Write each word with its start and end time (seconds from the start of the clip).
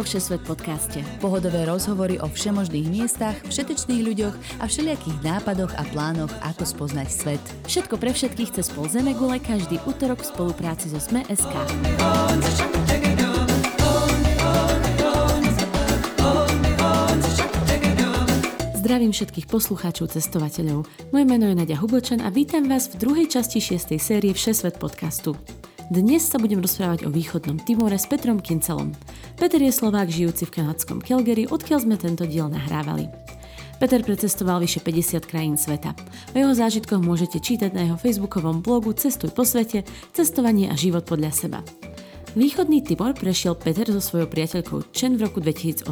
vo 0.00 0.08
Všesvet 0.08 0.40
podcaste. 0.48 1.04
Pohodové 1.20 1.68
rozhovory 1.68 2.16
o 2.24 2.24
všemožných 2.24 2.88
miestach, 2.88 3.36
všetečných 3.52 4.00
ľuďoch 4.00 4.32
a 4.56 4.64
všelijakých 4.64 5.20
nápadoch 5.20 5.76
a 5.76 5.84
plánoch, 5.92 6.32
ako 6.40 6.64
spoznať 6.64 7.08
svet. 7.12 7.44
Všetko 7.68 8.00
pre 8.00 8.16
všetkých 8.16 8.48
cez 8.56 8.72
pol 8.72 8.88
Zemegule 8.88 9.36
každý 9.44 9.76
útorok 9.84 10.24
v 10.24 10.32
spolupráci 10.32 10.88
so 10.88 10.96
Sme.sk. 10.96 11.52
Zdravím 18.80 19.12
všetkých 19.12 19.52
poslucháčov, 19.52 20.16
cestovateľov. 20.16 20.88
Moje 21.12 21.24
meno 21.28 21.44
je 21.44 21.60
Nadia 21.60 21.76
Hubočan 21.76 22.24
a 22.24 22.32
vítam 22.32 22.64
vás 22.72 22.88
v 22.88 23.04
druhej 23.04 23.28
časti 23.28 23.60
6. 23.60 24.00
série 24.00 24.32
Všesvet 24.32 24.80
podcastu. 24.80 25.36
Dnes 25.90 26.22
sa 26.22 26.38
budem 26.38 26.62
rozprávať 26.62 27.02
o 27.02 27.10
východnom 27.10 27.58
Timore 27.58 27.98
s 27.98 28.06
Petrom 28.06 28.38
Kincelom. 28.38 28.94
Peter 29.34 29.58
je 29.58 29.74
Slovák 29.74 30.06
žijúci 30.06 30.46
v 30.46 30.62
kanadskom 30.62 31.02
Calgary, 31.02 31.50
odkiaľ 31.50 31.82
sme 31.82 31.98
tento 31.98 32.30
diel 32.30 32.46
nahrávali. 32.46 33.10
Peter 33.82 33.98
precestoval 33.98 34.62
vyše 34.62 34.78
50 34.78 35.26
krajín 35.26 35.58
sveta. 35.58 35.98
O 36.30 36.38
jeho 36.38 36.54
zážitkoch 36.54 37.02
môžete 37.02 37.42
čítať 37.42 37.74
na 37.74 37.90
jeho 37.90 37.98
facebookovom 37.98 38.62
blogu 38.62 38.94
Cestuj 38.94 39.34
po 39.34 39.42
svete, 39.42 39.82
cestovanie 40.14 40.70
a 40.70 40.78
život 40.78 41.02
podľa 41.02 41.34
seba. 41.34 41.58
Východný 42.38 42.86
Timor 42.86 43.18
prešiel 43.18 43.58
Peter 43.58 43.90
so 43.90 43.98
svojou 43.98 44.30
priateľkou 44.30 44.94
Chen 44.94 45.18
v 45.18 45.26
roku 45.26 45.42
2018. 45.42 45.82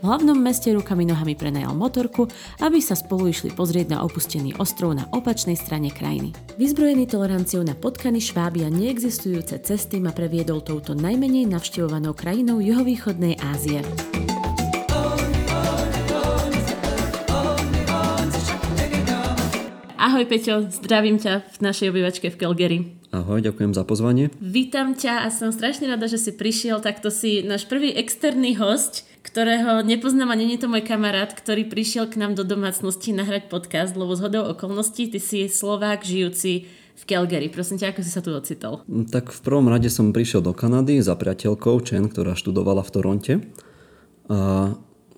V 0.00 0.04
hlavnom 0.04 0.40
meste 0.40 0.72
rukami 0.72 1.04
nohami 1.04 1.36
prenajal 1.36 1.76
motorku, 1.76 2.32
aby 2.64 2.80
sa 2.80 2.96
spolu 2.96 3.28
išli 3.28 3.52
pozrieť 3.52 3.92
na 3.92 3.98
opustený 4.08 4.56
ostrov 4.56 4.96
na 4.96 5.04
opačnej 5.12 5.60
strane 5.60 5.92
krajiny. 5.92 6.32
Vyzbrojený 6.56 7.12
toleranciou 7.12 7.60
na 7.60 7.76
potkany 7.76 8.24
šváby 8.24 8.64
a 8.64 8.72
neexistujúce 8.72 9.60
cesty 9.60 10.00
ma 10.00 10.16
previedol 10.16 10.64
touto 10.64 10.96
najmenej 10.96 11.52
navštevovanou 11.52 12.16
krajinou 12.16 12.64
juhovýchodnej 12.64 13.36
Ázie. 13.44 13.84
Ahoj 20.04 20.28
Peťo, 20.28 20.68
zdravím 20.68 21.16
ťa 21.16 21.48
v 21.48 21.58
našej 21.64 21.88
obývačke 21.88 22.28
v 22.28 22.36
Calgary. 22.36 22.78
Ahoj, 23.08 23.40
ďakujem 23.40 23.72
za 23.72 23.88
pozvanie. 23.88 24.28
Vítam 24.36 24.92
ťa 24.92 25.24
a 25.24 25.32
som 25.32 25.48
strašne 25.48 25.88
rada, 25.88 26.04
že 26.04 26.20
si 26.20 26.36
prišiel. 26.36 26.84
Takto 26.84 27.08
si 27.08 27.40
náš 27.40 27.64
prvý 27.64 27.88
externý 27.96 28.52
host, 28.60 29.08
ktorého 29.24 29.80
nepoznám 29.80 30.28
a 30.28 30.36
není 30.36 30.60
to 30.60 30.68
môj 30.68 30.84
kamarát, 30.84 31.32
ktorý 31.32 31.64
prišiel 31.72 32.12
k 32.12 32.20
nám 32.20 32.36
do 32.36 32.44
domácnosti 32.44 33.16
nahrať 33.16 33.48
podcast, 33.48 33.96
lebo 33.96 34.12
z 34.12 34.28
hodou 34.28 34.44
okolností 34.52 35.08
ty 35.08 35.16
si 35.16 35.48
Slovák 35.48 36.04
žijúci 36.04 36.68
v 37.00 37.02
Calgary. 37.08 37.48
Prosím 37.48 37.80
ťa, 37.80 37.96
ako 37.96 38.04
si 38.04 38.12
sa 38.12 38.20
tu 38.20 38.28
ocitol? 38.36 38.84
Tak 39.08 39.32
v 39.32 39.40
prvom 39.40 39.72
rade 39.72 39.88
som 39.88 40.12
prišiel 40.12 40.44
do 40.44 40.52
Kanady 40.52 41.00
za 41.00 41.16
priateľkou 41.16 41.80
Chen, 41.80 42.12
ktorá 42.12 42.36
študovala 42.36 42.84
v 42.84 42.92
Toronte. 42.92 43.32
A 44.28 44.68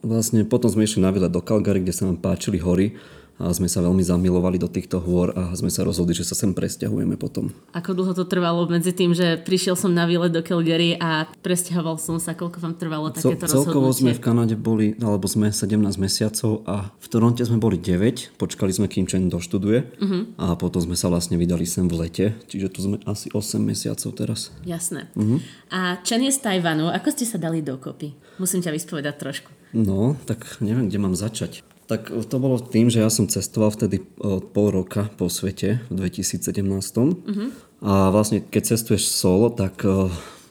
vlastne 0.07 0.47
potom 0.47 0.71
sme 0.71 0.87
išli 0.87 1.03
na 1.03 1.11
výlet 1.11 1.35
do 1.35 1.43
Calgary, 1.43 1.83
kde 1.83 1.91
sa 1.91 2.07
nám 2.07 2.23
páčili 2.23 2.63
hory 2.63 2.95
a 3.37 3.53
sme 3.53 3.69
sa 3.69 3.85
veľmi 3.85 4.01
zamilovali 4.01 4.57
do 4.57 4.69
týchto 4.69 4.97
hôr 5.01 5.33
a 5.37 5.53
sme 5.53 5.69
sa 5.69 5.85
rozhodli, 5.85 6.17
že 6.17 6.25
sa 6.25 6.33
sem 6.33 6.57
presťahujeme 6.57 7.21
potom. 7.21 7.53
Ako 7.77 7.93
dlho 7.93 8.17
to 8.17 8.25
trvalo 8.25 8.65
medzi 8.69 8.97
tým, 8.97 9.13
že 9.13 9.37
prišiel 9.37 9.77
som 9.77 9.93
na 9.93 10.09
výlet 10.09 10.33
do 10.33 10.41
Calgary 10.41 10.97
a 10.97 11.29
presťahoval 11.45 12.01
som 12.01 12.17
sa, 12.17 12.33
koľko 12.33 12.59
vám 12.65 12.75
trvalo 12.81 13.13
takéto 13.13 13.45
Cel- 13.45 13.63
celkovo 13.63 13.93
rozhodnutie? 13.93 14.17
sme 14.17 14.19
v 14.19 14.23
Kanade 14.25 14.57
boli, 14.57 14.87
alebo 14.99 15.29
sme 15.29 15.53
17 15.53 15.77
mesiacov 16.01 16.65
a 16.65 16.89
v 16.97 17.07
Toronte 17.13 17.45
sme 17.45 17.61
boli 17.61 17.77
9, 17.77 18.41
počkali 18.41 18.73
sme, 18.73 18.89
kým 18.89 19.05
Chen 19.05 19.29
doštuduje 19.29 19.79
uh-huh. 20.01 20.23
a 20.41 20.57
potom 20.57 20.81
sme 20.81 20.97
sa 20.97 21.13
vlastne 21.13 21.37
vydali 21.37 21.69
sem 21.69 21.85
v 21.85 21.95
lete, 22.09 22.27
čiže 22.49 22.73
tu 22.73 22.81
sme 22.81 22.97
asi 23.05 23.29
8 23.29 23.61
mesiacov 23.61 24.17
teraz. 24.17 24.49
Jasné. 24.65 25.13
Uh-huh. 25.13 25.39
A 25.69 26.01
Chen 26.01 26.25
je 26.25 26.33
z 26.33 26.41
Tajvanu. 26.41 26.89
Ako 26.89 27.13
ste 27.13 27.29
sa 27.29 27.37
dali 27.37 27.61
dokopy? 27.61 28.17
Musím 28.41 28.65
ťa 28.65 28.73
vyspovedať 28.73 29.15
trošku. 29.21 29.49
No, 29.77 30.17
tak 30.25 30.61
neviem, 30.65 30.89
kde 30.89 30.99
mám 31.03 31.13
začať. 31.13 31.61
Tak 31.87 32.11
to 32.11 32.37
bolo 32.43 32.59
tým, 32.59 32.91
že 32.91 32.99
ja 32.99 33.07
som 33.07 33.31
cestoval 33.31 33.71
vtedy 33.71 34.03
pol 34.51 34.69
roka 34.75 35.07
po 35.15 35.31
svete 35.31 35.87
v 35.87 36.11
2017. 36.11 36.51
Uh-huh. 36.59 37.55
A 37.79 38.11
vlastne 38.11 38.43
keď 38.43 38.75
cestuješ 38.75 39.07
solo, 39.07 39.55
tak 39.55 39.87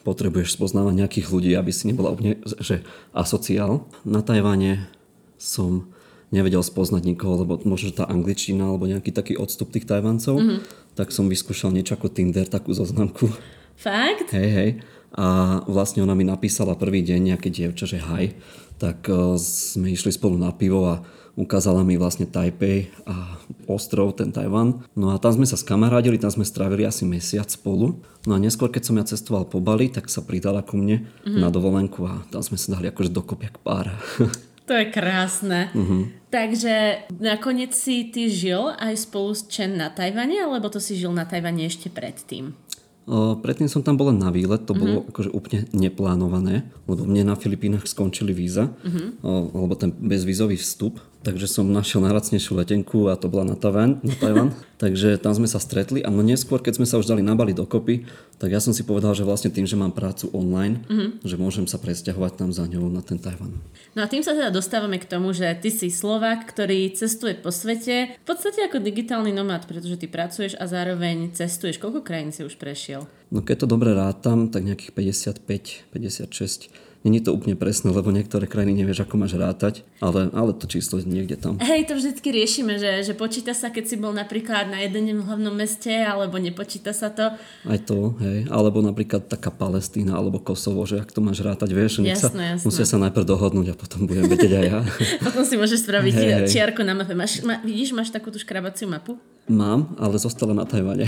potrebuješ 0.08 0.56
spoznávať 0.56 0.96
nejakých 0.96 1.28
ľudí, 1.28 1.52
aby 1.58 1.76
si 1.76 1.92
nebola 1.92 2.16
úplne, 2.16 2.40
že 2.64 2.88
asociál. 3.12 3.84
Na 4.08 4.24
Tajvane 4.24 4.88
som 5.36 5.92
nevedel 6.32 6.64
spoznať 6.64 7.04
nikoho, 7.04 7.44
lebo 7.44 7.60
možno 7.68 7.92
tá 7.92 8.08
angličtina 8.08 8.72
alebo 8.72 8.88
nejaký 8.88 9.12
taký 9.12 9.34
odstup 9.36 9.76
tých 9.76 9.92
Tajvancov, 9.92 10.40
uh-huh. 10.40 10.64
tak 10.96 11.12
som 11.12 11.28
vyskúšal 11.28 11.76
niečo 11.76 12.00
ako 12.00 12.16
Tinder, 12.16 12.48
takú 12.48 12.72
zoznamku. 12.72 13.28
Fakt? 13.76 14.32
Hej, 14.32 14.50
hej. 14.56 14.70
A 15.16 15.60
vlastne 15.72 16.04
ona 16.04 16.12
mi 16.12 16.28
napísala 16.28 16.76
prvý 16.76 17.00
deň 17.00 17.34
nejaké 17.34 17.48
dievča, 17.48 17.88
že 17.88 18.04
haj. 18.04 18.36
Tak 18.76 19.08
sme 19.40 19.96
išli 19.96 20.12
spolu 20.12 20.36
na 20.36 20.52
pivo 20.52 20.84
a 20.92 21.00
ukázala 21.36 21.84
mi 21.84 22.00
vlastne 22.00 22.28
Taipei 22.28 22.92
a 23.08 23.40
ostrov, 23.68 24.16
ten 24.16 24.32
Tajvan. 24.32 24.88
No 24.96 25.12
a 25.12 25.20
tam 25.20 25.36
sme 25.36 25.48
sa 25.48 25.60
skamarádili, 25.60 26.20
tam 26.20 26.32
sme 26.32 26.48
strávili 26.48 26.88
asi 26.88 27.04
mesiac 27.04 27.48
spolu. 27.52 28.00
No 28.28 28.32
a 28.36 28.42
neskôr, 28.42 28.72
keď 28.72 28.84
som 28.88 29.00
ja 29.00 29.06
cestoval 29.08 29.48
po 29.48 29.60
Bali, 29.60 29.92
tak 29.92 30.08
sa 30.08 30.24
pridala 30.24 30.64
ku 30.64 30.80
mne 30.80 31.04
mm-hmm. 31.04 31.40
na 31.40 31.48
dovolenku 31.52 32.08
a 32.08 32.24
tam 32.32 32.42
sme 32.44 32.60
sa 32.60 32.80
dali 32.80 32.92
akože 32.92 33.12
dokopy 33.12 33.52
jak 33.52 33.58
pár. 33.62 33.92
To 34.66 34.74
je 34.74 34.90
krásne. 34.90 35.70
Uh-huh. 35.78 36.10
Takže 36.34 37.06
nakoniec 37.22 37.78
si 37.78 38.10
ty 38.10 38.34
žil 38.34 38.74
aj 38.82 38.98
spolu 38.98 39.38
s 39.38 39.46
Chen 39.46 39.78
na 39.78 39.94
Tajvane, 39.94 40.42
alebo 40.42 40.74
to 40.74 40.82
si 40.82 40.98
žil 40.98 41.14
na 41.14 41.22
Tajvane 41.22 41.70
ešte 41.70 41.94
predtým? 41.94 42.58
Predtým 43.06 43.70
som 43.70 43.86
tam 43.86 44.02
bol 44.02 44.10
len 44.10 44.18
na 44.18 44.34
výlet, 44.34 44.66
to 44.66 44.74
uh-huh. 44.74 44.82
bolo 44.82 45.00
akože 45.14 45.30
úplne 45.30 45.70
neplánované, 45.78 46.66
lebo 46.90 47.06
mne 47.06 47.30
na 47.30 47.36
Filipínach 47.38 47.86
skončili 47.86 48.34
víza, 48.34 48.74
o, 49.22 49.54
alebo 49.54 49.78
ten 49.78 49.94
bezvízový 49.94 50.58
vstup, 50.58 50.98
takže 51.26 51.50
som 51.50 51.66
našiel 51.66 52.06
najlacnejšiu 52.06 52.54
letenku 52.62 53.10
a 53.10 53.18
to 53.18 53.26
bola 53.26 53.50
na 53.50 53.58
Tajvan, 53.58 53.98
na 54.06 54.14
Tajvan. 54.14 54.54
takže 54.84 55.18
tam 55.18 55.34
sme 55.34 55.50
sa 55.50 55.58
stretli 55.58 56.06
a 56.06 56.14
no 56.14 56.22
neskôr, 56.22 56.62
keď 56.62 56.78
sme 56.78 56.86
sa 56.86 57.02
už 57.02 57.10
dali 57.10 57.26
na 57.26 57.34
Bali 57.34 57.58
dokopy, 57.58 58.06
tak 58.38 58.54
ja 58.54 58.62
som 58.62 58.78
si 58.78 58.86
povedal, 58.86 59.18
že 59.18 59.26
vlastne 59.26 59.50
tým, 59.50 59.66
že 59.66 59.74
mám 59.74 59.96
prácu 59.96 60.30
online, 60.38 60.86
uh-huh. 60.86 61.18
že 61.26 61.36
môžem 61.42 61.66
sa 61.66 61.82
presťahovať 61.82 62.32
tam 62.38 62.50
za 62.54 62.70
ňou 62.70 62.86
na 62.94 63.02
ten 63.02 63.18
Tajvan. 63.18 63.58
No 63.98 64.06
a 64.06 64.12
tým 64.12 64.22
sa 64.22 64.38
teda 64.38 64.54
dostávame 64.54 65.02
k 65.02 65.10
tomu, 65.10 65.34
že 65.34 65.50
ty 65.58 65.74
si 65.74 65.90
Slovák, 65.90 66.46
ktorý 66.46 66.94
cestuje 66.94 67.34
po 67.34 67.50
svete, 67.50 68.14
v 68.22 68.26
podstate 68.28 68.62
ako 68.68 68.84
digitálny 68.84 69.34
nomad, 69.34 69.66
pretože 69.66 69.98
ty 69.98 70.06
pracuješ 70.06 70.60
a 70.62 70.70
zároveň 70.70 71.34
cestuješ. 71.34 71.82
Koľko 71.82 72.06
krajín 72.06 72.30
si 72.30 72.46
už 72.46 72.60
prešiel? 72.62 73.10
No 73.34 73.42
keď 73.42 73.66
to 73.66 73.68
dobre 73.72 73.98
rátam, 73.98 74.54
tak 74.54 74.68
nejakých 74.68 74.94
55, 74.94 75.90
56 75.96 76.85
Není 77.06 77.22
to 77.22 77.38
úplne 77.38 77.54
presné, 77.54 77.94
lebo 77.94 78.10
niektoré 78.10 78.50
krajiny 78.50 78.82
nevieš, 78.82 79.06
ako 79.06 79.22
máš 79.22 79.38
rátať, 79.38 79.86
ale, 80.02 80.34
ale 80.34 80.58
to 80.58 80.66
číslo 80.66 80.98
je 80.98 81.06
niekde 81.06 81.38
tam. 81.38 81.62
Hej, 81.62 81.86
to 81.86 81.94
vždycky 81.94 82.34
riešime, 82.34 82.82
že, 82.82 83.06
že 83.06 83.14
počíta 83.14 83.54
sa, 83.54 83.70
keď 83.70 83.86
si 83.86 83.96
bol 84.02 84.10
napríklad 84.10 84.74
na 84.74 84.82
jednom 84.82 85.22
hlavnom 85.22 85.54
meste, 85.54 85.94
alebo 85.94 86.42
nepočíta 86.42 86.98
sa 86.98 87.14
to. 87.14 87.30
Aj 87.70 87.80
to, 87.86 88.18
hej. 88.26 88.50
Alebo 88.50 88.82
napríklad 88.82 89.30
taká 89.30 89.54
Palestína 89.54 90.18
alebo 90.18 90.42
Kosovo, 90.42 90.82
že 90.90 90.98
ak 90.98 91.14
to 91.14 91.22
máš 91.22 91.46
rátať, 91.46 91.78
vieš, 91.78 92.02
jasné, 92.02 92.18
sa, 92.18 92.30
jasné. 92.58 92.66
musia 92.66 92.86
sa 92.90 92.98
najprv 92.98 93.22
dohodnúť 93.22 93.68
a 93.72 93.76
potom 93.78 94.10
budem 94.10 94.26
vedieť 94.26 94.54
aj 94.58 94.66
ja. 94.66 94.80
potom 95.30 95.46
si 95.46 95.62
môžeš 95.62 95.86
spraviť 95.86 96.14
hej, 96.18 96.30
hej. 96.42 96.50
čiarko 96.50 96.82
na 96.82 96.98
mape. 96.98 97.14
Máš, 97.14 97.46
ma, 97.46 97.62
vidíš, 97.62 97.94
máš 97.94 98.10
takú 98.10 98.34
tú 98.34 98.42
škrabaciu 98.42 98.90
mapu? 98.90 99.22
Mám, 99.46 99.94
ale 100.02 100.18
zostala 100.18 100.58
na 100.58 100.66
Tajvane. 100.66 101.06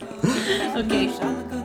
OK. 0.80 1.59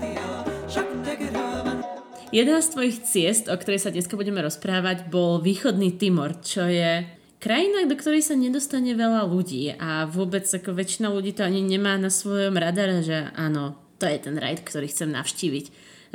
Jedna 2.34 2.58
z 2.58 2.74
tvojich 2.74 2.98
ciest, 3.06 3.46
o 3.46 3.58
ktorej 3.58 3.86
sa 3.86 3.94
dnes 3.94 4.10
budeme 4.10 4.42
rozprávať, 4.42 5.14
bol 5.14 5.38
východný 5.38 5.94
Timor, 5.94 6.42
čo 6.42 6.66
je 6.66 7.06
krajina, 7.38 7.86
do 7.86 7.94
ktorej 7.94 8.26
sa 8.26 8.34
nedostane 8.34 8.98
veľa 8.98 9.30
ľudí 9.30 9.78
a 9.78 10.10
vôbec 10.10 10.42
ako 10.50 10.74
väčšina 10.74 11.14
ľudí 11.14 11.38
to 11.38 11.46
ani 11.46 11.62
nemá 11.62 12.02
na 12.02 12.10
svojom 12.10 12.58
radare, 12.58 13.06
že 13.06 13.30
áno, 13.38 13.78
to 14.02 14.10
je 14.10 14.18
ten 14.18 14.36
rajd, 14.42 14.66
ktorý 14.66 14.90
chcem 14.90 15.14
navštíviť. 15.14 15.66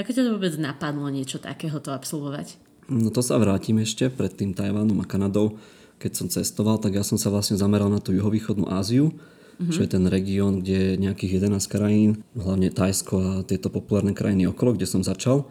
Ako 0.02 0.11
ťa 0.11 0.23
to 0.26 0.34
vôbec 0.34 0.55
napadlo 0.58 1.06
niečo 1.14 1.38
takéhoto 1.38 1.94
absolvovať? 1.94 2.58
No 2.90 3.14
to 3.14 3.23
sa 3.23 3.38
vrátim 3.38 3.79
ešte 3.79 4.11
pred 4.11 4.34
tým 4.34 4.50
Tajvanom 4.50 4.99
a 4.99 5.06
Kanadou. 5.06 5.62
Keď 6.02 6.12
som 6.17 6.26
cestoval, 6.26 6.82
tak 6.82 6.99
ja 6.99 7.06
som 7.06 7.20
sa 7.20 7.31
vlastne 7.31 7.55
zameral 7.55 7.87
na 7.87 8.02
tú 8.02 8.11
juhovýchodnú 8.11 8.67
Áziu, 8.67 9.14
mm-hmm. 9.14 9.70
čo 9.70 9.87
je 9.87 9.90
ten 9.94 10.05
región, 10.11 10.58
kde 10.58 10.75
je 10.75 10.93
nejakých 10.99 11.44
11 11.46 11.61
krajín, 11.70 12.11
hlavne 12.34 12.75
Tajsko 12.75 13.14
a 13.20 13.31
tieto 13.46 13.70
populárne 13.70 14.17
krajiny 14.17 14.50
okolo, 14.50 14.75
kde 14.75 14.90
som 14.90 15.06
začal 15.06 15.46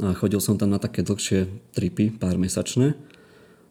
a 0.00 0.16
chodil 0.16 0.40
som 0.40 0.56
tam 0.56 0.72
na 0.72 0.80
také 0.80 1.04
dlhšie 1.04 1.50
tripy, 1.76 2.14
pár 2.14 2.40
mesačné. 2.40 2.96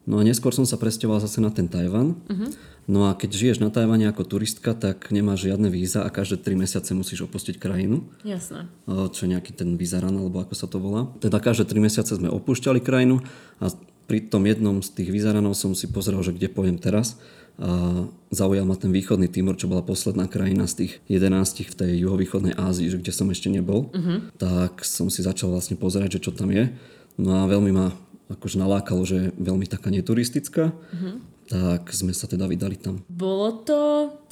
No 0.02 0.18
a 0.18 0.26
neskôr 0.26 0.50
som 0.50 0.66
sa 0.66 0.78
presťoval 0.78 1.22
zase 1.22 1.38
na 1.38 1.54
ten 1.54 1.70
Tajvan. 1.70 2.18
Uh-huh. 2.26 2.50
No 2.90 3.06
a 3.06 3.14
keď 3.14 3.30
žiješ 3.38 3.58
na 3.62 3.70
Tajvane 3.70 4.10
ako 4.10 4.26
turistka, 4.26 4.74
tak 4.74 5.14
nemáš 5.14 5.46
žiadne 5.46 5.70
víza 5.70 6.02
a 6.02 6.10
každé 6.10 6.42
3 6.42 6.58
mesiace 6.58 6.90
musíš 6.90 7.22
opustiť 7.30 7.54
krajinu. 7.62 8.02
Jasné. 8.26 8.66
Čo 8.90 9.30
nejaký 9.30 9.54
ten 9.54 9.78
vízaran, 9.78 10.18
alebo 10.18 10.42
ako 10.42 10.54
sa 10.58 10.66
to 10.66 10.82
volá. 10.82 11.06
Teda 11.22 11.38
každé 11.38 11.70
3 11.70 11.86
mesiace 11.86 12.18
sme 12.18 12.26
opúšťali 12.34 12.82
krajinu 12.82 13.22
a 13.62 13.70
pri 14.10 14.26
tom 14.26 14.42
jednom 14.50 14.82
z 14.82 14.90
tých 14.90 15.14
vízaranov 15.14 15.54
som 15.54 15.78
si 15.78 15.86
pozrel, 15.86 16.18
že 16.26 16.34
kde 16.34 16.50
pojem 16.50 16.82
teraz 16.82 17.22
a 17.60 18.04
zaujal 18.32 18.64
ma 18.64 18.76
ten 18.80 18.88
východný 18.88 19.28
Timor, 19.28 19.60
čo 19.60 19.68
bola 19.68 19.84
posledná 19.84 20.24
krajina 20.24 20.64
z 20.64 20.86
tých 20.86 20.92
11 21.08 21.68
v 21.68 21.74
tej 21.76 21.92
juhovýchodnej 22.08 22.56
Ázii, 22.56 22.88
že 22.88 22.98
kde 22.98 23.12
som 23.12 23.28
ešte 23.28 23.52
nebol. 23.52 23.92
Uh-huh. 23.92 24.24
Tak 24.40 24.84
som 24.88 25.12
si 25.12 25.20
začal 25.20 25.52
vlastne 25.52 25.76
pozerať, 25.76 26.16
že 26.18 26.22
čo 26.28 26.32
tam 26.32 26.48
je. 26.48 26.72
No 27.20 27.44
a 27.44 27.50
veľmi 27.50 27.72
ma 27.74 27.92
akože 28.34 28.56
nalákalo, 28.60 29.02
že 29.04 29.16
je 29.16 29.26
veľmi 29.36 29.66
taká 29.68 29.92
neturistická. 29.92 30.72
Uh-huh 30.72 31.32
tak 31.52 31.92
sme 31.92 32.16
sa 32.16 32.24
teda 32.24 32.48
vydali 32.48 32.80
tam. 32.80 33.04
Bolo 33.12 33.60
to 33.60 33.80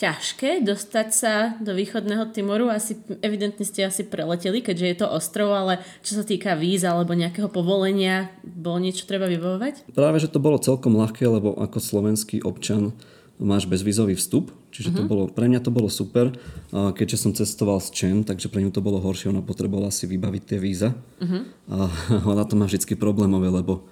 ťažké 0.00 0.64
dostať 0.64 1.08
sa 1.12 1.34
do 1.60 1.76
východného 1.76 2.32
Timoru? 2.32 2.72
Asi, 2.72 2.96
evidentne 3.20 3.66
ste 3.68 3.84
asi 3.84 4.08
preleteli, 4.08 4.64
keďže 4.64 4.86
je 4.88 4.96
to 5.04 5.06
ostrov, 5.12 5.52
ale 5.52 5.84
čo 6.00 6.16
sa 6.16 6.24
týka 6.24 6.56
víz 6.56 6.80
alebo 6.80 7.12
nejakého 7.12 7.52
povolenia, 7.52 8.32
bolo 8.40 8.80
niečo 8.80 9.04
treba 9.04 9.28
vybavovať? 9.28 9.92
Práve, 9.92 10.16
že 10.16 10.32
to 10.32 10.40
bolo 10.40 10.56
celkom 10.56 10.96
ľahké, 10.96 11.28
lebo 11.28 11.52
ako 11.60 11.76
slovenský 11.76 12.40
občan 12.40 12.96
máš 13.36 13.68
bezvízový 13.68 14.16
vstup, 14.16 14.54
čiže 14.70 14.90
uh-huh. 14.90 14.98
to 14.98 15.02
mhm. 15.04 15.10
bolo, 15.10 15.24
pre 15.30 15.46
mňa 15.50 15.60
to 15.62 15.70
bolo 15.74 15.90
super, 15.90 16.32
keďže 16.70 17.16
som 17.18 17.30
cestoval 17.34 17.78
s 17.82 17.90
Čen, 17.90 18.22
takže 18.22 18.48
pre 18.48 18.62
ňu 18.62 18.70
to 18.70 18.82
bolo 18.82 19.02
horšie, 19.02 19.30
ona 19.30 19.42
potrebovala 19.44 19.90
si 19.90 20.06
vybaviť 20.06 20.42
tie 20.46 20.58
víza 20.58 20.94
uh-huh. 20.94 21.42
a 21.70 21.78
ona 22.32 22.42
to 22.46 22.54
má 22.54 22.66
vždy 22.70 22.94
problémové, 22.96 23.50
lebo 23.50 23.84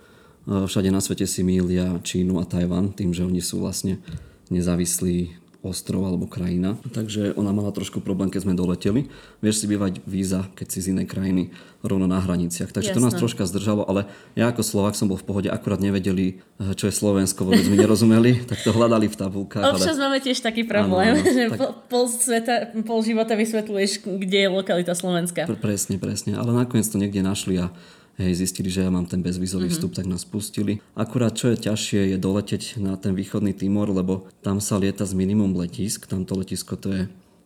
všade 0.49 0.89
na 0.89 1.05
svete 1.05 1.29
si 1.29 1.45
mília 1.45 2.01
Čínu 2.01 2.41
a 2.41 2.49
Tajvan 2.49 2.97
tým, 2.97 3.13
že 3.13 3.27
oni 3.27 3.45
sú 3.45 3.61
vlastne 3.61 4.01
nezávislí 4.49 5.48
ostrov 5.59 6.07
alebo 6.07 6.31
krajina. 6.31 6.79
Takže 6.95 7.35
ona 7.35 7.51
mala 7.51 7.75
trošku 7.75 7.99
problém, 7.99 8.31
keď 8.31 8.47
sme 8.47 8.55
doleteli. 8.55 9.11
Vieš 9.43 9.63
si 9.63 9.67
bývať 9.67 9.99
víza, 10.07 10.47
keď 10.55 10.67
si 10.71 10.79
z 10.87 10.95
inej 10.95 11.11
krajiny 11.11 11.51
rovno 11.83 12.07
na 12.07 12.23
hraniciach. 12.23 12.71
Takže 12.71 12.95
Jasné. 12.95 12.99
to 12.99 13.05
nás 13.05 13.15
troška 13.19 13.43
zdržalo, 13.43 13.83
ale 13.83 14.07
ja 14.39 14.55
ako 14.55 14.63
Slovak 14.63 14.95
som 14.95 15.11
bol 15.11 15.19
v 15.19 15.27
pohode, 15.27 15.49
akurát 15.51 15.83
nevedeli, 15.83 16.39
eh, 16.63 16.75
čo 16.79 16.87
je 16.87 16.95
Slovensko, 16.95 17.43
vôbec 17.43 17.67
mi 17.67 17.75
nerozumeli, 17.75 18.43
tak 18.51 18.63
to 18.63 18.71
hľadali 18.71 19.11
v 19.11 19.17
tabulkách. 19.19 19.75
Občas 19.75 19.99
ale... 19.99 20.03
máme 20.07 20.19
tiež 20.23 20.39
taký 20.47 20.63
problém, 20.63 21.19
ano, 21.19 21.27
ano, 21.27 21.35
že 21.35 21.45
tak... 21.51 21.59
pol, 21.91 22.05
sveta, 22.07 22.55
pol 22.87 23.01
života 23.03 23.35
vysvetľuješ, 23.35 24.07
kde 24.07 24.39
je 24.47 24.49
lokalita 24.51 24.95
Slovenska. 24.95 25.43
Pre, 25.43 25.59
presne, 25.59 25.99
presne. 25.99 26.39
Ale 26.39 26.55
nakoniec 26.55 26.87
to 26.87 27.03
niekde 27.03 27.19
našli 27.27 27.59
a 27.59 27.75
hej, 28.19 28.35
zistili, 28.35 28.69
že 28.69 28.85
ja 28.85 28.91
mám 28.91 29.07
ten 29.07 29.23
bezvizový 29.23 29.71
mm-hmm. 29.71 29.79
vstup, 29.79 29.93
tak 29.95 30.11
nás 30.11 30.27
pustili. 30.27 30.83
Akurát 30.99 31.33
čo 31.39 31.55
je 31.55 31.71
ťažšie 31.71 32.13
je 32.13 32.19
doleteť 32.19 32.83
na 32.83 32.99
ten 32.99 33.15
východný 33.15 33.55
Timor, 33.55 33.89
lebo 33.95 34.27
tam 34.43 34.59
sa 34.59 34.77
lieta 34.77 35.07
z 35.07 35.15
minimum 35.15 35.55
letisk, 35.55 36.11
tamto 36.11 36.35
letisko 36.35 36.75
to 36.75 36.89
je 36.93 37.03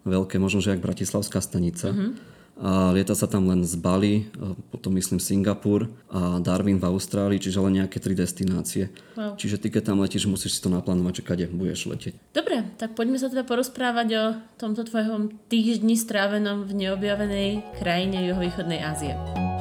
veľké, 0.08 0.40
možno 0.40 0.64
že 0.64 0.74
jak 0.74 0.82
Bratislavská 0.82 1.38
stanica. 1.44 1.92
Mm-hmm. 1.92 2.34
A 2.62 2.92
lieta 2.94 3.16
sa 3.16 3.26
tam 3.26 3.48
len 3.48 3.64
z 3.64 3.74
Bali, 3.80 4.28
potom 4.70 4.94
myslím 4.94 5.19
Singapur 5.19 5.88
a 6.12 6.38
Darwin 6.38 6.78
v 6.78 6.84
Austrálii, 6.84 7.40
čiže 7.40 7.58
len 7.58 7.80
nejaké 7.80 7.98
tri 7.98 8.12
destinácie. 8.14 8.92
Wow. 9.19 9.34
Čiže 9.40 9.56
ty 9.58 9.66
keď 9.72 9.90
tam 9.90 9.98
letíš, 10.04 10.28
musíš 10.28 10.60
si 10.60 10.62
to 10.62 10.70
naplánovať, 10.70 11.24
že 11.24 11.26
kade 11.26 11.46
budeš 11.50 11.90
letieť. 11.90 12.14
Dobre, 12.30 12.62
tak 12.76 12.94
poďme 12.94 13.19
sa 13.19 13.32
teda 13.32 13.42
porozprávať 13.48 14.08
o 14.14 14.24
tomto 14.60 14.84
tvojom 14.84 15.32
týždni 15.48 15.96
strávenom 15.96 16.69
v 16.69 16.86
neobjavenej 16.86 17.80
krajine 17.82 18.30
juhovýchodnej 18.30 18.84
Ázie. 18.84 19.51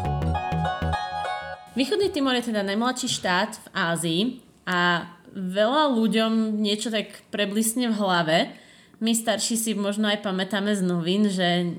Východný 1.72 2.12
Timor 2.12 2.36
je 2.36 2.52
teda 2.52 2.68
najmladší 2.68 3.08
štát 3.08 3.56
v 3.56 3.68
Ázii 3.72 4.22
a 4.68 5.08
veľa 5.32 5.96
ľuďom 5.96 6.60
niečo 6.60 6.92
tak 6.92 7.24
preblisne 7.32 7.88
v 7.88 7.96
hlave. 7.96 8.38
My 9.00 9.16
starší 9.16 9.56
si 9.56 9.72
možno 9.72 10.12
aj 10.12 10.20
pamätáme 10.20 10.76
z 10.76 10.84
novín, 10.84 11.32
že 11.32 11.72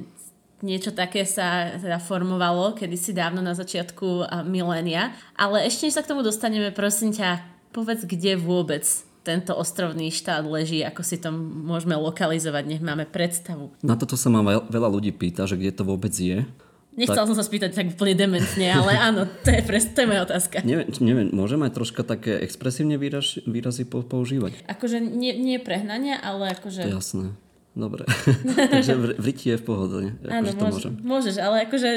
niečo 0.64 0.96
také 0.96 1.28
sa 1.28 1.76
teda 1.76 2.00
formovalo 2.00 2.72
kedysi 2.72 3.12
dávno 3.12 3.44
na 3.44 3.52
začiatku 3.52 4.32
milénia. 4.48 5.12
Ale 5.36 5.68
ešte 5.68 5.84
než 5.84 6.00
sa 6.00 6.02
k 6.06 6.16
tomu 6.16 6.24
dostaneme, 6.24 6.72
prosím 6.72 7.12
ťa, 7.12 7.44
povedz, 7.76 8.08
kde 8.08 8.40
vôbec 8.40 8.88
tento 9.28 9.52
ostrovný 9.52 10.08
štát 10.08 10.40
leží, 10.48 10.80
ako 10.80 11.02
si 11.04 11.20
to 11.20 11.28
môžeme 11.36 11.94
lokalizovať, 12.00 12.64
nech 12.64 12.82
máme 12.82 13.04
predstavu. 13.04 13.76
Na 13.84 14.00
toto 14.00 14.16
sa 14.16 14.32
ma 14.32 14.40
veľa 14.40 14.88
ľudí 14.88 15.12
pýta, 15.12 15.44
že 15.44 15.60
kde 15.60 15.76
to 15.76 15.84
vôbec 15.84 16.16
je. 16.16 16.48
Nechcel 16.92 17.24
tak... 17.24 17.28
som 17.32 17.36
sa 17.36 17.44
spýtať 17.44 17.70
tak 17.72 17.86
úplne 17.96 18.12
dementne, 18.12 18.68
ale 18.68 18.92
áno, 19.00 19.24
to 19.24 19.48
je, 19.48 19.64
pres, 19.64 19.88
to 19.96 20.04
je 20.04 20.08
moja 20.12 20.28
otázka. 20.28 20.60
Neviem, 20.60 20.92
neviem 21.00 21.28
môžem 21.32 21.64
aj 21.64 21.72
troška 21.72 22.04
také 22.04 22.36
expresívne 22.44 23.00
výraz, 23.00 23.40
výrazy 23.48 23.88
používať? 23.88 24.60
Akože 24.68 25.00
nie, 25.00 25.32
nie 25.40 25.56
prehnania, 25.56 26.20
ale 26.20 26.52
akože... 26.52 26.84
Jasné. 26.84 27.32
Dobre. 27.72 28.04
Takže 28.76 28.92
v, 28.92 29.04
v 29.16 29.26
je 29.32 29.56
v 29.56 29.64
pohodlne. 29.64 30.10
Áno, 30.28 30.52
môže, 30.52 30.92
môžeš, 31.00 31.40
ale 31.40 31.64
akože 31.64 31.90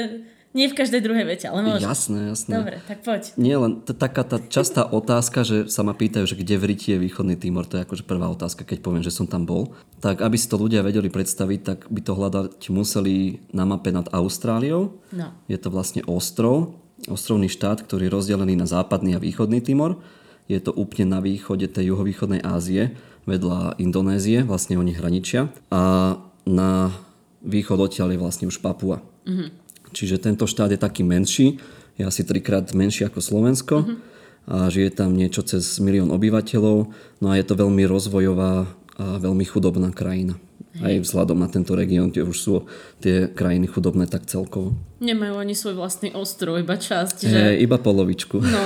nie 0.56 0.72
v 0.72 0.74
každej 0.74 1.04
druhej 1.04 1.28
vete, 1.28 1.46
ale 1.52 1.60
môžem. 1.60 1.84
Jasné, 1.84 2.32
jasné. 2.32 2.52
Dobre, 2.56 2.76
tak 2.88 3.04
poď. 3.04 3.36
Nie 3.36 3.60
len 3.60 3.84
t- 3.84 3.92
taká 3.92 4.24
tá 4.24 4.40
častá 4.40 4.88
otázka, 5.00 5.44
že 5.44 5.68
sa 5.68 5.84
ma 5.84 5.92
pýtajú, 5.92 6.24
že 6.24 6.40
kde 6.40 6.56
v 6.56 6.64
Riti 6.72 6.96
je 6.96 6.98
východný 7.04 7.36
Timor, 7.36 7.68
to 7.68 7.76
je 7.76 7.84
akože 7.84 8.08
prvá 8.08 8.32
otázka, 8.32 8.64
keď 8.64 8.80
poviem, 8.80 9.04
že 9.04 9.12
som 9.12 9.28
tam 9.28 9.44
bol. 9.44 9.76
Tak 10.00 10.24
aby 10.24 10.40
si 10.40 10.48
to 10.48 10.56
ľudia 10.56 10.80
vedeli 10.80 11.12
predstaviť, 11.12 11.60
tak 11.60 11.78
by 11.92 12.00
to 12.00 12.16
hľadať 12.16 12.72
museli 12.72 13.44
na 13.52 13.68
mape 13.68 13.92
nad 13.92 14.08
Austráliou. 14.16 14.96
No. 15.12 15.28
Je 15.44 15.60
to 15.60 15.68
vlastne 15.68 16.00
ostrov, 16.08 16.80
ostrovný 17.04 17.52
štát, 17.52 17.84
ktorý 17.84 18.08
je 18.08 18.14
rozdelený 18.16 18.56
na 18.56 18.64
západný 18.64 19.12
a 19.14 19.20
východný 19.20 19.60
Timor. 19.60 20.00
Je 20.48 20.56
to 20.62 20.72
úplne 20.72 21.12
na 21.12 21.20
východe 21.20 21.68
tej 21.68 21.92
juhovýchodnej 21.92 22.40
Ázie, 22.40 22.96
vedľa 23.26 23.76
Indonézie, 23.82 24.46
vlastne 24.46 24.78
oni 24.78 24.94
hraničia. 24.94 25.50
A 25.68 26.14
na 26.46 26.94
východ 27.42 27.90
odtiaľ 27.90 28.14
je 28.14 28.22
vlastne 28.22 28.46
už 28.46 28.62
Papua. 28.62 29.02
Mm-hmm. 29.26 29.65
Čiže 29.94 30.22
tento 30.22 30.48
štát 30.48 30.72
je 30.74 30.80
taký 30.80 31.06
menší, 31.06 31.60
je 31.96 32.04
asi 32.04 32.22
trikrát 32.24 32.70
menší 32.76 33.08
ako 33.08 33.20
Slovensko 33.24 33.76
uh-huh. 33.82 33.96
a 34.48 34.56
žije 34.68 34.92
tam 34.92 35.16
niečo 35.16 35.40
cez 35.46 35.80
milión 35.80 36.12
obyvateľov, 36.12 36.92
no 37.20 37.26
a 37.30 37.34
je 37.38 37.44
to 37.46 37.56
veľmi 37.56 37.84
rozvojová 37.88 38.68
a 38.96 39.20
veľmi 39.20 39.44
chudobná 39.44 39.92
krajina. 39.92 40.40
Aj 40.76 40.92
vzhľadom 40.92 41.40
na 41.40 41.48
tento 41.48 41.72
región, 41.72 42.12
kde 42.12 42.28
už 42.28 42.36
sú 42.36 42.54
tie 43.00 43.32
krajiny 43.32 43.64
chudobné 43.64 44.04
tak 44.04 44.28
celkovo. 44.28 44.76
Nemajú 45.00 45.40
ani 45.40 45.56
svoj 45.56 45.80
vlastný 45.80 46.12
ostrov, 46.12 46.60
iba 46.60 46.76
časť. 46.76 47.16
Že... 47.24 47.38
E, 47.56 47.64
iba 47.64 47.80
polovičku. 47.80 48.36
No. 48.44 48.60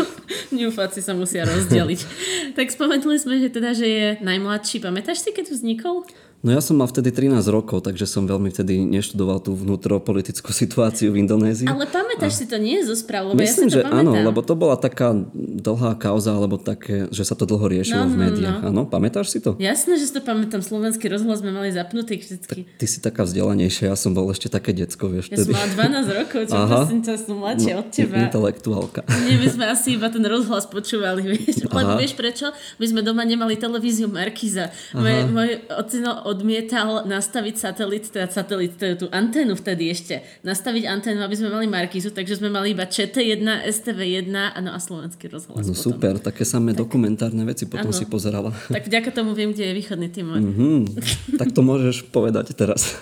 Ňufáci 0.64 1.04
sa 1.04 1.12
musia 1.12 1.44
rozdeliť. 1.44 2.00
tak 2.56 2.72
spomenuli 2.72 3.20
sme, 3.20 3.36
že 3.36 3.52
teda, 3.52 3.76
že 3.76 3.84
je 3.88 4.06
najmladší. 4.24 4.80
Pamätáš 4.80 5.24
si, 5.24 5.36
keď 5.36 5.52
tu 5.52 5.54
vznikol? 5.60 6.08
No 6.42 6.50
ja 6.50 6.58
som 6.58 6.74
mal 6.74 6.90
vtedy 6.90 7.14
13 7.14 7.38
rokov, 7.54 7.86
takže 7.86 8.02
som 8.02 8.26
veľmi 8.26 8.50
vtedy 8.50 8.82
neštudoval 8.82 9.38
tú 9.46 9.54
vnútropolitickú 9.54 10.50
situáciu 10.62 11.14
v 11.14 11.22
Indonézii. 11.22 11.70
Ale 11.70 11.86
pamätáš 11.86 12.34
a... 12.34 12.38
si 12.42 12.44
to 12.50 12.58
nie 12.58 12.82
zo 12.82 12.98
správ, 12.98 13.30
lebo 13.30 13.38
Myslím, 13.38 13.70
ja 13.70 13.78
si 13.78 13.78
to 13.78 13.78
že 13.78 13.82
pamätám. 13.86 14.02
áno, 14.02 14.12
lebo 14.26 14.40
to 14.42 14.54
bola 14.58 14.74
taká 14.74 15.14
dlhá 15.38 15.94
kauza, 16.02 16.34
alebo 16.34 16.58
také, 16.58 17.06
že 17.14 17.22
sa 17.22 17.38
to 17.38 17.46
dlho 17.46 17.62
riešilo 17.62 18.02
no, 18.02 18.10
v 18.10 18.16
no, 18.18 18.22
médiách. 18.26 18.58
No. 18.58 18.68
Áno, 18.74 18.82
pamätáš 18.90 19.30
si 19.30 19.38
to? 19.38 19.54
Jasné, 19.62 20.02
že 20.02 20.10
si 20.10 20.14
to 20.18 20.22
pamätám. 20.26 20.66
Slovenský 20.66 21.06
rozhlas 21.06 21.46
sme 21.46 21.54
mali 21.54 21.70
zapnutý 21.70 22.18
vždycky. 22.18 22.66
Tak 22.66 22.78
ty 22.82 22.86
si 22.90 22.98
taká 22.98 23.22
vzdelanejšia, 23.22 23.94
ja 23.94 23.96
som 23.96 24.10
bol 24.10 24.26
ešte 24.34 24.50
také 24.50 24.74
decko, 24.74 25.14
vieš. 25.14 25.30
Ja 25.30 25.38
vtedy. 25.38 25.54
som 25.54 25.62
mala 25.62 26.02
12 26.02 26.18
rokov, 26.26 26.40
čo 26.50 26.54
Aha. 26.58 26.66
prosím 26.82 27.00
ťa, 27.06 27.12
som 27.22 27.36
mladšia 27.38 27.74
no, 27.78 27.80
od 27.86 27.88
teba. 27.94 28.16
Intelektuálka. 28.18 29.00
Nie, 29.30 29.38
my 29.38 29.46
sme 29.46 29.64
asi 29.78 29.94
iba 29.94 30.10
ten 30.10 30.26
rozhlas 30.26 30.66
počúvali, 30.66 31.22
vieš. 31.22 31.70
Lebo 31.70 31.94
vieš 32.02 32.18
prečo? 32.18 32.50
My 32.82 32.86
sme 32.90 33.06
doma 33.06 33.22
nemali 33.22 33.54
televíziu 33.54 34.10
Markiza. 34.10 34.74
Môj 34.98 35.70
ocino 35.70 36.31
odmietal 36.32 37.04
nastaviť 37.04 37.54
satelit, 37.60 38.08
teda 38.08 38.32
satelit, 38.32 38.80
teda 38.80 38.96
tú 38.96 39.06
anténu 39.12 39.52
vtedy 39.52 39.92
ešte, 39.92 40.24
nastaviť 40.40 40.88
anténu, 40.88 41.20
aby 41.20 41.36
sme 41.36 41.52
mali 41.52 41.68
Markizu, 41.68 42.16
takže 42.16 42.40
sme 42.40 42.48
mali 42.48 42.72
iba 42.72 42.88
ČT1, 42.88 43.44
STV1 43.68 44.32
no 44.64 44.72
a 44.72 44.78
slovenský 44.80 45.28
rozhlas. 45.28 45.68
No 45.68 45.76
potom. 45.76 45.84
super, 45.92 46.16
také 46.16 46.48
samé 46.48 46.72
tak, 46.72 46.88
dokumentárne 46.88 47.44
veci 47.44 47.68
potom 47.68 47.92
ano. 47.92 48.00
si 48.00 48.08
pozerala. 48.08 48.50
Tak 48.72 48.88
vďaka 48.88 49.12
tomu 49.12 49.36
viem, 49.36 49.52
kde 49.52 49.68
je 49.68 49.74
východný 49.76 50.08
Timor. 50.08 50.40
Mm-hmm. 50.40 50.76
tak 51.40 51.52
to 51.52 51.60
môžeš 51.60 52.08
povedať 52.08 52.56
teraz. 52.56 52.96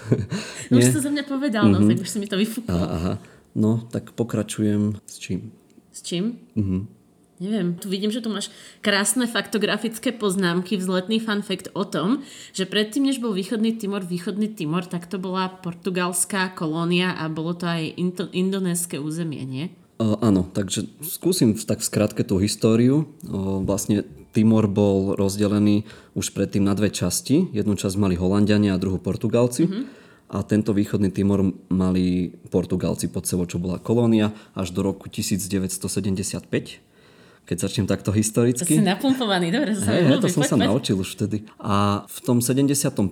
no 0.69 0.83
už 0.83 0.91
to 0.91 1.01
za 1.01 1.11
mňa 1.15 1.25
povedal, 1.31 1.71
mm-hmm. 1.71 1.79
no, 1.79 1.87
mhm. 1.87 1.91
tak 1.95 1.99
už 2.03 2.09
si 2.11 2.19
mi 2.19 2.27
to 2.27 2.35
vyfúkol. 2.35 2.75
Aha, 2.75 2.89
aha. 2.91 3.13
No, 3.55 3.83
tak 3.91 4.15
pokračujem 4.15 4.99
s 5.07 5.15
čím? 5.19 5.55
S 5.95 6.03
čím? 6.03 6.43
Mhm. 6.59 7.00
Neviem, 7.41 7.73
tu 7.73 7.89
vidím, 7.89 8.13
že 8.13 8.21
tu 8.21 8.29
máš 8.29 8.53
krásne 8.85 9.25
faktografické 9.25 10.13
poznámky, 10.13 10.77
vzletný 10.77 11.25
fun 11.25 11.41
fact 11.41 11.73
o 11.73 11.89
tom, 11.89 12.21
že 12.53 12.69
predtým, 12.69 13.09
než 13.09 13.17
bol 13.17 13.33
východný 13.33 13.81
Timor 13.81 14.05
východný 14.05 14.53
Timor, 14.53 14.85
tak 14.85 15.09
to 15.09 15.17
bola 15.17 15.49
portugalská 15.49 16.53
kolónia 16.53 17.17
a 17.17 17.33
bolo 17.33 17.57
to 17.57 17.65
aj 17.65 17.97
indonéske 18.37 19.01
územie, 19.01 19.49
nie? 19.49 19.73
Uh, 19.97 20.21
áno, 20.21 20.53
takže 20.53 20.85
skúsim 21.01 21.57
tak 21.57 21.81
v 21.81 21.89
skratke 21.89 22.29
tú 22.29 22.37
históriu. 22.37 23.09
Uh, 23.25 23.65
vlastne 23.65 24.05
Timor 24.37 24.69
bol 24.69 25.17
rozdelený 25.17 25.89
už 26.13 26.37
predtým 26.37 26.69
na 26.69 26.77
dve 26.77 26.93
časti. 26.93 27.49
Jednu 27.57 27.73
časť 27.73 27.97
mali 27.97 28.21
Holandiania 28.21 28.77
a 28.77 28.81
druhú 28.81 29.01
Portugalci. 29.01 29.65
Uh-huh. 29.65 29.89
A 30.29 30.45
tento 30.45 30.77
východný 30.77 31.09
Timor 31.09 31.57
mali 31.73 32.37
Portugalci 32.53 33.09
pod 33.09 33.25
sebou, 33.25 33.49
čo 33.49 33.57
bola 33.57 33.81
kolónia, 33.81 34.31
až 34.53 34.77
do 34.77 34.85
roku 34.85 35.09
1975 35.09 36.90
keď 37.51 37.67
začnem 37.67 37.87
takto 37.91 38.15
historicky. 38.15 38.63
To 38.63 38.79
si 38.79 38.87
napumpovaný, 38.87 39.51
dobre, 39.51 39.75
to, 39.75 39.83
hey, 39.83 40.07
hey, 40.07 40.23
to 40.23 40.31
som 40.31 40.47
poď, 40.47 40.51
sa 40.55 40.57
poď. 40.57 40.67
naučil 40.71 40.97
už 41.03 41.19
vtedy. 41.19 41.43
A 41.59 42.07
v 42.07 42.19
tom 42.23 42.39
75. 42.39 43.11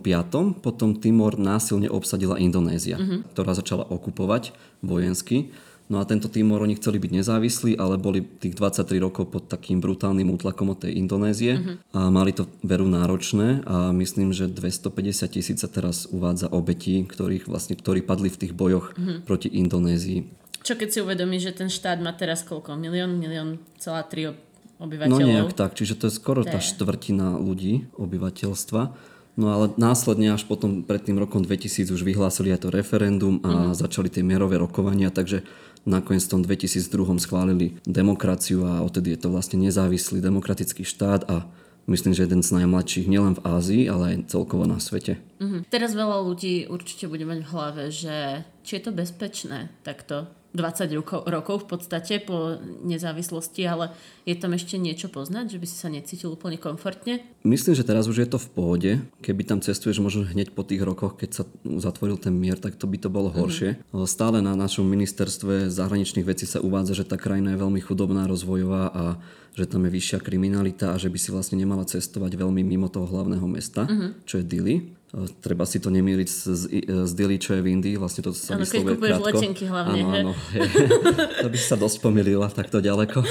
potom 0.62 0.95
Timor 0.95 1.35
násilne 1.35 1.90
obsadila 1.90 2.38
Indonézia, 2.38 3.02
uh-huh. 3.02 3.26
ktorá 3.35 3.59
začala 3.59 3.83
okupovať 3.90 4.54
vojensky. 4.78 5.50
No 5.90 5.99
a 5.99 6.07
tento 6.07 6.30
Timor, 6.30 6.62
oni 6.62 6.78
chceli 6.78 7.02
byť 7.02 7.11
nezávislí, 7.18 7.83
ale 7.83 7.99
boli 7.99 8.23
tých 8.23 8.54
23 8.54 9.02
rokov 9.02 9.26
pod 9.26 9.50
takým 9.50 9.83
brutálnym 9.83 10.30
útlakom 10.30 10.71
od 10.71 10.87
tej 10.87 10.95
Indonézie 10.95 11.59
uh-huh. 11.59 11.99
a 11.99 12.00
mali 12.14 12.30
to 12.30 12.47
veru 12.62 12.87
náročné 12.87 13.66
a 13.66 13.90
myslím, 13.90 14.30
že 14.30 14.47
250 14.47 15.35
tisíc 15.35 15.59
sa 15.59 15.66
teraz 15.66 16.07
uvádza 16.14 16.47
obetí, 16.54 17.02
ktorých 17.02 17.50
vlastne, 17.50 17.75
ktorí 17.75 18.07
padli 18.07 18.30
v 18.30 18.38
tých 18.47 18.52
bojoch 18.54 18.95
uh-huh. 18.95 19.26
proti 19.26 19.50
Indonézii. 19.50 20.47
Čo 20.69 20.77
keď 20.77 20.89
si 20.93 21.01
uvedomí, 21.01 21.41
že 21.41 21.57
ten 21.57 21.73
štát 21.73 21.97
má 21.97 22.13
teraz 22.13 22.45
koľko? 22.45 22.77
Milión, 22.77 23.17
milión, 23.17 23.57
celá 23.81 24.05
tri 24.05 24.29
No 24.29 24.85
obyvateľov? 24.85 25.25
nejak 25.25 25.57
tak, 25.57 25.73
čiže 25.73 25.97
to 25.97 26.13
je 26.13 26.21
skoro 26.21 26.45
tá 26.45 26.61
štvrtina 26.61 27.41
ľudí, 27.41 27.89
obyvateľstva. 27.97 28.93
No 29.41 29.47
ale 29.49 29.73
následne 29.81 30.37
až 30.37 30.45
potom 30.45 30.85
pred 30.85 31.01
tým 31.01 31.17
rokom 31.17 31.41
2000 31.41 31.89
už 31.89 32.05
vyhlásili 32.05 32.53
aj 32.53 32.69
to 32.69 32.69
referendum 32.69 33.41
a 33.49 33.73
začali 33.73 34.13
tie 34.13 34.21
mierové 34.21 34.61
rokovania, 34.61 35.09
takže 35.09 35.41
nakoniec 35.89 36.29
v 36.29 36.33
tom 36.37 36.43
2002 36.45 37.17
schválili 37.17 37.81
demokraciu 37.89 38.69
a 38.69 38.85
odtedy 38.85 39.17
je 39.17 39.25
to 39.25 39.33
vlastne 39.33 39.57
nezávislý 39.65 40.21
demokratický 40.21 40.85
štát 40.85 41.25
a 41.33 41.49
myslím, 41.89 42.13
že 42.13 42.29
jeden 42.29 42.45
z 42.45 42.61
najmladších 42.61 43.09
nielen 43.09 43.41
v 43.41 43.45
Ázii, 43.47 43.83
ale 43.89 44.05
aj 44.21 44.37
celkovo 44.37 44.69
na 44.69 44.77
svete. 44.85 45.17
Mhm. 45.41 45.73
Teraz 45.73 45.97
veľa 45.97 46.29
ľudí 46.29 46.69
určite 46.69 47.09
bude 47.09 47.25
mať 47.25 47.41
v 47.41 47.51
hlave, 47.57 47.83
že 47.89 48.45
či 48.69 48.77
je 48.77 48.83
to 48.85 48.93
bezpečné 48.93 49.73
takto 49.81 50.29
20 50.59 50.91
rokov, 50.99 51.23
rokov 51.31 51.57
v 51.65 51.79
podstate 51.79 52.19
po 52.19 52.59
nezávislosti, 52.83 53.62
ale 53.62 53.95
je 54.27 54.35
tam 54.35 54.59
ešte 54.59 54.75
niečo 54.75 55.07
poznať, 55.07 55.55
že 55.55 55.59
by 55.62 55.67
si 55.71 55.77
sa 55.79 55.87
necítil 55.87 56.35
úplne 56.35 56.59
komfortne? 56.59 57.23
Myslím, 57.47 57.79
že 57.79 57.87
teraz 57.87 58.11
už 58.11 58.27
je 58.27 58.29
to 58.29 58.43
v 58.43 58.49
pohode. 58.50 58.91
Keby 59.23 59.47
tam 59.47 59.62
cestuješ 59.62 60.03
možno 60.03 60.27
hneď 60.27 60.50
po 60.50 60.67
tých 60.67 60.83
rokoch, 60.83 61.15
keď 61.15 61.31
sa 61.31 61.43
zatvoril 61.62 62.19
ten 62.19 62.35
mier, 62.35 62.59
tak 62.59 62.75
to 62.75 62.91
by 62.91 62.99
to 62.99 63.07
bolo 63.07 63.31
horšie. 63.31 63.79
Stále 64.11 64.43
na 64.43 64.59
našom 64.59 64.85
ministerstve 64.85 65.71
zahraničných 65.71 66.27
vecí 66.27 66.45
sa 66.50 66.59
uvádza, 66.59 66.99
že 66.99 67.07
tá 67.07 67.15
krajina 67.15 67.55
je 67.55 67.62
veľmi 67.62 67.79
chudobná, 67.79 68.27
rozvojová 68.27 68.91
a 68.91 69.05
že 69.55 69.71
tam 69.71 69.87
je 69.87 69.95
vyššia 69.95 70.19
kriminalita 70.23 70.95
a 70.95 71.00
že 71.00 71.11
by 71.11 71.19
si 71.19 71.31
vlastne 71.31 71.59
nemala 71.59 71.87
cestovať 71.87 72.35
veľmi 72.35 72.62
mimo 72.67 72.91
toho 72.91 73.07
hlavného 73.07 73.47
mesta, 73.47 73.87
čo 74.27 74.43
je 74.43 74.45
Dili. 74.47 74.98
Treba 75.41 75.65
si 75.65 75.81
to 75.81 75.88
nemýliť 75.88 76.29
s, 76.29 76.69
s 76.85 77.12
Dili, 77.17 77.41
čo 77.41 77.57
je 77.57 77.65
v 77.65 77.73
Indii. 77.73 77.97
Vlastne 77.97 78.29
to 78.29 78.37
sa 78.37 78.55
keď 78.55 78.61
vyslovuje 78.61 78.95
kupuješ 79.00 79.17
krátko. 79.17 79.29
letenky 79.33 79.65
hlavne, 79.65 80.00
Áno, 80.05 80.09
áno. 80.12 80.33
Je. 80.53 80.61
to 81.45 81.49
by 81.49 81.59
sa 81.59 81.77
dosť 81.81 81.97
pomýlila 82.05 82.53
takto 82.53 82.85
ďaleko. 82.85 83.25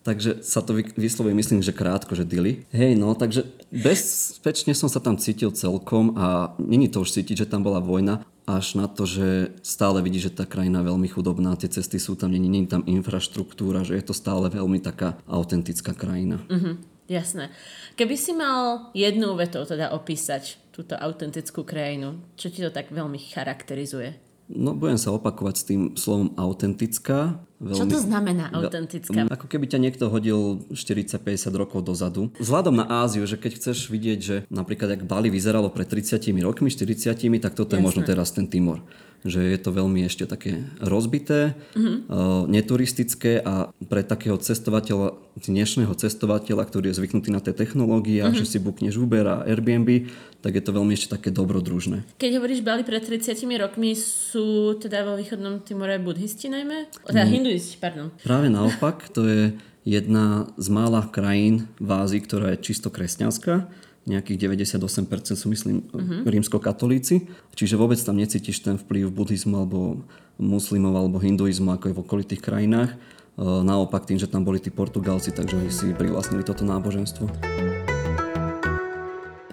Takže 0.00 0.40
sa 0.40 0.64
to 0.64 0.72
vy- 0.72 0.96
vyslovuje, 0.96 1.36
myslím, 1.36 1.60
že 1.60 1.76
krátko, 1.76 2.16
že 2.16 2.24
dili. 2.24 2.64
Hej, 2.72 2.96
no, 2.96 3.12
takže 3.12 3.44
bezpečne 3.68 4.72
som 4.72 4.88
sa 4.88 4.96
tam 4.96 5.20
cítil 5.20 5.52
celkom 5.52 6.16
a 6.16 6.56
není 6.56 6.88
to 6.88 7.04
už 7.04 7.20
cítiť, 7.20 7.44
že 7.44 7.50
tam 7.52 7.60
bola 7.60 7.84
vojna, 7.84 8.24
až 8.48 8.80
na 8.80 8.88
to, 8.88 9.04
že 9.04 9.52
stále 9.60 10.00
vidí, 10.00 10.16
že 10.16 10.32
tá 10.32 10.48
krajina 10.48 10.80
veľmi 10.80 11.04
chudobná, 11.04 11.52
tie 11.60 11.68
cesty 11.68 12.00
sú 12.00 12.16
tam, 12.16 12.32
není, 12.32 12.48
není 12.48 12.64
tam 12.64 12.80
infraštruktúra, 12.88 13.84
že 13.84 14.00
je 14.00 14.04
to 14.08 14.16
stále 14.16 14.48
veľmi 14.48 14.80
taká 14.80 15.20
autentická 15.28 15.92
krajina. 15.92 16.40
Mhm, 16.48 16.80
jasné. 17.12 17.52
Keby 18.00 18.16
si 18.16 18.32
mal 18.32 18.88
jednou 18.96 19.36
vetou 19.36 19.68
teda 19.68 19.92
opísať 19.92 20.56
túto 20.70 20.94
autentickú 20.96 21.66
krajinu, 21.66 22.22
čo 22.38 22.48
ti 22.50 22.62
to 22.62 22.70
tak 22.70 22.94
veľmi 22.94 23.18
charakterizuje? 23.18 24.16
No, 24.50 24.74
budem 24.74 24.98
sa 24.98 25.14
opakovať 25.14 25.54
s 25.54 25.66
tým 25.66 25.82
slovom 25.94 26.34
autentická. 26.34 27.38
Čo 27.60 27.84
to 27.84 28.00
znamená 28.00 28.48
autentická? 28.50 29.28
Ako 29.28 29.44
keby 29.44 29.68
ťa 29.68 29.78
niekto 29.84 30.08
hodil 30.08 30.64
40-50 30.72 31.20
rokov 31.52 31.84
dozadu. 31.84 32.32
Vzhľadom 32.40 32.72
na 32.72 32.88
Áziu, 33.04 33.28
že 33.28 33.36
keď 33.36 33.60
chceš 33.60 33.92
vidieť, 33.92 34.18
že 34.18 34.36
napríklad 34.48 34.96
ak 34.96 35.04
Bali 35.04 35.28
vyzeralo 35.28 35.68
pred 35.68 35.84
30 35.84 36.16
rokmi, 36.40 36.72
40, 36.72 37.12
tak 37.36 37.52
toto 37.52 37.76
je 37.76 37.80
Jasné. 37.80 37.84
možno 37.84 38.00
teraz 38.02 38.32
ten 38.32 38.48
Timor. 38.48 38.80
Že 39.20 39.52
je 39.52 39.58
to 39.60 39.68
veľmi 39.76 40.00
ešte 40.08 40.24
také 40.24 40.64
rozbité, 40.80 41.52
Mhm. 41.76 41.92
uh, 42.08 42.48
neturistické 42.48 43.36
a 43.44 43.68
pre 43.84 44.00
takého 44.00 44.40
cestovateľa, 44.40 45.12
dnešného 45.36 45.92
cestovateľa, 45.92 46.64
ktorý 46.64 46.88
je 46.88 47.04
zvyknutý 47.04 47.28
na 47.28 47.44
tie 47.44 47.52
technológie, 47.52 48.24
Mhm. 48.24 48.24
a 48.24 48.32
že 48.32 48.48
si 48.48 48.56
bukneš 48.56 48.96
Uber 48.96 49.28
a 49.28 49.36
Airbnb, 49.44 50.08
tak 50.40 50.56
je 50.56 50.64
to 50.64 50.72
veľmi 50.72 50.96
ešte 50.96 51.12
také 51.12 51.28
dobrodružné. 51.28 52.08
Keď 52.16 52.30
hovoríš 52.40 52.64
Bali 52.64 52.80
pred 52.80 53.04
30 53.04 53.60
rokmi, 53.60 53.92
sú 53.92 54.72
teda 54.80 55.04
vo 55.04 55.20
východnom 55.20 55.60
Timore 55.60 56.00
buddhisti 56.00 56.48
najmä? 56.48 56.88
Teda 57.04 57.28
hinduisti, 57.50 57.82
pardon. 57.82 58.14
Práve 58.22 58.46
naopak, 58.46 59.10
to 59.10 59.26
je 59.26 59.42
jedna 59.82 60.46
z 60.54 60.66
mála 60.70 61.02
krajín 61.10 61.66
v 61.82 61.90
Ázii, 61.90 62.22
ktorá 62.22 62.54
je 62.54 62.62
čisto 62.62 62.94
kresťanská. 62.94 63.66
Nejakých 64.06 64.46
98% 64.54 65.34
sú, 65.34 65.46
myslím, 65.50 65.82
uh-huh. 65.90 66.24
rímskokatolíci. 66.30 67.26
Čiže 67.58 67.74
vôbec 67.74 67.98
tam 67.98 68.16
necítiš 68.16 68.62
ten 68.62 68.78
vplyv 68.78 69.10
buddhizmu 69.10 69.66
alebo 69.66 70.06
muslimov 70.40 70.94
alebo 70.94 71.18
hinduizmu, 71.20 71.74
ako 71.74 71.90
je 71.90 71.94
v 71.98 72.02
okolitých 72.06 72.40
krajinách. 72.40 72.94
E, 72.94 72.98
Naopak 73.44 74.08
tým, 74.08 74.16
že 74.16 74.30
tam 74.30 74.46
boli 74.46 74.56
tí 74.56 74.72
Portugalci, 74.72 75.34
takže 75.34 75.58
oni 75.58 75.70
si 75.74 75.92
privlastnili 75.92 76.46
toto 76.46 76.64
náboženstvo. 76.64 77.28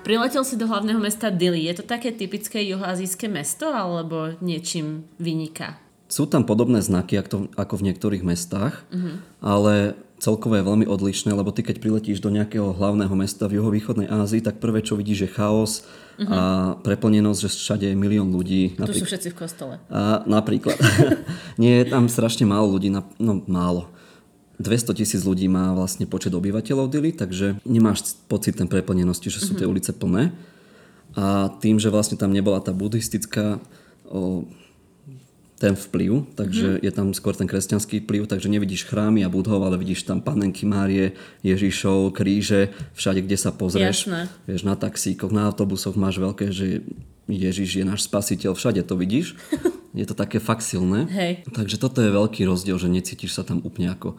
Priletel 0.07 0.47
si 0.47 0.55
do 0.55 0.71
hlavného 0.71 1.03
mesta 1.03 1.27
Dili. 1.27 1.67
Je 1.67 1.75
to 1.75 1.83
také 1.83 2.15
typické 2.15 2.63
juhoazijské 2.63 3.27
mesto 3.27 3.67
alebo 3.67 4.39
niečím 4.39 5.03
vyniká? 5.19 5.86
Sú 6.07 6.23
tam 6.25 6.47
podobné 6.47 6.79
znaky 6.79 7.19
ako, 7.19 7.75
v 7.77 7.85
niektorých 7.91 8.23
mestách, 8.23 8.83
ale 9.43 9.99
celkovo 10.17 10.57
je 10.57 10.65
veľmi 10.65 10.85
odlišné, 10.89 11.29
lebo 11.33 11.53
ty 11.53 11.61
keď 11.61 11.77
priletíš 11.77 12.23
do 12.23 12.33
nejakého 12.33 12.73
hlavného 12.73 13.13
mesta 13.13 13.45
v 13.45 13.61
juhovýchodnej 13.61 14.09
Ázii, 14.09 14.41
tak 14.41 14.57
prvé 14.57 14.81
čo 14.81 14.97
vidíš 14.97 15.27
je 15.27 15.29
chaos 15.29 15.71
a 16.25 16.73
preplnenosť, 16.81 17.39
že 17.45 17.49
všade 17.53 17.85
je 17.93 17.95
milión 17.95 18.33
ľudí. 18.33 18.73
Tu 18.73 19.05
sú 19.05 19.05
všetci 19.05 19.29
v 19.33 19.37
kostole. 19.37 19.73
A 19.93 20.25
napríklad. 20.25 20.73
Nie, 21.61 21.85
je 21.85 21.93
tam 21.93 22.09
strašne 22.09 22.49
málo 22.49 22.73
ľudí, 22.73 22.89
na, 22.89 23.05
no 23.21 23.45
málo. 23.45 23.93
200 24.57 24.97
tisíc 24.97 25.21
ľudí 25.21 25.45
má 25.45 25.77
vlastne 25.77 26.09
počet 26.09 26.33
obyvateľov 26.33 26.89
Dili, 26.89 27.13
takže 27.13 27.61
nemáš 27.61 28.17
pocit 28.25 28.57
ten 28.57 28.65
preplnenosti, 28.65 29.29
že 29.29 29.45
sú 29.45 29.53
tie 29.53 29.69
ulice 29.69 29.93
plné. 29.93 30.33
A 31.13 31.53
tým, 31.61 31.77
že 31.77 31.93
vlastne 31.93 32.17
tam 32.17 32.33
nebola 32.33 32.57
tá 32.57 32.73
buddhistická 32.73 33.61
o, 34.09 34.49
ten 35.57 35.73
vplyv, 35.73 36.37
takže 36.37 36.77
je 36.85 36.91
tam 36.93 37.17
skôr 37.17 37.33
ten 37.33 37.49
kresťanský 37.49 38.05
vplyv, 38.05 38.29
takže 38.29 38.45
nevidíš 38.45 38.85
chrámy 38.85 39.25
a 39.25 39.29
budhov, 39.29 39.65
ale 39.65 39.81
vidíš 39.81 40.05
tam 40.05 40.21
panenky 40.21 40.69
Márie, 40.69 41.17
Ježišov, 41.41 42.13
kríže, 42.13 42.69
všade, 42.93 43.25
kde 43.25 43.37
sa 43.41 43.49
pozrieš. 43.49 44.05
Jasné. 44.05 44.29
Vieš, 44.45 44.61
na 44.69 44.77
taxíkoch, 44.77 45.33
na 45.33 45.49
autobusoch 45.49 45.97
máš 45.97 46.21
veľké, 46.21 46.53
že 46.53 46.85
Ježiš 47.25 47.81
je 47.81 47.85
náš 47.85 48.05
spasiteľ, 48.05 48.53
všade 48.53 48.85
to 48.85 48.95
vidíš. 48.95 49.35
Je 49.97 50.05
to 50.05 50.13
také 50.13 50.37
fakt 50.37 50.61
silné. 50.61 51.09
Hej. 51.09 51.41
Takže 51.49 51.81
toto 51.81 52.05
je 52.05 52.13
veľký 52.13 52.45
rozdiel, 52.45 52.77
že 52.77 52.85
necítiš 52.85 53.33
sa 53.33 53.41
tam 53.41 53.65
úplne 53.65 53.89
ako 53.97 54.13
e, 54.13 54.17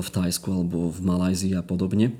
v 0.00 0.08
Tajsku 0.08 0.48
alebo 0.48 0.88
v 0.88 1.04
Malajzii 1.04 1.52
a 1.52 1.60
podobne. 1.60 2.16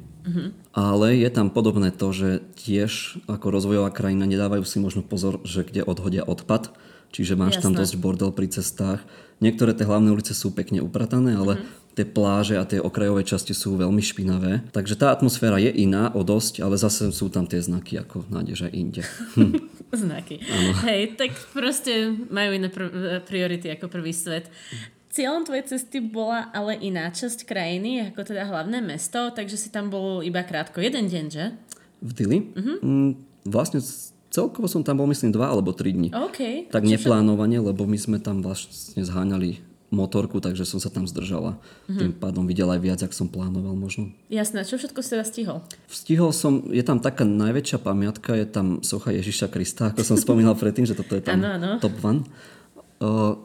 Ale 0.76 1.16
je 1.16 1.30
tam 1.32 1.48
podobné 1.48 1.88
to, 1.88 2.12
že 2.12 2.44
tiež 2.60 3.22
ako 3.25 3.48
rozvojová 3.48 3.88
krajina 3.88 4.28
nedávajú 4.28 4.60
si 4.60 4.76
možno 4.76 5.00
pozor, 5.00 5.40
že 5.42 5.64
kde 5.64 5.82
odhodia 5.82 6.20
odpad. 6.20 6.76
Čiže 7.12 7.34
máš 7.34 7.58
tam 7.58 7.72
Jasné. 7.72 7.80
dosť 7.82 7.94
bordel 7.98 8.30
pri 8.30 8.48
cestách. 8.52 9.00
Niektoré 9.38 9.72
tie 9.72 9.86
hlavné 9.86 10.10
ulice 10.10 10.34
sú 10.34 10.50
pekne 10.50 10.82
upratané, 10.82 11.38
ale 11.38 11.62
tie 11.98 12.06
pláže 12.06 12.54
a 12.54 12.62
tie 12.62 12.78
okrajové 12.78 13.26
časti 13.26 13.50
sú 13.50 13.74
veľmi 13.74 13.98
špinavé. 13.98 14.62
Takže 14.70 14.94
tá 14.94 15.10
atmosféra 15.10 15.58
je 15.58 15.74
iná 15.74 16.14
o 16.14 16.22
dosť, 16.22 16.62
ale 16.62 16.78
zase 16.78 17.10
sú 17.10 17.26
tam 17.26 17.50
tie 17.50 17.58
znaky 17.58 17.98
ako 17.98 18.22
nádež 18.30 18.70
aj 18.70 18.72
inde. 18.74 19.02
Hm. 19.34 19.52
Znaky. 19.88 20.44
Hej, 20.84 21.16
tak 21.16 21.32
proste 21.56 22.12
majú 22.28 22.52
iné 22.52 22.68
pr- 22.68 23.24
priority 23.24 23.72
ako 23.72 23.88
prvý 23.88 24.12
svet. 24.12 24.52
Cieľom 25.08 25.48
tvojej 25.48 25.64
cesty 25.64 26.04
bola 26.04 26.52
ale 26.52 26.76
iná 26.76 27.08
časť 27.08 27.48
krajiny, 27.48 28.12
ako 28.12 28.20
teda 28.20 28.44
hlavné 28.44 28.84
mesto, 28.84 29.32
takže 29.32 29.56
si 29.56 29.72
tam 29.72 29.88
bol 29.88 30.20
iba 30.20 30.44
krátko. 30.44 30.84
Jeden 30.84 31.08
deň, 31.08 31.24
že? 31.32 31.56
V 32.04 32.10
Dili? 32.12 32.38
Mm, 32.84 33.16
vlastne 33.48 33.80
celkovo 34.28 34.68
som 34.68 34.85
tam 34.85 35.00
bol 35.00 35.08
myslím 35.08 35.32
dva 35.32 35.52
alebo 35.52 35.73
tri 35.73 35.92
dni. 35.92 36.12
OK. 36.12 36.70
Tak 36.73 36.85
neplánovane, 36.85 37.61
lebo 37.61 37.85
my 37.88 37.99
sme 37.99 38.16
tam 38.20 38.40
vlastne 38.44 39.00
zháňali 39.04 39.64
motorku, 39.88 40.37
takže 40.37 40.68
som 40.68 40.76
sa 40.76 40.92
tam 40.92 41.08
zdržala. 41.08 41.56
Tým 41.88 42.12
pádom 42.12 42.44
videl 42.44 42.68
aj 42.68 42.80
viac, 42.80 43.00
ak 43.00 43.16
som 43.16 43.25
plánoval 43.25 43.73
možno. 43.73 44.12
Jasné, 44.28 44.68
čo 44.68 44.76
všetko 44.76 45.00
si 45.00 45.08
teda 45.16 45.25
stihol? 45.25 45.58
Stihol 45.88 46.37
som, 46.37 46.68
je 46.68 46.85
tam 46.85 47.00
taká 47.00 47.25
najväčšia 47.25 47.80
pamiatka, 47.80 48.37
je 48.37 48.44
tam 48.44 48.85
socha 48.85 49.16
Ježiša 49.16 49.49
Krista, 49.49 49.88
ako 49.88 50.04
som 50.04 50.20
spomínal 50.20 50.52
predtým, 50.61 50.85
že 50.85 50.92
toto 50.92 51.16
je 51.16 51.25
tam 51.25 51.40
Áno, 51.40 51.49
áno. 51.56 51.70
top 51.80 51.97
one. 52.04 52.20
Uh, 53.00 53.40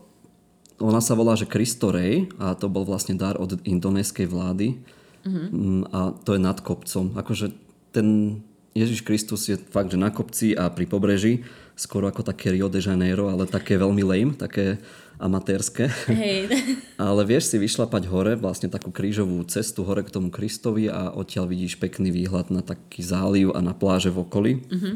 ona 0.84 1.00
sa 1.00 1.16
volá, 1.16 1.40
že 1.40 1.48
Cristo 1.48 1.96
Rey 1.96 2.28
a 2.44 2.60
to 2.60 2.68
bol 2.68 2.84
vlastne 2.84 3.16
dar 3.16 3.40
od 3.40 3.56
indonéskej 3.64 4.28
vlády 4.28 4.84
mm, 5.24 5.96
a 5.96 6.12
to 6.28 6.36
je 6.36 6.42
nad 6.44 6.60
kopcom. 6.60 7.16
Akože 7.16 7.56
ten 7.96 8.42
Ježiš 8.74 9.06
Kristus 9.06 9.46
je 9.46 9.56
fakt, 9.58 9.94
že 9.94 10.02
na 10.02 10.10
kopci 10.10 10.58
a 10.58 10.70
pri 10.74 10.90
pobreží, 10.90 11.46
skoro 11.78 12.10
ako 12.10 12.26
také 12.26 12.54
Rio 12.54 12.70
de 12.70 12.82
Janeiro, 12.82 13.30
ale 13.30 13.46
také 13.46 13.78
veľmi 13.78 14.02
lame, 14.02 14.34
také 14.34 14.82
amatérske. 15.22 15.90
Hej, 16.10 16.50
Ale 17.02 17.22
vieš 17.24 17.54
si 17.54 17.58
vyšlapať 17.62 18.10
hore, 18.10 18.34
vlastne 18.34 18.68
takú 18.68 18.90
krížovú 18.90 19.46
cestu 19.46 19.86
hore 19.86 20.02
k 20.02 20.14
tomu 20.14 20.34
Kristovi 20.34 20.90
a 20.90 21.14
odtiaľ 21.14 21.48
vidíš 21.48 21.78
pekný 21.78 22.10
výhľad 22.10 22.50
na 22.50 22.66
taký 22.66 23.06
záliv 23.06 23.54
a 23.54 23.62
na 23.62 23.78
pláže 23.78 24.10
v 24.10 24.26
okolí. 24.26 24.52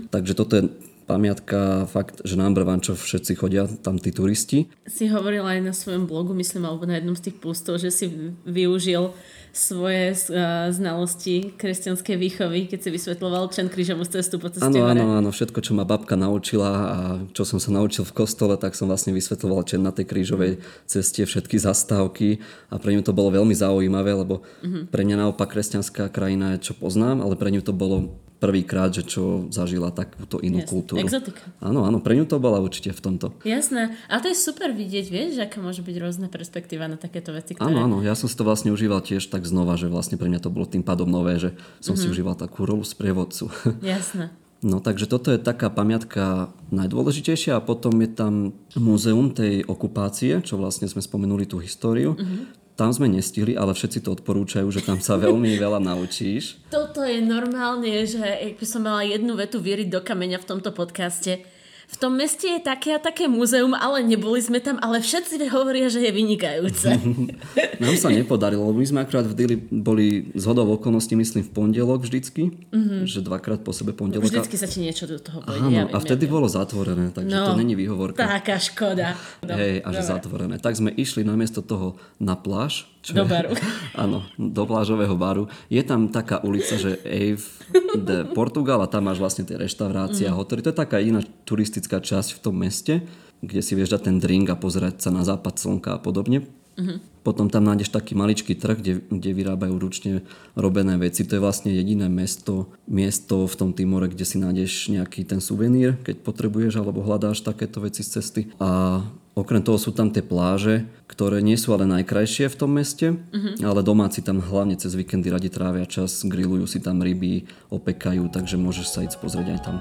Takže 0.10 0.34
toto 0.34 0.53
je 0.57 0.63
pamiatka 1.07 1.88
fakt, 1.88 2.19
že 2.27 2.36
number 2.36 2.67
one, 2.67 2.84
čo 2.84 2.91
všetci 2.93 3.39
chodia, 3.39 3.63
tam 3.79 3.96
tí 3.96 4.12
turisti. 4.12 4.67
Si 4.84 5.07
hovoril 5.07 5.48
aj 5.48 5.60
na 5.63 5.72
svojom 5.72 6.03
blogu, 6.03 6.36
myslím, 6.36 6.67
alebo 6.67 6.84
na 6.84 7.00
jednom 7.00 7.15
z 7.15 7.31
tých 7.31 7.38
pustov, 7.39 7.79
že 7.79 7.89
si 7.89 8.12
využil 8.43 9.15
svoje 9.58 10.14
uh, 10.14 10.70
znalosti 10.70 11.58
kresťanskej 11.58 12.14
výchovy, 12.14 12.70
keď 12.70 12.80
si 12.86 12.90
vysvetloval 12.94 13.50
Čen 13.50 13.74
krížovú 13.74 14.06
cestu 14.06 14.38
po 14.38 14.54
ceste 14.54 14.70
Áno, 14.70 14.86
áno, 14.86 15.18
áno, 15.18 15.30
všetko, 15.34 15.66
čo 15.66 15.74
ma 15.74 15.82
babka 15.82 16.14
naučila 16.14 16.70
a 16.70 16.98
čo 17.34 17.42
som 17.42 17.58
sa 17.58 17.74
naučil 17.74 18.06
v 18.06 18.14
kostole, 18.14 18.54
tak 18.62 18.78
som 18.78 18.86
vlastne 18.86 19.18
vysvetloval 19.18 19.66
Čen 19.66 19.82
na 19.82 19.90
tej 19.90 20.06
krížovej 20.06 20.62
ceste, 20.86 21.26
všetky 21.26 21.58
zastávky 21.58 22.38
a 22.70 22.78
pre 22.78 22.94
ňu 22.94 23.02
to 23.02 23.18
bolo 23.18 23.34
veľmi 23.34 23.58
zaujímavé, 23.58 24.14
lebo 24.14 24.46
mm-hmm. 24.62 24.94
pre 24.94 25.02
mňa 25.02 25.26
naopak 25.26 25.50
kresťanská 25.50 26.14
krajina 26.14 26.54
je, 26.56 26.70
čo 26.70 26.74
poznám, 26.78 27.26
ale 27.26 27.34
pre 27.34 27.50
ňu 27.50 27.66
to 27.66 27.74
bolo 27.74 28.14
prvýkrát, 28.38 28.94
že 28.94 29.01
čo 29.01 29.50
zažila 29.50 29.89
takúto 29.89 30.38
inú 30.38 30.62
Jasne. 30.62 30.70
kultúru. 30.70 31.01
Exotika. 31.01 31.41
Áno, 31.58 31.89
áno, 31.89 31.98
pre 31.98 32.13
ňu 32.13 32.29
to 32.29 32.38
bola 32.38 32.62
určite 32.62 32.94
v 32.94 33.01
tomto. 33.01 33.34
Jasné. 33.41 33.98
A 34.08 34.22
to 34.22 34.29
je 34.29 34.38
super 34.38 34.70
vidieť, 34.74 35.06
vieš, 35.10 35.29
že 35.41 35.50
aká 35.50 35.58
môže 35.58 35.82
byť 35.82 35.96
rôzna 35.98 36.27
perspektíva 36.29 36.86
na 36.86 37.01
takéto 37.01 37.34
veci. 37.34 37.58
Ktoré... 37.58 37.74
Áno, 37.74 37.89
áno, 37.89 37.98
ja 38.06 38.13
som 38.13 38.29
si 38.29 38.38
to 38.38 38.46
vlastne 38.46 38.70
užíval 38.70 39.01
tiež 39.01 39.25
tak 39.34 39.50
znova, 39.50 39.74
že 39.75 39.89
vlastne 39.89 40.22
pre 40.22 40.29
mňa 40.29 40.46
to 40.46 40.53
bolo 40.53 40.70
tým 40.70 40.86
pádom 40.86 41.10
nové, 41.10 41.41
že 41.41 41.58
som 41.82 41.94
mm-hmm. 41.94 42.00
si 42.00 42.06
mhm. 42.06 42.13
užíval 42.13 42.36
takú 42.38 42.63
rolu 42.63 42.86
sprievodcu. 42.86 43.50
Jasné. 43.82 44.29
No 44.65 44.82
takže 44.82 45.06
toto 45.06 45.29
je 45.29 45.38
taká 45.38 45.70
pamiatka 45.70 46.50
najdôležitejšia 46.74 47.62
a 47.62 47.65
potom 47.65 47.94
je 48.01 48.10
tam 48.10 48.34
múzeum 48.74 49.29
tej 49.29 49.62
okupácie, 49.70 50.41
čo 50.41 50.58
vlastne 50.58 50.89
sme 50.89 51.06
spomenuli 51.06 51.46
tú 51.46 51.62
históriu. 51.62 52.17
Mm-hmm. 52.17 52.66
Tam 52.77 52.93
sme 52.93 53.10
nestihli, 53.10 53.57
ale 53.57 53.74
všetci 53.74 54.05
to 54.05 54.13
odporúčajú, 54.13 54.69
že 54.69 54.86
tam 54.86 55.01
sa 55.01 55.17
veľmi 55.25 55.57
veľa 55.57 55.81
naučíš. 55.81 56.62
Toto 56.69 57.01
je 57.01 57.17
normálne, 57.25 58.05
že 58.05 58.22
ak 58.22 58.62
by 58.62 58.65
som 58.69 58.86
mala 58.86 59.01
jednu 59.01 59.34
vetu 59.34 59.57
vyriť 59.57 59.89
do 59.89 60.00
kameňa 60.05 60.38
v 60.38 60.50
tomto 60.53 60.69
podcaste, 60.69 61.41
v 61.88 61.96
tom 61.96 62.20
meste 62.20 62.51
je 62.51 62.60
také 62.60 62.91
a 62.91 63.00
také 63.00 63.32
múzeum, 63.32 63.72
ale 63.72 64.03
neboli 64.03 64.44
sme 64.44 64.60
tam, 64.60 64.75
ale 64.84 65.00
všetci 65.00 65.39
hovoria, 65.48 65.88
že 65.88 66.03
je 66.03 66.12
vynikajúce. 66.12 67.00
Nám 67.84 67.96
sa 67.96 68.12
nepodarilo, 68.12 68.67
lebo 68.67 68.84
my 68.84 68.88
sme 68.88 69.00
akurát 69.08 69.24
v 69.24 69.32
Dili 69.32 69.56
boli 69.56 70.27
z 70.36 70.44
hodou 70.51 70.67
okolností, 70.75 71.15
myslím, 71.15 71.48
v 71.48 71.51
pondelok 71.56 72.03
vždycky, 72.03 72.51
mm-hmm. 72.51 73.08
že 73.08 73.24
dvakrát 73.24 73.63
po 73.63 73.72
sebe 73.72 73.96
pondelok. 73.96 74.27
Vždycky 74.27 74.60
sa 74.60 74.67
ti 74.67 74.84
niečo 74.84 75.08
do 75.08 75.15
toho 75.15 75.39
pôjde. 75.39 75.63
Áno, 75.63 75.72
ja 75.72 75.84
a 75.88 75.98
vtedy 76.03 76.27
ja 76.27 76.32
bolo 76.36 76.51
zatvorené, 76.51 77.15
takže 77.15 77.32
no, 77.32 77.56
to 77.56 77.60
není 77.60 77.79
výhovorka. 77.79 78.20
Taká 78.20 78.60
škoda. 78.60 79.15
No, 79.48 79.56
Hej, 79.56 79.79
a 79.79 79.89
že 79.96 80.03
zatvorené. 80.03 80.60
Tak 80.60 80.75
sme 80.75 80.91
išli 80.91 81.24
namiesto 81.24 81.63
toho 81.63 81.96
na 82.20 82.36
pláž, 82.36 82.84
čo 83.08 83.16
do 83.16 83.24
baru. 83.24 83.56
áno, 84.04 84.28
do 84.36 84.64
plážového 84.68 85.16
baru. 85.16 85.48
Je 85.72 85.80
tam 85.80 86.12
taká 86.12 86.44
ulica, 86.44 86.76
že 86.76 87.00
Ave 87.08 87.48
de 87.96 88.28
Portugal 88.36 88.84
a 88.84 88.92
tam 88.92 89.08
máš 89.08 89.24
vlastne 89.24 89.48
tie 89.48 89.56
reštaurácie 89.56 90.28
mm. 90.28 90.32
a 90.32 90.36
hotely. 90.36 90.60
To 90.68 90.76
je 90.76 90.82
taká 90.84 91.00
iná 91.00 91.24
turistická 91.48 92.04
časť 92.04 92.36
v 92.36 92.40
tom 92.44 92.60
meste, 92.60 93.08
kde 93.40 93.64
si 93.64 93.80
vieš 93.80 93.96
dať 93.96 94.12
ten 94.12 94.18
drink 94.20 94.52
a 94.52 94.60
pozerať 94.60 95.08
sa 95.08 95.10
na 95.16 95.24
západ 95.24 95.56
slnka 95.56 95.96
a 95.96 96.04
podobne. 96.04 96.44
Mm-hmm. 96.78 97.24
Potom 97.26 97.50
tam 97.50 97.66
nájdeš 97.68 97.92
taký 97.92 98.14
maličký 98.14 98.56
trh, 98.56 98.78
kde, 98.80 98.94
kde 99.10 99.30
vyrábajú 99.36 99.76
ručne 99.82 100.24
robené 100.54 100.96
veci. 100.96 101.26
To 101.26 101.36
je 101.36 101.44
vlastne 101.44 101.74
jediné 101.74 102.08
mesto, 102.08 102.72
miesto 102.88 103.50
v 103.50 103.56
tom 103.58 103.70
Timore, 103.74 104.08
kde 104.08 104.24
si 104.24 104.38
nájdeš 104.38 104.94
nejaký 104.94 105.28
ten 105.28 105.44
suvenír, 105.44 106.00
keď 106.06 106.24
potrebuješ 106.24 106.80
alebo 106.80 107.04
hľadáš 107.04 107.44
takéto 107.44 107.84
veci 107.84 108.06
z 108.06 108.20
cesty. 108.20 108.42
A 108.62 109.02
okrem 109.38 109.62
toho 109.62 109.77
sú 109.77 109.94
tam 109.94 110.10
tie 110.10 110.25
pláže, 110.25 110.89
ktoré 111.06 111.46
nie 111.46 111.56
sú 111.56 111.77
ale 111.77 111.86
najkrajšie 111.86 112.50
v 112.50 112.58
tom 112.58 112.74
meste, 112.74 113.13
mm-hmm. 113.13 113.62
ale 113.62 113.86
domáci 113.86 114.25
tam 114.25 114.41
hlavne 114.41 114.74
cez 114.82 114.98
víkendy 114.98 115.29
radi 115.29 115.53
trávia 115.53 115.86
čas, 115.86 116.25
grillujú 116.25 116.65
si 116.65 116.82
tam 116.82 117.06
ryby, 117.06 117.46
opekajú, 117.70 118.25
takže 118.34 118.58
môžeš 118.58 118.88
sa 118.89 119.06
ísť 119.06 119.22
pozrieť 119.22 119.48
aj 119.53 119.62
tam. 119.62 119.77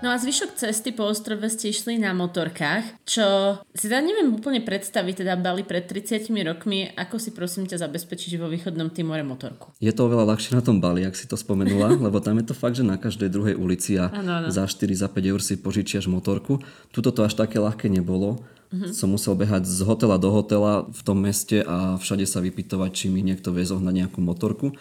No 0.00 0.08
a 0.08 0.16
zvyšok 0.16 0.56
cesty 0.56 0.96
po 0.96 1.04
ostrove 1.04 1.44
ste 1.52 1.68
išli 1.68 2.00
na 2.00 2.16
motorkách, 2.16 3.04
čo 3.04 3.60
si 3.76 3.84
teda 3.84 4.00
neviem 4.00 4.32
úplne 4.32 4.64
predstaviť, 4.64 5.20
teda 5.20 5.36
Bali 5.36 5.60
pred 5.60 5.84
30 5.84 6.24
rokmi, 6.40 6.88
ako 6.96 7.20
si 7.20 7.36
prosím 7.36 7.68
ťa 7.68 7.84
zabezpečiť 7.84 8.40
vo 8.40 8.48
východnom 8.48 8.88
Timore 8.88 9.20
motorku? 9.20 9.76
Je 9.76 9.92
to 9.92 10.08
oveľa 10.08 10.32
ľahšie 10.32 10.56
na 10.56 10.64
tom 10.64 10.80
Bali, 10.80 11.04
ak 11.04 11.12
si 11.12 11.28
to 11.28 11.36
spomenula, 11.36 11.92
lebo 12.08 12.16
tam 12.24 12.40
je 12.40 12.48
to 12.48 12.56
fakt, 12.56 12.80
že 12.80 12.84
na 12.88 12.96
každej 12.96 13.28
druhej 13.28 13.60
ulici 13.60 14.00
a 14.00 14.08
ano, 14.08 14.40
ano. 14.40 14.48
za 14.48 14.64
4 14.64 14.88
za 14.96 15.12
5 15.12 15.20
eur 15.20 15.40
si 15.44 15.60
požičiaš 15.60 16.08
motorku. 16.08 16.64
Tuto 16.96 17.12
to 17.12 17.20
až 17.20 17.36
také 17.36 17.60
ľahké 17.60 17.92
nebolo. 17.92 18.40
Uh-huh. 18.72 18.88
Som 18.96 19.12
musel 19.12 19.36
behať 19.36 19.68
z 19.68 19.84
hotela 19.84 20.16
do 20.16 20.32
hotela 20.32 20.88
v 20.88 21.00
tom 21.04 21.20
meste 21.20 21.60
a 21.60 22.00
všade 22.00 22.24
sa 22.24 22.40
vypytovať, 22.40 22.90
či 22.94 23.06
mi 23.12 23.20
niekto 23.20 23.52
vie 23.52 23.68
zohnať 23.68 23.94
nejakú 24.06 24.24
motorku. 24.24 24.72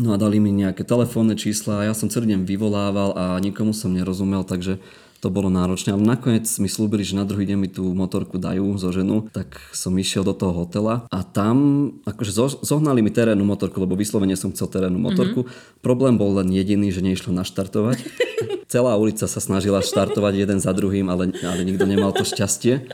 No 0.00 0.16
a 0.16 0.20
dali 0.20 0.40
mi 0.40 0.48
nejaké 0.48 0.80
telefónne 0.80 1.36
čísla 1.36 1.84
ja 1.84 1.92
som 1.92 2.08
celý 2.08 2.32
deň 2.32 2.48
vyvolával 2.48 3.12
a 3.12 3.24
nikomu 3.36 3.76
som 3.76 3.92
nerozumel, 3.92 4.48
takže 4.48 4.80
to 5.20 5.28
bolo 5.28 5.52
náročné. 5.52 5.92
Ale 5.92 6.00
nakoniec 6.00 6.48
mi 6.56 6.64
slúbili, 6.64 7.04
že 7.04 7.12
na 7.12 7.28
druhý 7.28 7.44
deň 7.44 7.58
mi 7.60 7.68
tú 7.68 7.84
motorku 7.92 8.40
dajú 8.40 8.80
zo 8.80 8.88
ženu, 8.88 9.28
tak 9.28 9.60
som 9.76 9.92
išiel 9.92 10.24
do 10.24 10.32
toho 10.32 10.64
hotela 10.64 11.04
a 11.12 11.20
tam 11.20 11.88
akože 12.08 12.64
zohnali 12.64 13.04
mi 13.04 13.12
terénnu 13.12 13.44
motorku, 13.44 13.76
lebo 13.84 13.92
vyslovene 14.00 14.32
som 14.40 14.48
chcel 14.56 14.72
terénnu 14.72 14.96
motorku. 14.96 15.44
Mm-hmm. 15.44 15.84
Problém 15.84 16.16
bol 16.16 16.40
len 16.40 16.48
jediný, 16.48 16.88
že 16.88 17.04
neišlo 17.04 17.36
naštartovať. 17.36 18.00
Celá 18.72 18.96
ulica 18.96 19.28
sa 19.28 19.40
snažila 19.42 19.84
štartovať 19.84 20.46
jeden 20.46 20.58
za 20.62 20.72
druhým, 20.72 21.12
ale, 21.12 21.36
ale 21.44 21.66
nikto 21.68 21.84
nemal 21.84 22.16
to 22.16 22.24
šťastie. 22.24 22.88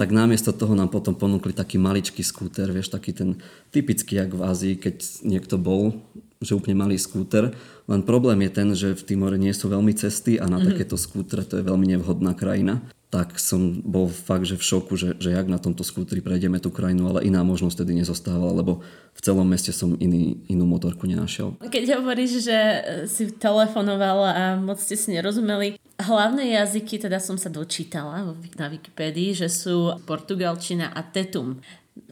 Tak 0.00 0.10
namiesto 0.10 0.50
toho 0.50 0.72
nám 0.72 0.90
potom 0.90 1.12
ponúkli 1.14 1.52
taký 1.52 1.76
maličký 1.76 2.24
skúter, 2.24 2.72
vieš, 2.72 2.88
taký 2.88 3.12
ten 3.12 3.36
typický, 3.68 4.16
jak 4.16 4.32
v 4.32 4.42
Ázii, 4.42 4.74
keď 4.80 4.96
niekto 5.22 5.60
bol 5.60 5.92
že 6.40 6.56
úplne 6.56 6.72
malý 6.72 6.96
skúter. 6.96 7.52
Len 7.84 8.00
problém 8.00 8.40
je 8.48 8.50
ten, 8.50 8.68
že 8.72 8.96
v 8.96 9.04
Timore 9.04 9.36
nie 9.36 9.52
sú 9.52 9.68
veľmi 9.68 9.92
cesty 9.92 10.40
a 10.40 10.48
na 10.48 10.56
mm-hmm. 10.56 10.68
takéto 10.72 10.96
skútre 10.96 11.44
to 11.44 11.60
je 11.60 11.68
veľmi 11.68 11.84
nevhodná 11.92 12.32
krajina. 12.32 12.80
Tak 13.12 13.36
som 13.36 13.84
bol 13.84 14.08
fakt, 14.08 14.48
že 14.48 14.56
v 14.56 14.64
šoku, 14.64 14.96
že, 14.96 15.18
že 15.20 15.36
jak 15.36 15.50
na 15.50 15.60
tomto 15.60 15.84
skútri 15.84 16.24
prejdeme 16.24 16.56
tú 16.56 16.72
krajinu, 16.72 17.12
ale 17.12 17.28
iná 17.28 17.44
možnosť 17.44 17.84
tedy 17.84 18.00
nezostávala, 18.00 18.56
lebo 18.56 18.80
v 19.12 19.20
celom 19.20 19.44
meste 19.44 19.74
som 19.74 19.98
iný, 20.00 20.40
inú 20.48 20.64
motorku 20.64 21.04
nenašiel. 21.04 21.60
Keď 21.60 22.00
hovoríš, 22.00 22.40
že 22.40 22.58
si 23.04 23.28
telefonoval 23.34 24.18
a 24.24 24.44
moc 24.56 24.80
ste 24.80 24.96
si 24.96 25.12
nerozumeli, 25.12 25.76
hlavné 26.00 26.56
jazyky 26.56 27.02
teda 27.02 27.20
som 27.20 27.36
sa 27.36 27.52
dočítala 27.52 28.24
na 28.56 28.66
Wikipédii, 28.72 29.44
že 29.44 29.52
sú 29.52 29.92
portugalčina 30.08 30.88
a 30.88 31.04
tetum. 31.04 31.60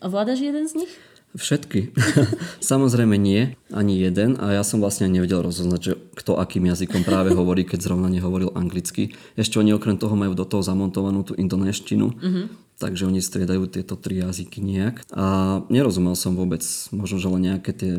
Ovládaš 0.04 0.44
jeden 0.44 0.68
z 0.68 0.84
nich? 0.84 0.92
Všetky. 1.36 1.92
Samozrejme 2.72 3.20
nie, 3.20 3.52
ani 3.68 4.00
jeden 4.00 4.40
a 4.40 4.56
ja 4.56 4.64
som 4.64 4.80
vlastne 4.80 5.12
nevedel 5.12 5.44
rozoznať, 5.44 5.80
že 5.80 5.92
kto 6.16 6.40
akým 6.40 6.64
jazykom 6.64 7.04
práve 7.04 7.36
hovorí, 7.36 7.68
keď 7.68 7.84
zrovna 7.84 8.08
nehovoril 8.08 8.52
anglicky. 8.56 9.12
Ešte 9.36 9.60
oni 9.60 9.76
okrem 9.76 10.00
toho 10.00 10.16
majú 10.16 10.32
do 10.32 10.48
toho 10.48 10.64
zamontovanú 10.64 11.28
tú 11.28 11.36
indonéštinu, 11.36 12.16
mm-hmm. 12.16 12.44
takže 12.80 13.04
oni 13.04 13.20
striedajú 13.20 13.68
tieto 13.68 14.00
tri 14.00 14.24
jazyky 14.24 14.64
nejak. 14.64 15.04
A 15.12 15.60
nerozumel 15.68 16.16
som 16.16 16.32
vôbec, 16.32 16.64
možno, 16.96 17.20
že 17.20 17.28
len 17.28 17.42
nejaké 17.44 17.70
tie 17.76 17.92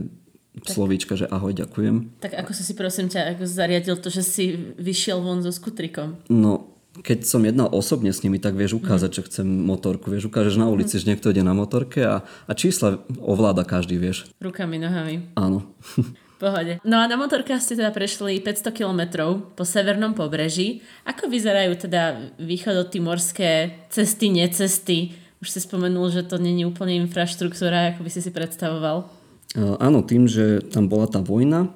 tak, 0.57 0.73
slovíčka, 0.73 1.13
že 1.13 1.29
ahoj, 1.29 1.53
ďakujem. 1.53 2.19
Tak 2.19 2.33
ako 2.33 2.51
si 2.57 2.63
si 2.65 2.73
prosím 2.73 3.07
ťa 3.07 3.37
ako 3.37 3.45
zariadil 3.45 3.95
to, 4.01 4.09
že 4.09 4.25
si 4.25 4.57
vyšiel 4.81 5.21
von 5.21 5.45
so 5.45 5.53
skutrikom? 5.53 6.17
No, 6.33 6.78
keď 7.03 7.25
som 7.25 7.41
jednal 7.43 7.69
osobne 7.71 8.11
s 8.11 8.21
nimi, 8.21 8.39
tak 8.39 8.55
vieš 8.55 8.79
ukázať, 8.79 9.09
mm. 9.11 9.15
že 9.15 9.25
chcem 9.31 9.47
motorku. 9.47 10.11
Vieš, 10.11 10.31
ukážeš 10.31 10.55
na 10.59 10.67
ulici, 10.67 10.95
mm. 10.95 10.99
že 11.01 11.07
niekto 11.09 11.31
ide 11.31 11.43
na 11.43 11.55
motorke 11.55 12.03
a, 12.03 12.23
a 12.23 12.51
čísla 12.53 13.01
ovláda 13.19 13.63
každý, 13.63 13.99
vieš. 13.99 14.29
Rukami, 14.39 14.77
nohami. 14.79 15.31
Áno. 15.35 15.65
Pohode. 16.39 16.79
No 16.87 17.03
a 17.03 17.11
na 17.11 17.19
motorkách 17.19 17.59
ste 17.59 17.75
teda 17.75 17.91
prešli 17.91 18.39
500 18.39 18.71
kilometrov 18.71 19.59
po 19.59 19.67
severnom 19.67 20.15
pobreží. 20.15 20.79
Ako 21.03 21.27
vyzerajú 21.27 21.75
teda 21.75 22.31
východotimorské 22.39 23.83
cesty, 23.91 24.31
necesty? 24.31 25.19
Už 25.43 25.51
si 25.51 25.59
spomenul, 25.59 26.07
že 26.07 26.23
to 26.23 26.39
není 26.39 26.63
úplne 26.63 26.95
infraštruktúra, 27.03 27.91
ako 27.91 28.07
by 28.07 28.11
si 28.11 28.23
si 28.23 28.31
predstavoval. 28.31 29.11
Áno, 29.57 29.99
tým, 30.05 30.31
že 30.31 30.63
tam 30.63 30.87
bola 30.87 31.11
tá 31.11 31.19
vojna, 31.19 31.75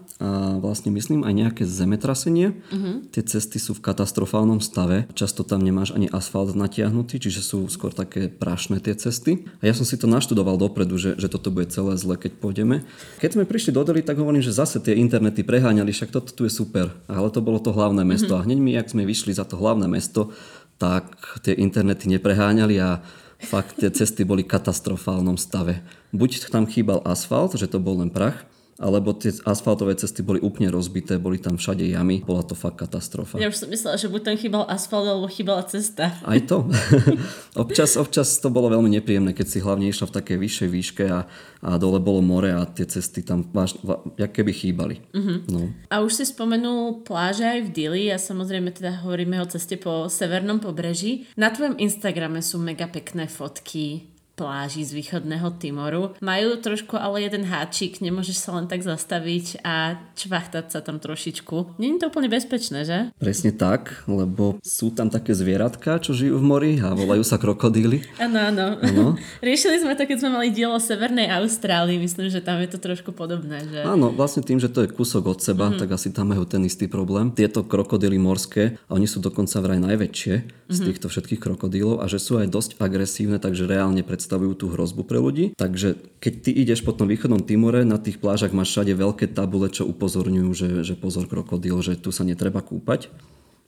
vlastne 0.64 0.88
myslím 0.96 1.28
aj 1.28 1.34
nejaké 1.36 1.64
zemetrasenie. 1.68 2.56
Uh-huh. 2.72 3.04
Tie 3.12 3.20
cesty 3.28 3.60
sú 3.60 3.76
v 3.76 3.84
katastrofálnom 3.84 4.64
stave. 4.64 5.12
Často 5.12 5.44
tam 5.44 5.60
nemáš 5.60 5.92
ani 5.92 6.08
asfalt 6.08 6.56
natiahnutý, 6.56 7.20
čiže 7.20 7.44
sú 7.44 7.68
skôr 7.68 7.92
také 7.92 8.32
prašné 8.32 8.80
tie 8.80 8.96
cesty. 8.96 9.44
A 9.60 9.68
ja 9.68 9.76
som 9.76 9.84
si 9.84 10.00
to 10.00 10.08
naštudoval 10.08 10.56
dopredu, 10.56 10.96
že, 10.96 11.20
že 11.20 11.28
toto 11.28 11.52
bude 11.52 11.68
celé 11.68 12.00
zle, 12.00 12.16
keď 12.16 12.40
pôjdeme. 12.40 12.88
Keď 13.20 13.36
sme 13.36 13.44
prišli 13.44 13.76
do 13.76 13.84
Delhi, 13.84 14.00
tak 14.00 14.16
hovorím, 14.16 14.40
že 14.40 14.56
zase 14.56 14.80
tie 14.80 14.96
internety 14.96 15.44
preháňali, 15.44 15.92
však 15.92 16.16
toto 16.16 16.32
tu 16.32 16.48
je 16.48 16.52
super. 16.54 16.96
Ale 17.12 17.28
to 17.28 17.44
bolo 17.44 17.60
to 17.60 17.76
hlavné 17.76 18.08
mesto. 18.08 18.32
Uh-huh. 18.32 18.42
A 18.42 18.46
hneď 18.48 18.60
mi, 18.64 18.80
ak 18.80 18.96
sme 18.96 19.04
vyšli 19.04 19.36
za 19.36 19.44
to 19.44 19.60
hlavné 19.60 19.92
mesto, 19.92 20.32
tak 20.80 21.12
tie 21.44 21.52
internety 21.52 22.08
nepreháňali 22.08 22.76
a 22.80 23.04
fakt 23.44 23.84
tie 23.84 23.92
cesty 23.92 24.24
boli 24.24 24.48
v 24.48 24.52
katastrofálnom 24.56 25.36
stave. 25.36 25.84
Buď 26.16 26.48
tam 26.48 26.64
chýbal 26.64 27.04
asfalt, 27.04 27.60
že 27.60 27.68
to 27.68 27.84
bol 27.84 28.00
len 28.00 28.08
prach, 28.08 28.48
alebo 28.82 29.14
tie 29.14 29.30
asfaltové 29.46 29.94
cesty 29.94 30.26
boli 30.26 30.42
úplne 30.42 30.74
rozbité, 30.74 31.22
boli 31.22 31.38
tam 31.38 31.62
všade 31.62 31.86
jamy, 31.86 32.26
bola 32.26 32.42
to 32.42 32.58
fakt 32.58 32.82
katastrofa. 32.82 33.38
Ja 33.38 33.50
už 33.50 33.66
som 33.66 33.70
myslela, 33.70 34.02
že 34.02 34.10
buď 34.10 34.22
tam 34.26 34.36
chýbal 34.38 34.64
asfalt, 34.66 35.06
alebo 35.06 35.30
chýbala 35.30 35.62
cesta. 35.70 36.18
Aj 36.26 36.40
to. 36.42 36.66
občas, 37.64 37.94
občas 38.00 38.34
to 38.42 38.50
bolo 38.50 38.74
veľmi 38.74 38.90
nepríjemné, 38.98 39.38
keď 39.38 39.48
si 39.48 39.60
hlavne 39.62 39.86
išla 39.90 40.10
v 40.10 40.16
takej 40.18 40.38
vyššej 40.42 40.70
výške 40.74 41.04
a, 41.06 41.30
a 41.62 41.70
dole 41.78 42.02
bolo 42.02 42.26
more 42.26 42.50
a 42.50 42.66
tie 42.66 42.90
cesty 42.90 43.22
tam 43.22 43.46
váž, 43.54 43.78
jak 44.18 44.34
keby 44.34 44.52
chýbali. 44.54 44.96
Uh-huh. 45.14 45.38
No. 45.50 45.62
A 45.94 46.02
už 46.02 46.24
si 46.24 46.26
spomenul 46.26 47.06
pláže 47.06 47.46
aj 47.46 47.70
v 47.70 47.74
Dili 47.74 48.04
a 48.10 48.18
samozrejme 48.18 48.74
teda 48.74 49.06
hovoríme 49.06 49.38
o 49.38 49.50
ceste 49.50 49.78
po 49.78 50.10
severnom 50.10 50.58
pobreží. 50.58 51.30
Na 51.38 51.54
tvojom 51.54 51.78
Instagrame 51.78 52.42
sú 52.42 52.58
mega 52.58 52.90
pekné 52.90 53.30
fotky 53.30 54.13
pláži 54.34 54.82
z 54.82 54.98
východného 54.98 55.62
Timoru. 55.62 56.18
Majú 56.18 56.58
trošku 56.58 56.98
ale 56.98 57.22
jeden 57.22 57.46
háčik, 57.46 58.02
nemôžeš 58.02 58.42
sa 58.42 58.58
len 58.58 58.66
tak 58.66 58.82
zastaviť 58.82 59.62
a 59.62 60.02
čvachtať 60.18 60.74
sa 60.74 60.82
tam 60.82 60.98
trošičku. 60.98 61.78
Není 61.78 62.02
to 62.02 62.10
úplne 62.10 62.34
bezpečné, 62.34 62.82
že? 62.82 62.98
Presne 63.22 63.54
tak, 63.54 64.02
lebo 64.10 64.58
sú 64.66 64.90
tam 64.90 65.14
také 65.14 65.38
zvieratka, 65.38 66.02
čo 66.02 66.18
žijú 66.18 66.42
v 66.42 66.46
mori 66.46 66.72
a 66.82 66.98
volajú 66.98 67.22
sa 67.22 67.38
krokodíly. 67.38 68.02
Áno, 68.18 68.82
áno. 68.82 69.06
Riešili 69.46 69.86
sme 69.86 69.94
to, 69.94 70.10
keď 70.10 70.18
sme 70.26 70.30
mali 70.34 70.50
dielo 70.50 70.82
Severnej 70.82 71.30
Austrálii, 71.30 72.02
myslím, 72.02 72.34
že 72.34 72.42
tam 72.42 72.58
je 72.58 72.74
to 72.74 72.82
trošku 72.82 73.14
podobné. 73.14 73.62
Že... 73.70 73.86
Áno, 73.86 74.10
vlastne 74.10 74.42
tým, 74.42 74.58
že 74.58 74.74
to 74.74 74.82
je 74.82 74.90
kúsok 74.90 75.30
od 75.30 75.40
seba, 75.46 75.70
mm-hmm. 75.70 75.82
tak 75.86 75.94
asi 75.94 76.10
tam 76.10 76.34
majú 76.34 76.50
ten 76.50 76.66
istý 76.66 76.90
problém. 76.90 77.30
Tieto 77.30 77.62
krokodíly 77.62 78.18
morské, 78.18 78.82
a 78.90 78.98
oni 78.98 79.06
sú 79.06 79.22
dokonca 79.22 79.62
vraj 79.62 79.78
najväčšie 79.78 80.34
mm-hmm. 80.42 80.74
z 80.74 80.78
mhm. 80.82 80.86
týchto 80.90 81.06
všetkých 81.14 81.42
krokodílov 81.42 82.02
a 82.02 82.10
že 82.10 82.18
sú 82.18 82.42
aj 82.42 82.50
dosť 82.50 82.82
agresívne, 82.82 83.38
takže 83.38 83.70
reálne 83.70 84.02
pred 84.02 84.23
predstavujú 84.24 84.56
tú 84.56 84.66
hrozbu 84.72 85.04
pre 85.04 85.20
ľudí. 85.20 85.52
Takže 85.60 86.00
keď 86.24 86.34
ty 86.48 86.56
ideš 86.56 86.88
po 86.88 86.96
tom 86.96 87.12
východnom 87.12 87.44
Timore, 87.44 87.84
na 87.84 88.00
tých 88.00 88.24
plážach 88.24 88.56
máš 88.56 88.72
všade 88.72 88.96
veľké 88.96 89.28
tabule, 89.36 89.68
čo 89.68 89.84
upozorňujú, 89.84 90.50
že, 90.56 90.70
že 90.88 90.96
pozor 90.96 91.28
krokodil, 91.28 91.76
že 91.84 92.00
tu 92.00 92.16
sa 92.16 92.24
netreba 92.24 92.64
kúpať. 92.64 93.12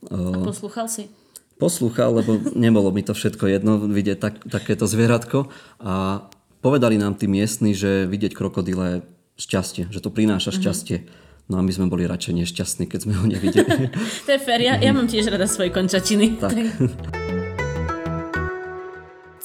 A 0.08 0.48
poslúchal 0.48 0.88
si? 0.88 1.12
Poslúchal, 1.60 2.24
lebo 2.24 2.40
nebolo 2.56 2.88
mi 2.96 3.04
to 3.04 3.12
všetko 3.12 3.52
jedno 3.52 3.84
vidieť 3.84 4.16
tak, 4.16 4.36
takéto 4.48 4.88
zvieratko 4.88 5.52
a 5.84 6.24
povedali 6.64 6.96
nám 6.96 7.20
tí 7.20 7.28
miestni, 7.28 7.76
že 7.76 8.08
vidieť 8.08 8.32
krokodile 8.32 8.84
je 8.88 8.98
šťastie, 9.36 9.92
že 9.92 10.00
to 10.00 10.08
prináša 10.08 10.56
mhm. 10.56 10.58
šťastie. 10.64 10.98
Mm-hmm. 11.04 11.24
No 11.46 11.60
a 11.60 11.62
my 11.62 11.70
sme 11.70 11.92
boli 11.92 12.10
radšej 12.10 12.42
nešťastní, 12.42 12.90
keď 12.90 13.00
sme 13.06 13.14
ho 13.20 13.26
nevideli. 13.28 13.92
to 14.26 14.30
je 14.34 14.40
fér, 14.40 14.64
ja, 14.64 14.74
ja 14.80 14.96
mám 14.96 15.06
tiež 15.06 15.30
rada 15.30 15.46
svoje 15.46 15.70
končačiny. 15.76 16.40
Tak. 16.40 16.56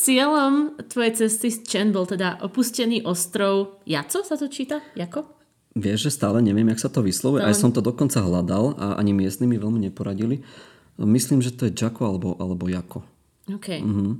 Cieľom 0.00 0.80
tvojej 0.88 1.12
cesty 1.12 1.52
z 1.52 1.60
Chen 1.68 1.92
bol 1.92 2.08
teda 2.08 2.40
opustený 2.40 3.04
ostrov 3.04 3.84
Jaco 3.84 4.24
sa 4.24 4.40
to 4.40 4.48
číta? 4.48 4.80
Jako? 4.96 5.28
Vieš, 5.76 6.08
že 6.08 6.16
stále 6.16 6.40
neviem, 6.40 6.72
jak 6.72 6.80
sa 6.80 6.88
to 6.88 7.04
vyslovuje. 7.04 7.44
Aj 7.44 7.52
som 7.52 7.68
to 7.68 7.84
dokonca 7.84 8.24
hľadal 8.24 8.80
a 8.80 8.96
ani 8.96 9.12
miestni 9.12 9.44
mi 9.44 9.60
veľmi 9.60 9.76
neporadili. 9.76 10.40
Myslím, 10.96 11.44
že 11.44 11.52
to 11.52 11.68
je 11.68 11.76
Jako 11.76 12.00
alebo, 12.16 12.32
alebo 12.40 12.64
Jako. 12.64 13.04
OK. 13.52 13.68
Mm-hmm. 13.76 14.12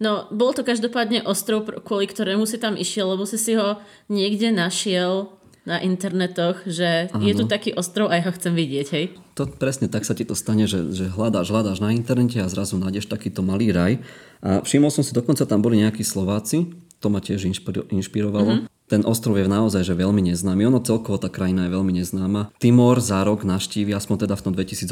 No, 0.00 0.24
bol 0.32 0.56
to 0.56 0.64
každopádne 0.64 1.28
ostrov, 1.28 1.68
kvôli 1.84 2.08
ktorému 2.08 2.48
si 2.48 2.56
tam 2.56 2.80
išiel, 2.80 3.12
lebo 3.12 3.28
si 3.28 3.36
si 3.36 3.52
ho 3.60 3.76
niekde 4.08 4.48
našiel 4.48 5.36
na 5.68 5.76
internetoch, 5.80 6.64
že 6.64 7.12
ano. 7.12 7.20
je 7.20 7.32
tu 7.36 7.44
taký 7.44 7.76
ostrov 7.76 8.08
a 8.08 8.16
ja 8.16 8.24
ho 8.24 8.32
chcem 8.32 8.56
vidieť, 8.56 8.86
hej? 8.96 9.04
To 9.36 9.44
presne 9.44 9.92
tak 9.92 10.08
sa 10.08 10.16
ti 10.16 10.24
to 10.24 10.32
stane, 10.32 10.64
že, 10.64 10.92
že 10.92 11.12
hľadáš, 11.12 11.52
hľadáš 11.52 11.78
na 11.84 11.92
internete 11.92 12.40
a 12.40 12.48
zrazu 12.48 12.80
nájdeš 12.80 13.08
takýto 13.08 13.44
malý 13.44 13.72
raj. 13.72 14.00
A 14.40 14.64
všimol 14.64 14.88
som 14.88 15.04
si, 15.04 15.12
dokonca 15.12 15.44
tam 15.44 15.60
boli 15.60 15.80
nejakí 15.84 16.00
Slováci, 16.00 16.72
to 17.00 17.08
ma 17.08 17.20
tiež 17.20 17.48
inšpirovalo. 17.88 18.64
Mm-hmm. 18.64 18.80
Ten 18.90 19.06
ostrov 19.06 19.38
je 19.38 19.46
naozaj 19.46 19.86
že 19.86 19.94
veľmi 19.94 20.18
neznámy. 20.34 20.66
Ono 20.66 20.82
celkovo 20.82 21.14
tá 21.14 21.30
krajina 21.30 21.70
je 21.70 21.78
veľmi 21.78 21.94
neznáma. 21.94 22.50
Timor 22.58 22.98
za 22.98 23.22
rok 23.22 23.46
naštívi, 23.46 23.94
aspoň 23.94 24.26
teda 24.26 24.34
v 24.34 24.42
tom 24.42 24.52
2018, 24.58 24.90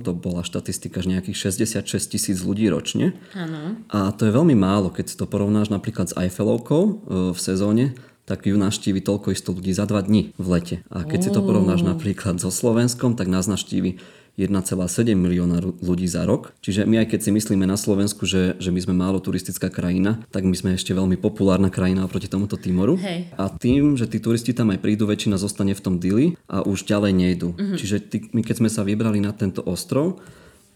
to 0.00 0.10
bola 0.16 0.40
štatistika, 0.40 1.04
že 1.04 1.12
nejakých 1.12 1.52
66 1.52 2.08
tisíc 2.08 2.40
ľudí 2.40 2.72
ročne. 2.72 3.12
Ano. 3.36 3.76
A 3.92 4.16
to 4.16 4.24
je 4.24 4.32
veľmi 4.32 4.56
málo, 4.56 4.88
keď 4.88 5.12
si 5.12 5.16
to 5.20 5.28
porovnáš 5.28 5.68
napríklad 5.68 6.08
s 6.08 6.16
Eiffelovkou 6.16 6.82
e, 6.82 6.92
v 7.36 7.38
sezóne, 7.38 7.92
tak 8.28 8.44
ju 8.44 8.60
naštívi 8.60 9.00
toľko 9.00 9.32
isto 9.32 9.56
ľudí 9.56 9.72
za 9.72 9.88
dva 9.88 10.04
dní 10.04 10.36
v 10.36 10.46
lete. 10.52 10.76
A 10.92 11.08
keď 11.08 11.20
si 11.24 11.30
to 11.32 11.40
porovnáš 11.40 11.80
napríklad 11.80 12.36
so 12.36 12.52
Slovenskom, 12.52 13.16
tak 13.16 13.32
nás 13.32 13.48
naštívi 13.48 13.96
1,7 14.38 15.18
milióna 15.18 15.58
ľudí 15.82 16.06
za 16.06 16.22
rok. 16.22 16.54
Čiže 16.62 16.86
my 16.86 17.02
aj 17.02 17.10
keď 17.10 17.20
si 17.26 17.30
myslíme 17.34 17.66
na 17.66 17.74
Slovensku, 17.74 18.22
že, 18.22 18.54
že 18.62 18.70
my 18.70 18.78
sme 18.78 18.94
málo 18.94 19.18
turistická 19.18 19.66
krajina, 19.66 20.22
tak 20.30 20.46
my 20.46 20.54
sme 20.54 20.78
ešte 20.78 20.94
veľmi 20.94 21.18
populárna 21.18 21.74
krajina 21.74 22.06
oproti 22.06 22.30
tomuto 22.30 22.54
Timoru. 22.54 22.94
Hej. 23.02 23.34
A 23.34 23.50
tým, 23.50 23.98
že 23.98 24.06
tí 24.06 24.22
turisti 24.22 24.54
tam 24.54 24.70
aj 24.70 24.78
prídu, 24.78 25.10
väčšina 25.10 25.40
zostane 25.42 25.74
v 25.74 25.82
tom 25.82 25.98
Dili 25.98 26.38
a 26.46 26.62
už 26.62 26.86
ďalej 26.86 27.12
nejdu. 27.18 27.48
Uh-huh. 27.58 27.74
Čiže 27.74 27.96
tí, 28.06 28.16
my 28.30 28.46
keď 28.46 28.62
sme 28.62 28.70
sa 28.70 28.86
vybrali 28.86 29.18
na 29.18 29.34
tento 29.34 29.58
ostrov, 29.66 30.22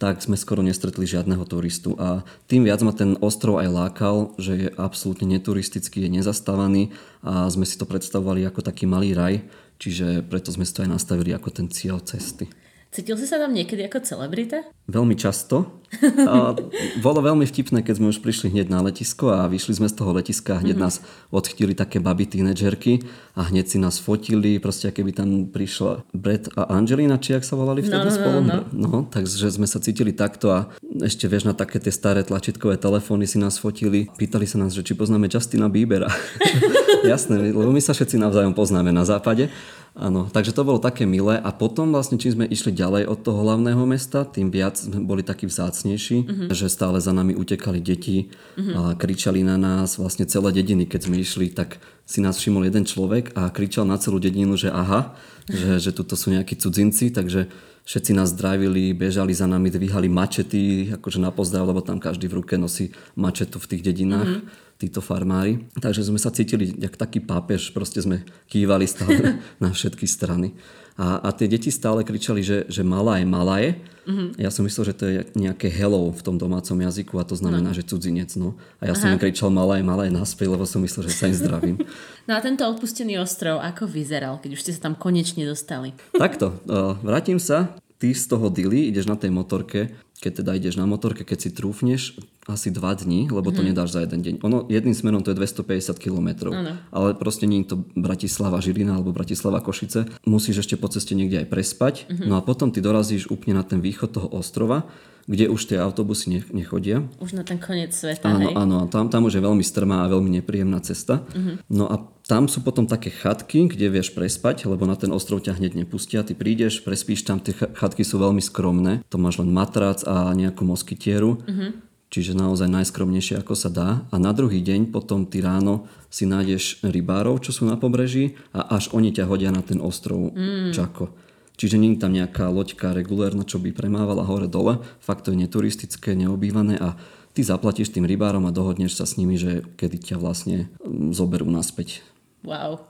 tak 0.03 0.19
sme 0.19 0.35
skoro 0.35 0.67
nestretli 0.67 1.07
žiadneho 1.07 1.47
turistu. 1.47 1.95
A 1.95 2.27
tým 2.51 2.67
viac 2.67 2.83
ma 2.83 2.91
ten 2.91 3.15
ostrov 3.23 3.63
aj 3.63 3.71
lákal, 3.71 4.35
že 4.35 4.53
je 4.59 4.69
absolútne 4.75 5.31
neturistický, 5.31 6.03
je 6.03 6.11
nezastávaný 6.19 6.91
a 7.23 7.47
sme 7.47 7.63
si 7.63 7.79
to 7.79 7.87
predstavovali 7.87 8.43
ako 8.43 8.67
taký 8.67 8.91
malý 8.91 9.15
raj, 9.15 9.47
čiže 9.79 10.27
preto 10.27 10.51
sme 10.51 10.67
si 10.67 10.75
to 10.75 10.83
aj 10.83 10.91
nastavili 10.91 11.31
ako 11.31 11.55
ten 11.55 11.71
cieľ 11.71 12.03
cesty. 12.03 12.51
Cítil 12.93 13.17
si 13.17 13.25
sa 13.25 13.41
tam 13.41 13.57
niekedy 13.57 13.89
ako 13.89 14.05
celebrita? 14.05 14.69
Veľmi 14.85 15.17
často. 15.17 15.81
A 16.29 16.53
bolo 17.07 17.25
veľmi 17.25 17.49
vtipné, 17.49 17.81
keď 17.81 17.97
sme 17.97 18.13
už 18.13 18.21
prišli 18.21 18.53
hneď 18.53 18.69
na 18.69 18.85
letisko 18.85 19.33
a 19.33 19.49
vyšli 19.49 19.81
sme 19.81 19.89
z 19.89 19.97
toho 19.97 20.13
letiska 20.13 20.57
a 20.57 20.61
hneď 20.61 20.77
mm-hmm. 20.77 20.93
nás 20.93 21.01
odchytili 21.33 21.73
také 21.73 22.05
baby 22.05 22.29
tínedžerky 22.29 23.01
a 23.33 23.49
hneď 23.49 23.65
si 23.65 23.81
nás 23.81 23.97
fotili, 23.97 24.61
proste 24.61 24.93
keby 24.93 25.17
tam 25.17 25.49
prišla 25.49 26.05
Brett 26.13 26.53
a 26.53 26.69
Angelina, 26.69 27.17
či 27.17 27.33
ak 27.33 27.49
sa 27.49 27.57
volali 27.57 27.81
vtedy 27.81 27.97
no, 27.97 28.13
no, 28.13 28.17
spolu. 28.21 28.39
No, 28.45 28.57
no. 28.77 28.89
no, 28.93 28.99
takže 29.09 29.49
sme 29.49 29.65
sa 29.65 29.81
cítili 29.81 30.13
takto 30.13 30.53
a 30.53 30.69
ešte 31.01 31.25
vieš 31.33 31.49
na 31.49 31.57
také 31.57 31.81
tie 31.81 31.97
staré 31.97 32.21
tlačítkové 32.21 32.77
telefóny 32.77 33.25
si 33.25 33.41
nás 33.41 33.57
fotili. 33.57 34.13
Pýtali 34.21 34.45
sa 34.45 34.61
nás, 34.61 34.77
že 34.77 34.85
či 34.85 34.93
poznáme 34.93 35.33
Justina 35.33 35.73
Biebera. 35.73 36.13
Jasné, 37.09 37.57
lebo 37.57 37.73
my 37.73 37.81
sa 37.81 37.97
všetci 37.97 38.21
navzájom 38.21 38.53
poznáme 38.53 38.93
na 38.93 39.09
západe. 39.09 39.49
Áno, 39.93 40.25
takže 40.33 40.57
to 40.57 40.65
bolo 40.65 40.81
také 40.81 41.05
milé 41.05 41.37
a 41.37 41.53
potom 41.53 41.93
vlastne 41.93 42.17
čím 42.17 42.33
sme 42.33 42.47
išli 42.49 42.73
ďalej 42.73 43.13
od 43.13 43.19
toho 43.21 43.45
hlavného 43.45 43.85
mesta, 43.85 44.25
tým 44.25 44.49
viac 44.49 44.81
sme 44.81 45.05
boli 45.05 45.21
takí 45.21 45.45
vzácnejší, 45.45 46.17
uh-huh. 46.25 46.49
že 46.49 46.73
stále 46.73 46.97
za 46.97 47.13
nami 47.13 47.37
utekali 47.37 47.77
deti 47.77 48.33
uh-huh. 48.57 48.73
a 48.73 48.81
kričali 48.97 49.45
na 49.45 49.61
nás 49.61 50.01
vlastne 50.01 50.25
celé 50.25 50.49
dediny, 50.57 50.89
keď 50.89 51.13
sme 51.13 51.21
išli, 51.21 51.53
tak 51.53 51.77
si 52.09 52.25
nás 52.25 52.41
všimol 52.41 52.73
jeden 52.73 52.89
človek 52.89 53.37
a 53.37 53.53
kričal 53.53 53.85
na 53.85 54.01
celú 54.01 54.17
dedinu, 54.17 54.57
že 54.57 54.73
aha, 54.73 55.13
že, 55.45 55.77
že 55.77 55.93
tuto 55.93 56.17
sú 56.17 56.33
nejakí 56.33 56.57
cudzinci, 56.57 57.13
takže 57.13 57.53
všetci 57.85 58.17
nás 58.17 58.33
zdravili, 58.33 58.97
bežali 58.97 59.37
za 59.37 59.45
nami, 59.45 59.69
dvíhali 59.69 60.09
mačety, 60.09 60.89
akože 60.97 61.21
na 61.21 61.29
pozdrav, 61.29 61.69
lebo 61.69 61.85
tam 61.85 62.01
každý 62.01 62.33
v 62.33 62.41
ruke 62.41 62.57
nosí 62.57 62.97
mačetu 63.13 63.61
v 63.61 63.69
tých 63.77 63.85
dedinách. 63.85 64.41
Uh-huh 64.41 64.71
títo 64.83 64.99
farmári. 64.99 65.63
Takže 65.79 66.03
sme 66.03 66.19
sa 66.19 66.35
cítili 66.35 66.75
jak 66.75 66.99
taký 66.99 67.23
pápež, 67.23 67.71
proste 67.71 68.03
sme 68.03 68.27
kývali 68.51 68.91
stále 68.91 69.39
na 69.63 69.71
všetky 69.71 70.11
strany. 70.11 70.59
A, 70.99 71.25
a 71.25 71.29
tie 71.33 71.49
deti 71.49 71.73
stále 71.73 72.05
kričali, 72.05 72.45
že, 72.45 72.69
že 72.69 72.85
malá 72.85 73.17
je, 73.23 73.25
malá 73.25 73.57
je. 73.65 73.71
Mm-hmm. 74.03 74.29
Ja 74.37 74.51
som 74.53 74.67
myslel, 74.69 74.93
že 74.93 74.95
to 74.99 75.05
je 75.09 75.19
nejaké 75.39 75.73
hello 75.73 76.13
v 76.13 76.21
tom 76.21 76.37
domácom 76.37 76.77
jazyku 76.77 77.17
a 77.17 77.25
to 77.25 77.33
znamená, 77.33 77.73
no. 77.73 77.77
že 77.77 77.87
cudzinec. 77.87 78.29
No. 78.37 78.59
A 78.83 78.91
ja 78.91 78.93
Aha. 78.93 79.01
som 79.01 79.09
im 79.09 79.17
kričal 79.17 79.49
malá 79.49 79.81
je, 79.81 79.87
malá 79.87 80.05
je 80.05 80.13
naspäť, 80.13 80.53
lebo 80.53 80.69
som 80.69 80.85
myslel, 80.85 81.09
že 81.09 81.13
sa 81.17 81.31
im 81.31 81.37
zdravím. 81.39 81.79
No 82.23 82.39
a 82.39 82.41
tento 82.45 82.63
odpustený 82.63 83.19
ostrov, 83.19 83.59
ako 83.59 83.91
vyzeral, 83.91 84.39
keď 84.39 84.55
už 84.55 84.63
ste 84.63 84.71
sa 84.71 84.87
tam 84.87 84.95
konečne 84.95 85.43
dostali? 85.43 85.91
Takto, 86.15 86.55
vrátim 87.03 87.43
sa. 87.43 87.75
Ty 87.99 88.15
z 88.15 88.31
toho 88.31 88.47
dily 88.47 88.95
ideš 88.95 89.11
na 89.11 89.19
tej 89.19 89.35
motorke 89.35 89.91
keď 90.23 90.33
teda 90.47 90.51
ideš 90.55 90.79
na 90.79 90.87
motorke, 90.87 91.27
keď 91.27 91.39
si 91.43 91.51
trúfneš 91.51 92.15
asi 92.51 92.75
dva 92.75 92.99
dní, 92.99 93.31
lebo 93.31 93.55
to 93.55 93.63
mm-hmm. 93.63 93.71
nedáš 93.71 93.95
za 93.95 94.01
jeden 94.03 94.21
deň. 94.23 94.35
Ono 94.43 94.67
jedným 94.67 94.97
smerom 94.99 95.23
to 95.23 95.31
je 95.31 95.39
250 95.39 95.95
km, 96.03 96.51
ale 96.91 97.15
proste 97.15 97.47
nie 97.47 97.63
je 97.63 97.75
to 97.75 97.77
Bratislava 97.95 98.59
Žilina 98.59 98.99
alebo 98.99 99.15
Bratislava 99.15 99.63
Košice. 99.63 100.11
Musíš 100.27 100.67
ešte 100.67 100.75
po 100.75 100.91
ceste 100.91 101.15
niekde 101.15 101.47
aj 101.47 101.49
prespať, 101.49 101.95
mm-hmm. 102.11 102.27
no 102.27 102.35
a 102.39 102.43
potom 102.43 102.75
ty 102.75 102.83
dorazíš 102.83 103.31
úplne 103.31 103.63
na 103.63 103.65
ten 103.65 103.79
východ 103.79 104.11
toho 104.11 104.29
ostrova 104.31 104.91
kde 105.27 105.47
už 105.47 105.71
tie 105.71 105.79
autobusy 105.79 106.43
nechodia. 106.51 107.07
Už 107.23 107.39
na 107.39 107.47
ten 107.47 107.59
koniec 107.63 107.95
sveta, 107.95 108.27
Áno, 108.27 108.51
hej? 108.51 108.55
áno, 108.59 108.79
tam, 108.91 109.07
tam 109.07 109.31
už 109.31 109.39
je 109.39 109.43
veľmi 109.43 109.63
strmá 109.63 110.03
a 110.03 110.11
veľmi 110.11 110.43
nepríjemná 110.43 110.83
cesta. 110.83 111.23
Uh-huh. 111.31 111.63
No 111.71 111.87
a 111.87 112.11
tam 112.27 112.51
sú 112.51 112.63
potom 112.63 112.91
také 112.91 113.11
chatky, 113.15 113.71
kde 113.71 113.91
vieš 113.91 114.15
prespať, 114.15 114.67
lebo 114.67 114.87
na 114.87 114.99
ten 114.99 115.15
ostrov 115.15 115.43
ťa 115.43 115.59
hneď 115.59 115.79
nepustia. 115.79 116.27
Ty 116.27 116.35
prídeš, 116.35 116.83
prespíš 116.83 117.23
tam, 117.23 117.39
tie 117.39 117.55
chatky 117.55 118.03
sú 118.03 118.19
veľmi 118.19 118.43
skromné. 118.43 119.07
To 119.15 119.17
máš 119.19 119.39
len 119.39 119.51
matrac 119.55 120.03
a 120.07 120.35
nejakú 120.35 120.67
moskytieru. 120.67 121.39
Uh-huh. 121.39 121.71
Čiže 122.13 122.37
naozaj 122.37 122.69
najskromnejšie, 122.69 123.41
ako 123.41 123.57
sa 123.57 123.73
dá. 123.73 124.05
A 124.13 124.21
na 124.21 124.37
druhý 124.37 124.61
deň 124.61 124.93
potom 124.93 125.25
ty 125.25 125.41
ráno 125.41 125.89
si 126.13 126.29
nájdeš 126.29 126.85
rybárov, 126.85 127.41
čo 127.41 127.57
sú 127.57 127.65
na 127.65 127.81
pobreží 127.81 128.37
a 128.53 128.77
až 128.77 128.93
oni 128.93 129.17
ťa 129.17 129.25
hodia 129.25 129.49
na 129.49 129.65
ten 129.65 129.81
ostrov 129.81 130.37
mm. 130.37 130.77
Čako. 130.77 131.09
Čiže 131.57 131.81
nie 131.81 131.97
je 131.97 132.03
tam 132.05 132.13
nejaká 132.13 132.53
loďka 132.53 132.93
regulérna, 132.93 133.49
čo 133.49 133.57
by 133.57 133.73
premávala 133.73 134.29
hore-dole. 134.29 134.85
Fakt 135.01 135.25
to 135.25 135.33
je 135.33 135.41
neturistické, 135.41 136.13
neobývané 136.13 136.77
a 136.77 137.01
ty 137.33 137.41
zaplatíš 137.41 137.97
tým 137.97 138.05
rybárom 138.05 138.45
a 138.45 138.53
dohodneš 138.53 139.01
sa 139.01 139.09
s 139.09 139.17
nimi, 139.17 139.41
že 139.41 139.65
kedy 139.81 140.13
ťa 140.13 140.17
vlastne 140.21 140.69
mm, 140.85 141.17
zoberú 141.17 141.49
naspäť. 141.49 142.05
Wow. 142.45 142.85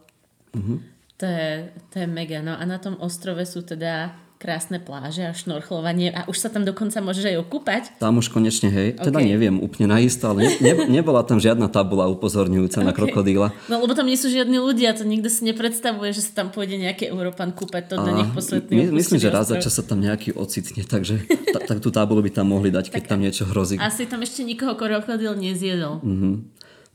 Uh-huh. 0.50 0.82
To 1.22 1.26
je, 1.30 1.70
to 1.94 2.02
je 2.02 2.08
mega. 2.10 2.42
No 2.42 2.58
a 2.58 2.62
na 2.66 2.82
tom 2.82 2.98
ostrove 2.98 3.46
sú 3.46 3.62
teda 3.62 4.18
krásne 4.42 4.82
pláže 4.82 5.22
a 5.22 5.30
šnorchlovanie 5.30 6.10
a 6.10 6.26
už 6.26 6.34
sa 6.34 6.50
tam 6.50 6.66
dokonca 6.66 6.98
môžeš 6.98 7.30
aj 7.30 7.36
okúpať. 7.46 7.82
Tam 8.02 8.18
už 8.18 8.34
konečne, 8.34 8.74
hej. 8.74 8.98
Teda 8.98 9.22
okay. 9.22 9.30
neviem 9.30 9.62
úplne 9.62 9.94
naisto, 9.94 10.26
ale 10.34 10.58
ne, 10.58 10.72
nebola 10.90 11.22
tam 11.22 11.38
žiadna 11.38 11.70
tabula 11.70 12.10
upozorňujúca 12.10 12.82
okay. 12.82 12.88
na 12.90 12.90
krokodíla. 12.90 13.54
No 13.70 13.78
lebo 13.78 13.94
tam 13.94 14.10
nie 14.10 14.18
sú 14.18 14.26
žiadni 14.26 14.58
ľudia, 14.58 14.98
to 14.98 15.06
nikto 15.06 15.30
si 15.30 15.46
nepredstavuje, 15.46 16.10
že 16.10 16.26
sa 16.26 16.42
tam 16.42 16.50
pôjde 16.50 16.82
nejaký 16.82 17.14
Európan 17.14 17.54
kúpať, 17.54 17.94
to 17.94 17.94
a, 17.94 18.02
na 18.02 18.12
nich 18.18 18.30
posledný 18.34 18.90
my, 18.90 18.98
Myslím, 18.98 19.22
že 19.22 19.30
raz 19.30 19.46
za 19.46 19.62
čas 19.62 19.78
sa 19.78 19.86
tam 19.86 20.02
nejaký 20.02 20.34
ocitne, 20.34 20.82
takže 20.82 21.22
ta, 21.54 21.62
tak 21.62 21.78
tú 21.78 21.94
tabulu 21.94 22.18
by 22.26 22.34
tam 22.34 22.50
mohli 22.50 22.74
dať, 22.74 22.90
keď 22.90 23.02
tak, 23.06 23.10
tam 23.14 23.22
niečo 23.22 23.46
hrozí. 23.46 23.78
Asi 23.78 24.10
tam 24.10 24.26
ešte 24.26 24.42
nikoho 24.42 24.74
krokodil 24.74 25.38
nezjedol. 25.38 26.02
Mm-hmm. 26.02 26.34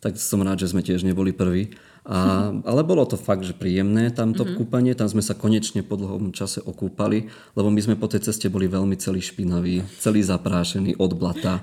Tak 0.03 0.19
som 0.19 0.43
rád, 0.43 0.59
že 0.59 0.75
sme 0.75 0.83
tiež 0.83 1.07
neboli 1.07 1.31
prví. 1.31 1.73
A, 2.07 2.49
ale 2.63 2.87
bolo 2.87 3.03
to 3.03 3.19
fakt, 3.19 3.43
že 3.43 3.51
príjemné 3.51 4.15
tamto 4.15 4.47
mm-hmm. 4.47 4.55
kúpanie, 4.55 4.95
tam 4.95 5.11
sme 5.11 5.19
sa 5.19 5.35
konečne 5.35 5.83
po 5.83 5.99
dlhom 5.99 6.31
čase 6.31 6.63
okúpali, 6.63 7.27
lebo 7.51 7.67
my 7.67 7.83
sme 7.83 7.99
po 7.99 8.07
tej 8.07 8.31
ceste 8.31 8.47
boli 8.47 8.71
veľmi 8.71 8.95
celý 8.95 9.19
špinavý, 9.19 9.83
celý 9.99 10.23
zaprášený 10.23 10.95
od 11.03 11.11
blata. 11.19 11.59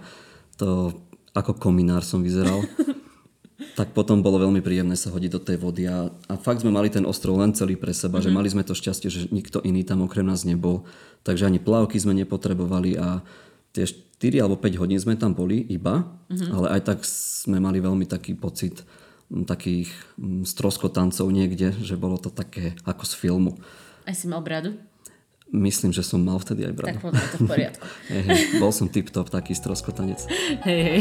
To 0.60 0.92
ako 1.32 1.56
kominár 1.56 2.04
som 2.04 2.20
vyzeral. 2.20 2.60
tak 3.78 3.90
potom 3.96 4.22
bolo 4.22 4.38
veľmi 4.38 4.60
príjemné 4.60 4.94
sa 4.94 5.10
hodiť 5.10 5.30
do 5.32 5.40
tej 5.42 5.56
vody 5.58 5.88
a, 5.88 6.06
a 6.30 6.34
fakt 6.38 6.62
sme 6.62 6.70
mali 6.70 6.92
ten 6.92 7.02
ostrov 7.02 7.40
len 7.40 7.56
celý 7.56 7.74
pre 7.74 7.90
seba, 7.90 8.20
mm-hmm. 8.20 8.30
že 8.30 8.36
mali 8.36 8.48
sme 8.52 8.62
to 8.62 8.76
šťastie, 8.76 9.08
že 9.10 9.20
nikto 9.34 9.64
iný 9.64 9.82
tam 9.82 10.06
okrem 10.06 10.26
nás 10.26 10.46
nebol, 10.46 10.86
takže 11.26 11.48
ani 11.48 11.58
plavky 11.58 11.98
sme 11.98 12.14
nepotrebovali 12.20 13.00
a 13.00 13.24
tie 13.74 13.88
4 13.88 14.44
alebo 14.44 14.60
5 14.60 14.78
hodín 14.78 15.00
sme 15.00 15.18
tam 15.18 15.34
boli 15.34 15.66
iba, 15.72 16.06
mm-hmm. 16.06 16.50
ale 16.54 16.66
aj 16.78 16.80
tak 16.86 16.98
sme 17.08 17.58
mali 17.58 17.82
veľmi 17.82 18.06
taký 18.06 18.38
pocit, 18.38 18.86
takých 19.42 19.90
stroskotancov 20.46 21.26
niekde, 21.34 21.74
že 21.82 21.98
bolo 21.98 22.14
to 22.22 22.30
také 22.30 22.78
ako 22.86 23.02
z 23.02 23.12
filmu. 23.18 23.52
Aj 24.06 24.14
si 24.14 24.30
mal 24.30 24.38
bradu? 24.38 24.78
Myslím, 25.50 25.90
že 25.90 26.06
som 26.06 26.22
mal 26.22 26.38
vtedy 26.38 26.70
aj 26.70 26.74
bradu. 26.78 26.94
Tak 26.94 27.02
potom 27.02 27.24
to 27.34 27.38
v 27.42 27.46
poriadku. 27.50 27.84
hey, 28.14 28.22
hey, 28.22 28.42
bol 28.62 28.70
som 28.70 28.86
tip-top 28.86 29.26
taký 29.34 29.58
stroskotanec. 29.58 30.22
Hej, 30.62 30.80
hej. 30.86 31.00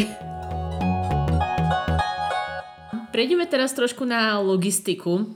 Prejdeme 3.13 3.45
teraz 3.45 3.77
trošku 3.77 4.09
na 4.09 4.41
logistiku. 4.41 5.29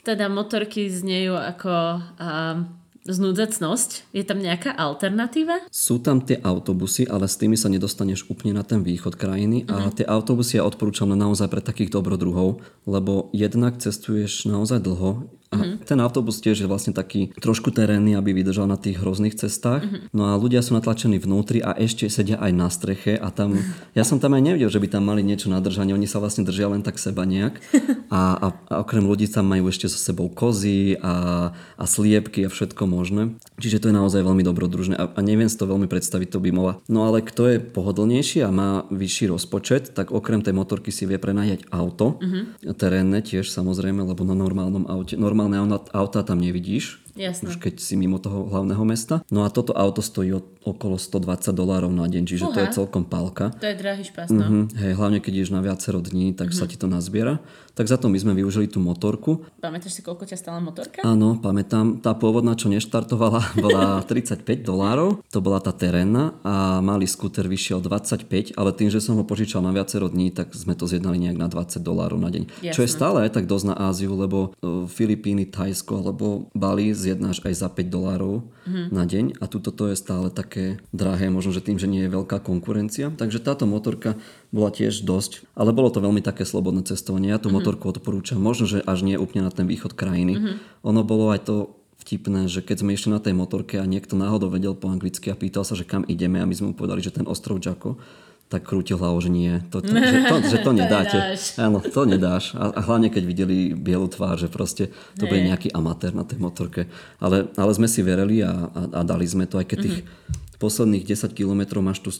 Teda 0.00 0.32
motorky 0.32 0.88
znejú 0.88 1.36
ako 1.36 2.00
uh, 2.00 2.64
Znúdzecnosť? 3.08 4.12
Je 4.12 4.20
tam 4.20 4.44
nejaká 4.44 4.76
alternatíva? 4.76 5.64
Sú 5.72 5.96
tam 5.96 6.20
tie 6.20 6.36
autobusy, 6.44 7.08
ale 7.08 7.24
s 7.24 7.40
tými 7.40 7.56
sa 7.56 7.72
nedostaneš 7.72 8.28
úplne 8.28 8.60
na 8.60 8.64
ten 8.68 8.84
východ 8.84 9.16
krajiny 9.16 9.64
uh-huh. 9.64 9.72
a 9.72 9.76
mhm. 9.88 9.94
tie 9.96 10.06
autobusy 10.06 10.60
ja 10.60 10.68
odporúčam 10.68 11.08
naozaj 11.08 11.48
pre 11.48 11.64
takých 11.64 11.96
dobrodruhov, 11.96 12.60
lebo 12.84 13.32
jednak 13.32 13.80
cestuješ 13.80 14.44
naozaj 14.44 14.84
dlho, 14.84 15.32
a 15.48 15.56
mm-hmm. 15.56 15.67
Ten 15.88 16.04
autobus 16.04 16.44
tiež 16.44 16.60
je 16.60 16.68
vlastne 16.68 16.92
taký 16.92 17.32
trošku 17.40 17.72
terénny, 17.72 18.12
aby 18.12 18.36
vydržal 18.36 18.68
na 18.68 18.76
tých 18.76 19.00
hrozných 19.00 19.40
cestách. 19.40 19.88
Mm-hmm. 19.88 20.12
No 20.12 20.28
a 20.28 20.36
ľudia 20.36 20.60
sú 20.60 20.76
natlačení 20.76 21.16
vnútri 21.16 21.64
a 21.64 21.72
ešte 21.72 22.04
sedia 22.12 22.36
aj 22.36 22.52
na 22.52 22.68
streche 22.68 23.16
a 23.16 23.32
tam, 23.32 23.56
ja 23.96 24.04
som 24.04 24.20
tam 24.20 24.36
aj 24.36 24.44
nevidel, 24.44 24.68
že 24.68 24.84
by 24.84 24.88
tam 24.92 25.08
mali 25.08 25.24
niečo 25.24 25.48
na 25.48 25.64
držanie, 25.64 25.96
oni 25.96 26.04
sa 26.04 26.20
vlastne 26.20 26.44
držia 26.44 26.68
len 26.68 26.84
tak 26.84 27.00
seba 27.00 27.24
nejak. 27.24 27.56
A, 28.08 28.40
a, 28.40 28.48
a 28.72 28.74
okrem 28.80 29.04
ľudí 29.04 29.28
tam 29.28 29.44
majú 29.52 29.68
ešte 29.68 29.84
so 29.84 30.00
sebou 30.00 30.32
kozy 30.32 30.96
a, 30.96 31.52
a 31.76 31.84
sliepky 31.84 32.48
a 32.48 32.48
všetko 32.48 32.88
možné. 32.88 33.36
Čiže 33.60 33.84
to 33.84 33.88
je 33.92 33.98
naozaj 34.00 34.24
veľmi 34.24 34.40
dobrodružné 34.40 34.96
a, 34.96 35.12
a 35.12 35.20
neviem 35.20 35.44
si 35.44 35.60
to 35.60 35.68
veľmi 35.68 35.84
predstaviť, 35.92 36.32
to 36.32 36.40
by 36.40 36.48
mohla. 36.48 36.80
No 36.88 37.04
ale 37.04 37.20
kto 37.20 37.52
je 37.52 37.56
pohodlnejší 37.60 38.40
a 38.40 38.48
má 38.48 38.88
vyšší 38.88 39.28
rozpočet, 39.28 39.92
tak 39.92 40.08
okrem 40.08 40.40
tej 40.40 40.56
motorky 40.56 40.88
si 40.88 41.04
vie 41.04 41.20
prenajať 41.20 41.68
auto. 41.68 42.16
Mm-hmm. 42.16 42.72
Terénne 42.80 43.20
tiež 43.20 43.52
samozrejme, 43.52 44.00
lebo 44.00 44.24
na 44.24 44.32
normálnom 44.32 44.88
aute, 44.88 45.20
normálne 45.20 45.38
normálne 45.38 45.64
auta 45.92 46.22
tam 46.22 46.40
nevidíš, 46.40 46.98
Jasne. 47.18 47.50
už 47.50 47.58
keď 47.58 47.82
si 47.82 47.98
mimo 47.98 48.22
toho 48.22 48.46
hlavného 48.46 48.86
mesta. 48.86 49.26
No 49.28 49.42
a 49.42 49.50
toto 49.50 49.74
auto 49.74 50.00
stojí 50.00 50.30
okolo 50.62 50.96
120 50.96 51.50
dolárov 51.50 51.90
na 51.90 52.06
deň, 52.06 52.22
čiže 52.24 52.44
Uha. 52.46 52.54
to 52.54 52.58
je 52.62 52.68
celkom 52.78 53.02
pálka. 53.02 53.50
To 53.58 53.66
je 53.66 53.74
drahý 53.74 54.06
špás, 54.06 54.30
no. 54.30 54.46
Mm-hmm. 54.46 54.64
Hej, 54.78 54.92
hlavne 54.94 55.18
keď 55.18 55.32
ideš 55.42 55.50
na 55.50 55.60
viacero 55.64 55.98
dní, 55.98 56.36
tak 56.36 56.54
mm-hmm. 56.54 56.60
sa 56.62 56.70
ti 56.70 56.76
to 56.78 56.86
nazbiera. 56.86 57.42
Tak 57.78 57.86
za 57.86 57.94
to 57.94 58.10
my 58.10 58.18
sme 58.18 58.34
využili 58.34 58.66
tú 58.66 58.82
motorku. 58.82 59.46
Pamätáš 59.62 59.98
si, 59.98 60.02
koľko 60.02 60.26
ťa 60.26 60.34
stala 60.34 60.58
motorka? 60.58 60.98
Áno, 61.06 61.38
pamätám. 61.38 62.02
Tá 62.02 62.10
pôvodná, 62.10 62.58
čo 62.58 62.66
neštartovala, 62.66 63.54
bola 63.64 64.02
35 64.02 64.66
dolárov. 64.66 65.22
To 65.30 65.38
bola 65.38 65.62
tá 65.62 65.70
terénna 65.70 66.34
a 66.42 66.82
malý 66.82 67.06
skúter 67.06 67.46
vyšiel 67.46 67.78
25, 67.78 68.58
ale 68.58 68.70
tým, 68.74 68.90
že 68.90 68.98
som 68.98 69.14
ho 69.14 69.22
požičal 69.22 69.62
na 69.62 69.70
viacero 69.70 70.10
dní, 70.10 70.34
tak 70.34 70.58
sme 70.58 70.74
to 70.74 70.90
zjednali 70.90 71.22
nejak 71.22 71.38
na 71.38 71.46
20 71.46 71.78
dolárov 71.78 72.18
na 72.18 72.34
deň. 72.34 72.50
Jasne. 72.66 72.74
Čo 72.74 72.82
je 72.82 72.90
stále 72.90 73.18
aj 73.30 73.38
tak 73.38 73.46
dosť 73.46 73.66
na 73.70 73.74
Áziu, 73.78 74.10
lebo 74.18 74.58
Filipíny, 74.90 75.46
Thajsko 75.46 76.02
alebo 76.02 76.50
Bali 76.58 76.90
zjednáš 77.08 77.40
aj 77.40 77.54
za 77.56 77.68
5 77.72 77.88
dolárov 77.88 78.44
mm-hmm. 78.44 78.86
na 78.92 79.04
deň 79.08 79.24
a 79.40 79.44
tuto 79.48 79.72
to 79.72 79.88
je 79.88 79.96
stále 79.96 80.28
také 80.28 80.76
drahé, 80.92 81.32
možno, 81.32 81.56
že 81.56 81.64
tým, 81.64 81.80
že 81.80 81.88
nie 81.88 82.04
je 82.04 82.12
veľká 82.12 82.44
konkurencia. 82.44 83.08
Takže 83.08 83.40
táto 83.40 83.64
motorka 83.64 84.20
bola 84.52 84.68
tiež 84.68 85.08
dosť, 85.08 85.48
ale 85.56 85.72
bolo 85.72 85.88
to 85.88 86.04
veľmi 86.04 86.20
také 86.20 86.44
slobodné 86.44 86.84
cestovanie. 86.84 87.32
Ja 87.32 87.40
tú 87.40 87.48
mm-hmm. 87.48 87.56
motorku 87.56 87.88
odporúčam, 87.88 88.36
možno, 88.36 88.68
že 88.68 88.84
až 88.84 89.08
nie 89.08 89.16
úplne 89.16 89.48
na 89.48 89.52
ten 89.52 89.64
východ 89.64 89.96
krajiny. 89.96 90.36
Mm-hmm. 90.36 90.54
Ono 90.84 91.00
bolo 91.02 91.32
aj 91.32 91.48
to 91.48 91.56
vtipné, 92.04 92.46
že 92.46 92.62
keď 92.62 92.86
sme 92.86 92.94
išli 92.94 93.10
na 93.10 93.20
tej 93.20 93.34
motorke 93.34 93.76
a 93.76 93.84
niekto 93.84 94.14
náhodou 94.14 94.48
vedel 94.48 94.72
po 94.72 94.88
anglicky 94.88 95.28
a 95.28 95.36
pýtal 95.36 95.66
sa, 95.66 95.74
že 95.74 95.84
kam 95.84 96.06
ideme 96.06 96.38
a 96.38 96.48
my 96.48 96.54
sme 96.54 96.72
mu 96.72 96.74
povedali, 96.78 97.02
že 97.02 97.12
ten 97.12 97.26
ostrov 97.26 97.58
Jacko, 97.58 97.98
tak 98.48 98.64
krútil 98.64 98.96
hlavou, 98.96 99.20
že 99.20 99.28
nie, 99.28 99.60
to, 99.68 99.84
to, 99.84 99.92
že, 99.92 100.18
to, 100.24 100.34
že 100.40 100.58
to 100.64 100.72
nedáte. 100.80 101.36
to 101.36 101.60
Áno, 101.60 101.84
to 101.84 102.02
nedáš. 102.08 102.56
A, 102.56 102.72
a 102.72 102.80
hlavne 102.80 103.12
keď 103.12 103.22
videli 103.28 103.76
bielu 103.76 104.08
tvár, 104.08 104.40
že 104.40 104.48
proste 104.48 104.88
to 105.20 105.28
bude 105.28 105.44
nejaký 105.44 105.68
amatér 105.76 106.16
na 106.16 106.24
tej 106.24 106.40
motorke. 106.40 106.88
Ale, 107.20 107.52
ale 107.60 107.72
sme 107.76 107.84
si 107.84 108.00
verili 108.00 108.40
a, 108.40 108.72
a, 108.72 108.80
a 108.88 109.00
dali 109.04 109.28
sme 109.28 109.44
to, 109.44 109.60
aj 109.60 109.68
keď 109.68 109.78
tých 109.84 109.98
mm-hmm. 110.00 110.56
posledných 110.56 111.04
10 111.04 111.36
kilometrov 111.36 111.84
máš 111.84 112.00
tu 112.00 112.10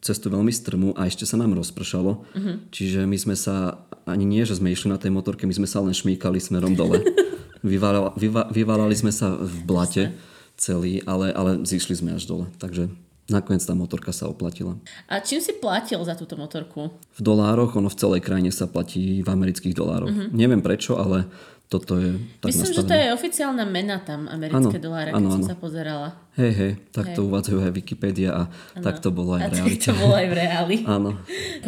cestu 0.00 0.32
veľmi 0.32 0.52
strmú 0.52 0.88
a 0.96 1.08
ešte 1.08 1.28
sa 1.28 1.36
nám 1.36 1.52
rozpršalo. 1.56 2.12
Uh-huh. 2.24 2.54
Čiže 2.72 3.04
my 3.04 3.16
sme 3.20 3.36
sa, 3.36 3.84
ani 4.08 4.24
nie, 4.24 4.48
že 4.48 4.56
sme 4.56 4.72
išli 4.72 4.88
na 4.88 4.96
tej 4.96 5.12
motorke, 5.12 5.44
my 5.44 5.52
sme 5.52 5.68
sa 5.68 5.84
len 5.84 5.92
šmíkali 5.92 6.40
smerom 6.40 6.72
dole. 6.72 7.04
Vyvalali, 7.60 8.16
vyva, 8.16 8.48
vyvalali 8.48 8.96
sme 8.96 9.12
sa 9.12 9.36
v 9.36 9.68
blate 9.68 10.16
celý, 10.56 11.04
ale, 11.04 11.28
ale 11.28 11.60
zišli 11.60 11.92
sme 11.92 12.16
až 12.16 12.24
dole. 12.24 12.48
Takže 12.56 12.88
nakoniec 13.30 13.62
tá 13.62 13.72
motorka 13.72 14.10
sa 14.10 14.26
oplatila. 14.26 14.76
A 15.06 15.22
čím 15.22 15.38
si 15.38 15.54
platil 15.56 16.02
za 16.02 16.18
túto 16.18 16.34
motorku? 16.34 16.90
V 17.14 17.20
dolároch, 17.22 17.78
ono 17.78 17.88
v 17.88 17.98
celej 17.98 18.20
krajine 18.20 18.50
sa 18.50 18.66
platí 18.66 19.22
v 19.22 19.28
amerických 19.30 19.74
dolároch. 19.74 20.10
Uh-huh. 20.10 20.28
Neviem 20.34 20.60
prečo, 20.60 20.98
ale 20.98 21.30
toto 21.70 22.02
je 22.02 22.18
tak 22.42 22.50
Myslím, 22.50 22.66
nastavené. 22.66 22.82
že 22.82 22.90
to 22.90 22.94
je 22.98 23.06
oficiálna 23.14 23.62
mena 23.62 24.02
tam, 24.02 24.26
americké 24.26 24.82
ano, 24.82 24.86
doláre, 24.90 25.14
keď 25.14 25.22
ano, 25.22 25.30
som 25.30 25.42
ano. 25.46 25.50
sa 25.54 25.54
pozerala. 25.54 26.08
Hej, 26.34 26.52
hej, 26.58 26.72
tak 26.90 27.04
hej. 27.06 27.14
to 27.14 27.20
uvádzajú 27.30 27.58
aj 27.62 27.72
Wikipedia 27.78 28.30
a 28.34 28.42
ano. 28.74 28.82
tak 28.82 28.98
to 28.98 29.14
bolo 29.14 29.38
aj 29.38 29.46
v 29.46 29.52
realite. 29.54 29.86
to 29.86 29.94
bolo 29.94 30.14
aj 30.18 30.26
v 30.26 30.34
reáli. 30.34 30.76
Áno. 30.98 31.10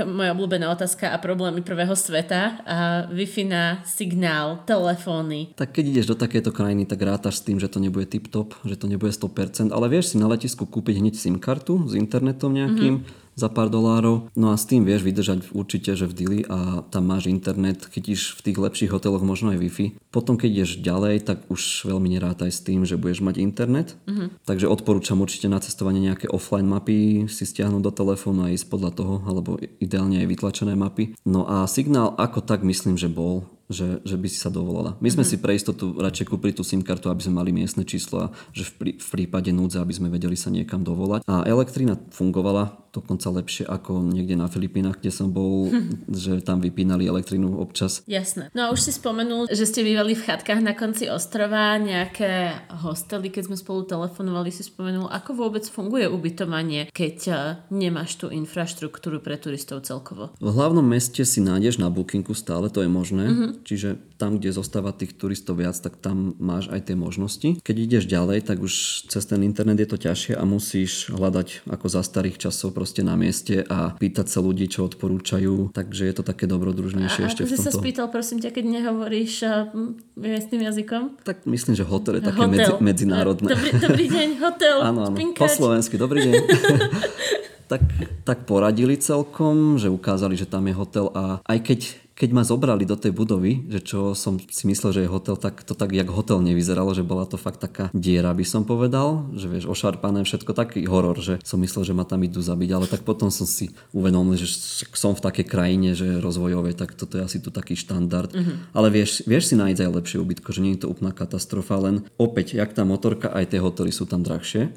Moja 0.02 0.34
obľúbená 0.34 0.74
otázka 0.74 1.06
a 1.14 1.22
problémy 1.22 1.62
prvého 1.62 1.94
sveta. 1.94 2.66
A 2.66 2.78
Wi-Fi 3.14 3.46
na 3.46 3.78
signál, 3.86 4.66
telefóny. 4.66 5.54
Tak 5.54 5.70
keď 5.70 5.84
ideš 5.94 6.06
do 6.10 6.16
takéto 6.18 6.50
krajiny, 6.50 6.82
tak 6.82 6.98
rátaš 6.98 7.38
s 7.38 7.46
tým, 7.46 7.62
že 7.62 7.70
to 7.70 7.78
nebude 7.78 8.10
tip-top, 8.10 8.58
že 8.66 8.74
to 8.74 8.90
nebude 8.90 9.14
100%, 9.14 9.70
ale 9.70 9.86
vieš 9.86 10.14
si 10.14 10.16
na 10.18 10.26
letisku 10.26 10.66
kúpiť 10.66 10.98
hneď 10.98 11.14
SIM 11.14 11.38
kartu 11.38 11.78
s 11.86 11.94
internetom 11.94 12.50
nejakým, 12.50 13.06
mm-hmm 13.06 13.22
za 13.34 13.48
pár 13.48 13.72
dolárov. 13.72 14.28
No 14.36 14.52
a 14.52 14.56
s 14.60 14.68
tým 14.68 14.84
vieš 14.84 15.02
vydržať 15.04 15.52
určite, 15.56 15.96
že 15.96 16.08
v 16.08 16.16
Dili 16.16 16.40
a 16.46 16.84
tam 16.88 17.08
máš 17.08 17.28
internet, 17.28 17.88
chytíš 17.88 18.38
v 18.40 18.50
tých 18.50 18.58
lepších 18.60 18.92
hoteloch 18.92 19.24
možno 19.24 19.52
aj 19.56 19.58
Wi-Fi. 19.60 19.86
Potom 20.12 20.36
keď 20.36 20.62
ideš 20.62 20.84
ďalej, 20.84 21.24
tak 21.24 21.48
už 21.48 21.88
veľmi 21.88 22.12
nerátaj 22.12 22.52
s 22.52 22.60
tým, 22.60 22.84
že 22.84 23.00
budeš 23.00 23.24
mať 23.24 23.40
internet. 23.40 23.96
Mm-hmm. 24.04 24.44
Takže 24.44 24.68
odporúčam 24.68 25.20
určite 25.24 25.48
na 25.48 25.62
cestovanie 25.62 26.04
nejaké 26.04 26.28
offline 26.28 26.68
mapy 26.68 27.26
si 27.32 27.44
stiahnuť 27.48 27.82
do 27.82 27.92
telefónu 27.92 28.44
a 28.46 28.52
ísť 28.52 28.68
podľa 28.68 28.90
toho, 28.92 29.14
alebo 29.24 29.56
ideálne 29.80 30.20
aj 30.20 30.28
vytlačené 30.28 30.76
mapy. 30.76 31.16
No 31.24 31.48
a 31.48 31.64
signál 31.64 32.12
ako 32.20 32.44
tak 32.44 32.60
myslím, 32.62 33.00
že 33.00 33.08
bol 33.08 33.48
že, 33.72 34.04
že 34.04 34.20
by 34.20 34.28
si 34.28 34.36
sa 34.36 34.52
dovolala. 34.52 35.00
My 35.00 35.08
sme 35.08 35.24
mm-hmm. 35.24 35.32
si 35.32 35.42
pre 35.42 35.56
istotu 35.56 35.96
radšej 35.96 36.28
kúpili 36.28 36.52
tú 36.52 36.60
SIM 36.60 36.84
kartu, 36.84 37.08
aby 37.08 37.24
sme 37.24 37.40
mali 37.40 37.50
miestne 37.56 37.88
číslo 37.88 38.28
a 38.28 38.32
že 38.52 38.68
v, 38.68 38.72
prí, 38.76 38.90
v 39.00 39.08
prípade 39.08 39.48
núdze, 39.50 39.80
aby 39.80 39.96
sme 39.96 40.12
vedeli 40.12 40.36
sa 40.36 40.52
niekam 40.52 40.84
dovolať. 40.84 41.24
A 41.24 41.48
elektrina 41.48 41.96
fungovala 42.12 42.81
dokonca 42.92 43.32
lepšie 43.32 43.64
ako 43.64 44.04
niekde 44.04 44.36
na 44.36 44.46
Filipínach, 44.52 45.00
kde 45.00 45.08
som 45.08 45.32
bol, 45.32 45.72
hm. 45.72 46.04
že 46.22 46.44
tam 46.44 46.60
vypínali 46.60 47.08
elektrinu 47.08 47.56
občas. 47.58 48.04
Jasné. 48.04 48.52
No 48.52 48.68
a 48.68 48.70
už 48.70 48.84
si 48.84 48.92
spomenul, 48.92 49.48
že 49.48 49.64
ste 49.64 49.80
bývali 49.80 50.12
v 50.12 50.24
chatkách 50.28 50.60
na 50.60 50.76
konci 50.76 51.08
ostrova, 51.08 51.80
nejaké 51.80 52.52
hostely, 52.84 53.32
keď 53.32 53.48
sme 53.48 53.56
spolu 53.56 53.88
telefonovali, 53.88 54.52
si 54.52 54.62
spomenul, 54.62 55.08
ako 55.08 55.34
vôbec 55.34 55.64
funguje 55.64 56.04
ubytovanie, 56.06 56.92
keď 56.92 57.16
eh, 57.26 57.38
nemáš 57.72 58.20
tú 58.20 58.28
infraštruktúru 58.28 59.24
pre 59.24 59.40
turistov 59.40 59.82
celkovo. 59.88 60.36
V 60.38 60.52
hlavnom 60.52 60.84
meste 60.84 61.24
si 61.24 61.40
nájdeš 61.40 61.80
na 61.80 61.88
bookingu 61.88 62.36
stále, 62.36 62.68
to 62.68 62.84
je 62.84 62.90
možné. 62.92 63.24
Mm-hmm. 63.32 63.50
Čiže 63.64 63.88
tam, 64.22 64.38
kde 64.38 64.54
zostáva 64.54 64.94
tých 64.94 65.18
turistov 65.18 65.58
viac, 65.58 65.74
tak 65.74 65.98
tam 65.98 66.38
máš 66.38 66.70
aj 66.70 66.86
tie 66.86 66.94
možnosti. 66.94 67.58
Keď 67.58 67.74
ideš 67.74 68.04
ďalej, 68.06 68.46
tak 68.46 68.62
už 68.62 69.04
cez 69.10 69.26
ten 69.26 69.42
internet 69.42 69.82
je 69.82 69.88
to 69.90 69.98
ťažšie 69.98 70.38
a 70.38 70.46
musíš 70.46 71.10
hľadať 71.10 71.66
ako 71.66 71.86
za 71.90 72.06
starých 72.06 72.38
časov 72.38 72.70
proste 72.70 73.02
na 73.02 73.18
mieste 73.18 73.66
a 73.66 73.98
pýtať 73.98 74.30
sa 74.30 74.38
ľudí, 74.38 74.70
čo 74.70 74.86
odporúčajú. 74.86 75.74
Takže 75.74 76.06
je 76.06 76.14
to 76.14 76.22
také 76.22 76.46
dobrodružnejšie 76.46 77.26
A 77.26 77.28
ešte 77.34 77.42
v 77.42 77.50
si 77.50 77.58
sa 77.58 77.74
tomto. 77.74 77.82
spýtal, 77.82 78.06
prosím 78.14 78.38
ťa, 78.38 78.54
keď 78.54 78.64
nehovoríš 78.78 79.32
uh, 79.42 79.74
miestnym 80.14 80.70
jazykom? 80.70 81.18
Tak 81.26 81.42
myslím, 81.50 81.74
že 81.74 81.82
hotel 81.82 82.22
je 82.22 82.30
také 82.30 82.46
Hotel. 82.46 82.54
medzi, 82.54 82.72
medzinárodné. 82.78 83.48
Dobrý, 83.50 83.70
dobrý 83.74 84.06
deň, 84.06 84.28
hotel, 84.38 84.76
Áno, 84.92 85.10
áno. 85.10 85.16
Po 85.34 85.50
slovensky, 85.50 85.98
dobrý 85.98 86.30
deň. 86.30 86.34
tak, 87.72 87.82
tak 88.28 88.38
poradili 88.44 89.00
celkom, 89.00 89.80
že 89.80 89.88
ukázali, 89.88 90.36
že 90.36 90.44
tam 90.44 90.68
je 90.68 90.74
hotel 90.76 91.08
a 91.16 91.40
aj 91.48 91.58
keď, 91.64 91.80
keď 92.14 92.30
ma 92.32 92.42
zobrali 92.44 92.84
do 92.84 92.96
tej 92.96 93.12
budovy, 93.12 93.66
že 93.72 93.80
čo 93.80 94.00
som 94.12 94.36
si 94.38 94.64
myslel, 94.68 94.90
že 94.92 95.00
je 95.04 95.10
hotel, 95.10 95.36
tak 95.40 95.64
to 95.64 95.72
tak 95.72 95.92
jak 95.92 96.08
hotel 96.08 96.44
nevyzeralo, 96.44 96.92
že 96.92 97.06
bola 97.06 97.24
to 97.24 97.40
fakt 97.40 97.60
taká 97.60 97.88
diera, 97.96 98.32
by 98.36 98.44
som 98.44 98.62
povedal, 98.68 99.32
že 99.34 99.48
vieš, 99.48 99.64
ošarpané 99.68 100.24
všetko, 100.24 100.52
taký 100.52 100.84
horor, 100.86 101.18
že 101.20 101.40
som 101.42 101.60
myslel, 101.60 101.88
že 101.88 101.96
ma 101.96 102.04
tam 102.04 102.20
idú 102.22 102.44
zabiť, 102.44 102.70
ale 102.72 102.86
tak 102.86 103.02
potom 103.02 103.32
som 103.32 103.48
si 103.48 103.72
uvedomil, 103.96 104.36
že 104.36 104.48
som 104.92 105.16
v 105.16 105.24
takej 105.24 105.46
krajine, 105.48 105.96
že 105.96 106.20
rozvojové, 106.20 106.76
tak 106.76 106.94
toto 106.94 107.16
je 107.16 107.24
asi 107.24 107.38
tu 107.40 107.48
taký 107.48 107.74
štandard. 107.74 108.28
Ale 108.76 108.88
vieš, 108.92 109.24
vieš 109.24 109.52
si 109.52 109.54
nájsť 109.56 109.80
aj 109.82 109.90
lepšie 109.90 110.18
ubytko, 110.20 110.52
že 110.52 110.60
nie 110.60 110.76
je 110.76 110.84
to 110.84 110.92
úplná 110.92 111.10
katastrofa, 111.16 111.80
len 111.80 112.04
opäť, 112.20 112.56
jak 112.60 112.72
tá 112.76 112.84
motorka, 112.84 113.32
aj 113.32 113.56
tie 113.56 113.60
hotely 113.60 113.90
sú 113.92 114.04
tam 114.04 114.20
drahšie. 114.22 114.72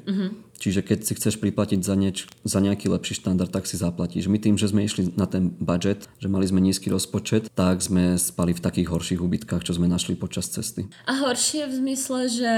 Čiže 0.56 0.80
keď 0.82 0.98
si 1.04 1.12
chceš 1.14 1.36
priplatiť 1.36 1.80
za, 1.84 1.94
nieč, 1.94 2.26
za 2.42 2.58
nejaký 2.64 2.88
lepší 2.88 3.20
štandard, 3.20 3.52
tak 3.52 3.68
si 3.68 3.76
zaplatíš. 3.76 4.28
My 4.32 4.40
tým, 4.40 4.56
že 4.56 4.72
sme 4.72 4.84
išli 4.84 5.12
na 5.14 5.28
ten 5.28 5.52
budget, 5.60 6.08
že 6.16 6.32
mali 6.32 6.48
sme 6.48 6.64
nízky 6.64 6.88
rozpočet, 6.88 7.52
tak 7.52 7.84
sme 7.84 8.16
spali 8.16 8.56
v 8.56 8.64
takých 8.64 8.88
horších 8.90 9.20
ubytkách, 9.20 9.62
čo 9.64 9.76
sme 9.76 9.86
našli 9.86 10.16
počas 10.16 10.48
cesty. 10.48 10.88
A 11.04 11.20
horšie 11.20 11.68
v 11.68 11.74
zmysle, 11.76 12.20
že 12.32 12.52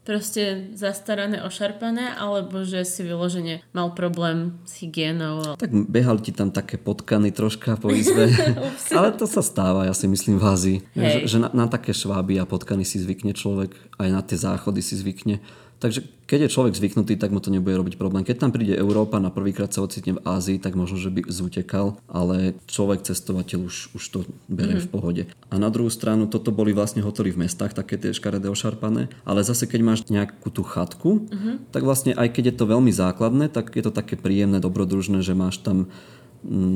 proste 0.00 0.72
zastarané, 0.74 1.44
ošarpané, 1.44 2.16
alebo 2.16 2.64
že 2.64 2.82
si 2.88 3.04
vyložene 3.04 3.60
mal 3.76 3.92
problém 3.92 4.56
s 4.64 4.80
hygienou. 4.80 5.54
Tak 5.60 5.70
behali 5.70 6.20
ti 6.24 6.32
tam 6.32 6.48
také 6.50 6.80
potkany 6.80 7.30
troška 7.30 7.76
po 7.76 7.92
izbe. 7.92 8.26
Ale 8.96 9.12
to 9.14 9.28
sa 9.28 9.44
stáva, 9.44 9.86
ja 9.86 9.94
si 9.94 10.08
myslím 10.08 10.40
v 10.40 10.44
Ázii. 10.44 10.78
Že, 10.96 11.18
že 11.28 11.36
na, 11.38 11.48
na 11.52 11.66
také 11.68 11.92
šváby 11.92 12.40
a 12.40 12.48
potkany 12.48 12.82
si 12.82 12.96
zvykne 12.98 13.36
človek, 13.36 13.76
aj 14.00 14.08
na 14.08 14.20
tie 14.24 14.40
záchody 14.40 14.80
si 14.80 14.96
zvykne. 14.96 15.44
Takže 15.80 16.04
keď 16.28 16.46
je 16.46 16.54
človek 16.54 16.76
zvyknutý, 16.76 17.16
tak 17.16 17.32
mu 17.32 17.40
to 17.40 17.48
nebude 17.48 17.72
robiť 17.72 17.96
problém. 17.96 18.20
Keď 18.20 18.36
tam 18.36 18.52
príde 18.52 18.76
Európa 18.76 19.16
na 19.16 19.32
prvýkrát 19.32 19.72
sa 19.72 19.80
ocitne 19.80 20.20
v 20.20 20.22
Ázii, 20.28 20.60
tak 20.60 20.76
možno, 20.76 21.00
že 21.00 21.08
by 21.08 21.24
zutekal, 21.32 21.96
ale 22.04 22.52
človek, 22.68 23.08
cestovateľ 23.08 23.64
už, 23.64 23.96
už 23.96 24.04
to 24.12 24.18
berie 24.46 24.76
mm-hmm. 24.76 24.86
v 24.86 24.92
pohode. 24.92 25.22
A 25.48 25.56
na 25.56 25.72
druhú 25.72 25.88
stranu, 25.88 26.28
toto 26.28 26.52
boli 26.52 26.76
vlastne 26.76 27.00
hotely 27.00 27.32
v 27.32 27.48
mestách, 27.48 27.72
také 27.72 27.96
tie 27.96 28.12
škaredé 28.12 28.52
ošarpané, 28.52 29.08
ale 29.24 29.40
zase 29.40 29.64
keď 29.64 29.80
máš 29.80 30.00
nejakú 30.12 30.52
tú 30.52 30.60
chatku, 30.60 31.24
mm-hmm. 31.24 31.72
tak 31.72 31.82
vlastne 31.82 32.12
aj 32.12 32.28
keď 32.28 32.52
je 32.52 32.54
to 32.60 32.64
veľmi 32.68 32.92
základné, 32.92 33.48
tak 33.48 33.72
je 33.72 33.82
to 33.82 33.90
také 33.90 34.20
príjemné, 34.20 34.60
dobrodružné, 34.60 35.24
že 35.24 35.32
máš 35.32 35.64
tam 35.64 35.88
mm, 35.88 36.19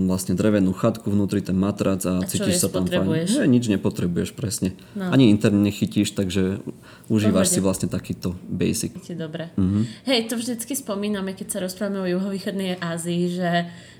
vlastne 0.08 0.36
drevenú 0.36 0.76
chatku, 0.76 1.08
vnútri 1.08 1.40
ten 1.40 1.56
matrac 1.56 2.04
a, 2.04 2.20
A 2.20 2.28
cítiš 2.28 2.60
sa 2.60 2.68
tam 2.68 2.84
fajn. 2.84 3.24
Že 3.24 3.48
nič 3.48 3.64
nepotrebuješ, 3.72 4.36
presne. 4.36 4.76
No. 4.92 5.08
Ani 5.08 5.32
internet 5.32 5.72
nechytíš, 5.72 6.12
takže 6.12 6.60
užívaš 7.08 7.48
Pohode. 7.48 7.54
si 7.56 7.60
vlastne 7.64 7.88
takýto 7.88 8.36
basic. 8.44 8.92
Dobre. 9.16 9.56
Mhm. 9.56 9.64
Mm-hmm. 9.64 9.84
Hej, 10.04 10.20
to 10.28 10.34
vždycky 10.36 10.72
spomíname, 10.76 11.32
keď 11.32 11.46
sa 11.48 11.58
rozprávame 11.64 12.04
o 12.04 12.10
juhovýchodnej 12.12 12.76
Ázii, 12.76 13.40
že 13.40 13.50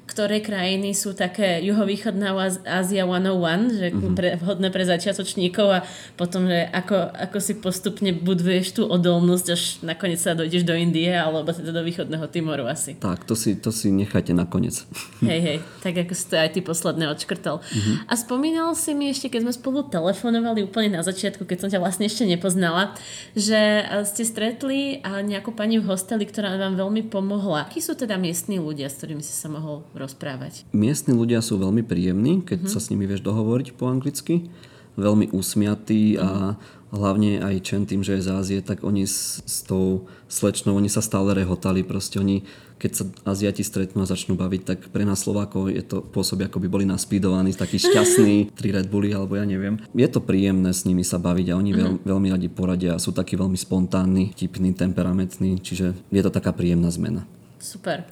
ktoré 0.05 0.39
krajiny 0.39 0.93
sú 0.93 1.13
také 1.13 1.65
juhovýchodná 1.65 2.37
Áz- 2.37 2.61
Ázia 2.63 3.03
101, 3.03 3.73
že 3.73 3.87
Mhm. 3.89 4.13
pre, 4.13 4.29
vhodné 4.37 4.69
pre 4.69 4.85
začiatočníkov 4.85 5.67
a 5.67 5.81
potom, 6.15 6.45
že 6.45 6.69
ako, 6.69 6.97
ako 7.11 7.39
si 7.41 7.53
postupne 7.57 8.13
buduješ 8.13 8.77
tú 8.77 8.83
odolnosť, 8.85 9.47
až 9.49 9.63
nakoniec 9.81 10.21
sa 10.21 10.33
dojdeš 10.33 10.63
do 10.63 10.73
Indie 10.73 11.09
alebo 11.09 11.49
teda 11.49 11.73
do 11.73 11.81
východného 11.81 12.29
Timoru 12.29 12.69
asi. 12.69 12.95
Tak, 12.95 13.25
to 13.25 13.33
si, 13.33 13.57
to 13.57 13.73
si 13.73 13.89
nechajte 13.89 14.31
nakoniec. 14.31 14.85
Hej, 15.25 15.41
hej, 15.41 15.59
tak 15.81 15.97
ako 15.97 16.13
si 16.13 16.25
to 16.27 16.37
aj 16.37 16.51
ty 16.53 16.61
posledné 16.61 17.09
odškrtol. 17.09 17.59
Mm-hmm. 17.59 17.97
A 18.05 18.13
spomínal 18.15 18.69
si 18.75 18.93
mi 18.93 19.09
ešte, 19.09 19.33
keď 19.33 19.41
sme 19.43 19.53
spolu 19.55 19.79
telefonovali 19.85 20.61
úplne 20.63 20.93
na 20.93 21.03
začiatku, 21.03 21.43
keď 21.43 21.59
som 21.59 21.69
ťa 21.71 21.81
vlastne 21.81 22.05
ešte 22.05 22.29
nepoznala, 22.29 22.93
že 23.33 23.57
a, 23.81 24.05
ste 24.05 24.23
stretli 24.23 25.01
a 25.01 25.25
nejakú 25.25 25.51
pani 25.51 25.81
v 25.81 25.89
hosteli, 25.89 26.23
ktorá 26.23 26.55
vám 26.57 26.77
veľmi 26.77 27.09
pomohla. 27.09 27.65
Akí 27.65 27.81
sú 27.81 27.95
teda 27.95 28.15
miestni 28.15 28.61
ľudia, 28.61 28.87
s 28.87 29.01
ktorými 29.01 29.25
si 29.25 29.33
sa 29.33 29.49
mohol 29.49 29.81
rozprávať? 29.95 30.67
Miestni 30.75 31.15
ľudia 31.15 31.41
sú 31.41 31.57
veľmi 31.57 31.87
príjemní, 31.87 32.43
keď 32.43 32.69
sa 32.69 32.83
s 32.83 32.91
nimi 32.91 33.07
vieš 33.07 33.23
dohovoriť 33.23 33.75
po 33.79 33.89
anglicky. 33.89 34.51
Veľmi 34.95 35.35
usmiatí 35.35 36.19
a 36.23 36.55
hlavne 36.95 37.43
aj 37.43 37.55
Chen 37.67 37.85
tým, 37.85 38.07
že 38.07 38.17
je 38.17 38.27
z 38.27 38.31
Ázie, 38.31 38.59
tak 38.63 38.87
oni 38.87 39.03
s, 39.05 39.43
s 39.43 39.67
tou 39.67 40.07
slečnou, 40.31 40.79
oni 40.79 40.87
sa 40.87 41.03
stále 41.03 41.35
rehotali. 41.35 41.83
Proste 41.83 42.23
oni, 42.23 42.47
keď 42.79 42.91
sa 42.95 43.05
Aziati 43.27 43.67
stretnú 43.67 44.07
a 44.07 44.09
začnú 44.09 44.39
baviť, 44.39 44.63
tak 44.63 44.79
pre 44.95 45.03
nás 45.03 45.27
Slovákov 45.27 45.75
je 45.75 45.83
to 45.83 46.01
pôsobí, 46.01 46.47
ako 46.47 46.63
by 46.63 46.69
boli 46.71 46.85
naspídovaní, 46.87 47.51
takí 47.59 47.83
šťastní, 47.83 48.49
tri 48.59 48.71
Red 48.71 48.87
Bulli 48.87 49.11
alebo 49.11 49.35
ja 49.35 49.43
neviem. 49.43 49.83
Je 49.91 50.07
to 50.07 50.23
príjemné 50.23 50.71
s 50.71 50.87
nimi 50.87 51.03
sa 51.03 51.19
baviť 51.19 51.51
a 51.51 51.59
oni 51.59 51.71
veľ, 51.75 51.93
veľmi 52.07 52.29
radi 52.31 52.47
poradia 52.47 52.95
a 52.95 53.03
sú 53.03 53.11
takí 53.11 53.35
veľmi 53.35 53.59
spontánni, 53.59 54.31
tipní, 54.39 54.71
temperamentní, 54.71 55.59
čiže 55.59 55.99
je 56.15 56.23
to 56.23 56.31
taká 56.31 56.55
príjemná 56.55 56.89
zmena. 56.95 57.27
Super. 57.59 58.07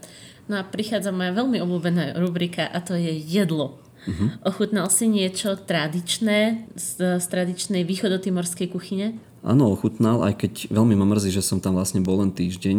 No 0.51 0.59
a 0.59 0.63
prichádza 0.67 1.15
moja 1.15 1.31
veľmi 1.35 1.63
obľúbená 1.63 2.19
rubrika 2.19 2.67
a 2.67 2.83
to 2.83 2.99
je 2.99 3.15
jedlo. 3.15 3.79
Uh-huh. 4.03 4.35
Ochutnal 4.43 4.91
si 4.91 5.07
niečo 5.07 5.55
tradičné 5.55 6.67
z, 6.75 7.23
z 7.23 7.27
tradičnej 7.31 7.87
východotimorskej 7.87 8.75
kuchyne? 8.75 9.23
Áno, 9.47 9.71
ochutnal, 9.71 10.23
aj 10.27 10.43
keď 10.43 10.53
veľmi 10.75 10.95
ma 10.99 11.07
mrzí, 11.07 11.35
že 11.35 11.43
som 11.43 11.63
tam 11.63 11.79
vlastne 11.79 12.03
bol 12.03 12.19
len 12.23 12.35
týždeň. 12.35 12.77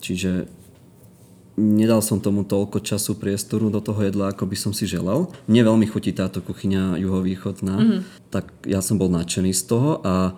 Čiže 0.00 0.48
nedal 1.60 2.00
som 2.00 2.20
tomu 2.20 2.44
toľko 2.44 2.80
času, 2.80 3.20
priestoru 3.20 3.68
do 3.68 3.84
toho 3.84 4.00
jedla, 4.00 4.32
ako 4.32 4.48
by 4.48 4.56
som 4.56 4.72
si 4.72 4.88
želal. 4.88 5.28
Mne 5.44 5.68
veľmi 5.68 5.86
chutí 5.88 6.12
táto 6.16 6.40
kuchyňa 6.40 6.96
juhovýchodná, 7.00 8.00
tak 8.32 8.48
ja 8.64 8.80
som 8.80 8.96
bol 8.96 9.12
nadšený 9.12 9.52
z 9.52 9.62
toho 9.68 10.00
a 10.00 10.36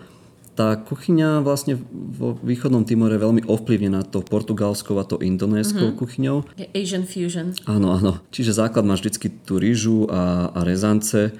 tá 0.52 0.76
kuchyňa 0.76 1.40
vlastne 1.40 1.80
vo 1.92 2.36
východnom 2.44 2.84
Timore 2.84 3.16
je 3.16 3.24
veľmi 3.24 3.42
ovplyvnená 3.48 4.04
to 4.04 4.20
portugalskou 4.20 5.00
a 5.00 5.04
to 5.08 5.16
indonéskou 5.16 5.96
kuchyňou. 5.96 6.44
Je 6.60 6.68
Asian 6.76 7.08
Fusion. 7.08 7.56
Áno, 7.64 7.96
áno. 7.96 8.20
Čiže 8.28 8.60
základ 8.60 8.84
máš 8.84 9.04
vždycky 9.04 9.32
tú 9.48 9.56
rýžu 9.56 10.04
a, 10.12 10.52
a 10.52 10.60
rezance. 10.60 11.32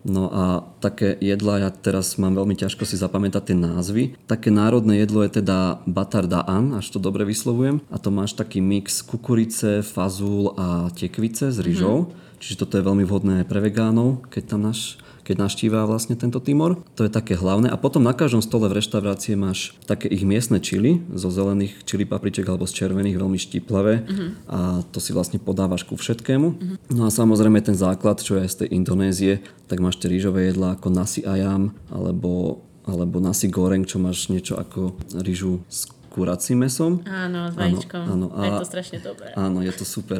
No 0.00 0.32
a 0.32 0.64
také 0.80 1.12
jedla, 1.20 1.68
ja 1.68 1.70
teraz 1.72 2.16
mám 2.16 2.32
veľmi 2.32 2.56
ťažko 2.56 2.88
si 2.88 2.96
zapamätať 2.96 3.52
tie 3.52 3.56
názvy. 3.56 4.16
Také 4.24 4.48
národné 4.48 5.04
jedlo 5.04 5.20
je 5.24 5.44
teda 5.44 5.84
batardaan, 5.84 6.72
až 6.72 6.88
to 6.88 6.98
dobre 7.00 7.28
vyslovujem. 7.28 7.84
A 7.92 7.96
to 8.00 8.08
máš 8.08 8.32
taký 8.32 8.64
mix 8.64 9.04
kukurice, 9.04 9.84
fazul 9.84 10.56
a 10.56 10.88
tekvice 10.96 11.52
s 11.52 11.60
rýžou. 11.60 12.16
Čiže 12.40 12.64
toto 12.64 12.80
je 12.80 12.86
veľmi 12.88 13.04
vhodné 13.04 13.44
pre 13.44 13.60
vegánov, 13.60 14.24
keď 14.32 14.56
tam 14.56 14.64
náš 14.64 14.96
keď 15.30 15.46
naštívá 15.46 15.86
vlastne 15.86 16.18
tento 16.18 16.42
Timor. 16.42 16.82
To 16.98 17.06
je 17.06 17.12
také 17.14 17.38
hlavné. 17.38 17.70
A 17.70 17.78
potom 17.78 18.02
na 18.02 18.10
každom 18.10 18.42
stole 18.42 18.66
v 18.66 18.82
reštaurácii 18.82 19.38
máš 19.38 19.78
také 19.86 20.10
ich 20.10 20.26
miestne 20.26 20.58
čili, 20.58 21.06
zo 21.14 21.30
zelených 21.30 21.86
čili 21.86 22.02
papriček 22.02 22.50
alebo 22.50 22.66
z 22.66 22.82
červených, 22.82 23.14
veľmi 23.14 23.38
štiplavé. 23.38 24.02
Uh-huh. 24.02 24.30
A 24.50 24.58
to 24.90 24.98
si 24.98 25.14
vlastne 25.14 25.38
podávaš 25.38 25.86
ku 25.86 25.94
všetkému. 25.94 26.48
Uh-huh. 26.50 26.76
No 26.90 27.06
a 27.06 27.14
samozrejme 27.14 27.62
ten 27.62 27.78
základ, 27.78 28.18
čo 28.18 28.42
je 28.42 28.50
z 28.50 28.66
tej 28.66 28.74
Indonézie, 28.74 29.38
tak 29.70 29.78
máš 29.78 30.02
tie 30.02 30.10
rýžové 30.10 30.50
jedlá 30.50 30.74
ako 30.74 30.90
nasi 30.90 31.22
ayam, 31.22 31.78
alebo, 31.94 32.66
alebo 32.82 33.22
nasi 33.22 33.46
goreng, 33.46 33.86
čo 33.86 34.02
máš 34.02 34.34
niečo 34.34 34.58
ako 34.58 34.98
rýžu 35.22 35.62
s 35.70 35.86
kuracím 36.10 36.66
mesom. 36.66 37.06
Áno, 37.06 37.48
s 37.48 37.54
vajíčkom. 37.54 38.02
Áno, 38.02 38.26
Je 38.34 38.50
a- 38.50 38.58
to 38.58 38.66
strašne 38.66 38.98
dobré. 38.98 39.30
Áno, 39.38 39.62
je 39.62 39.70
to 39.70 39.86
super. 39.86 40.18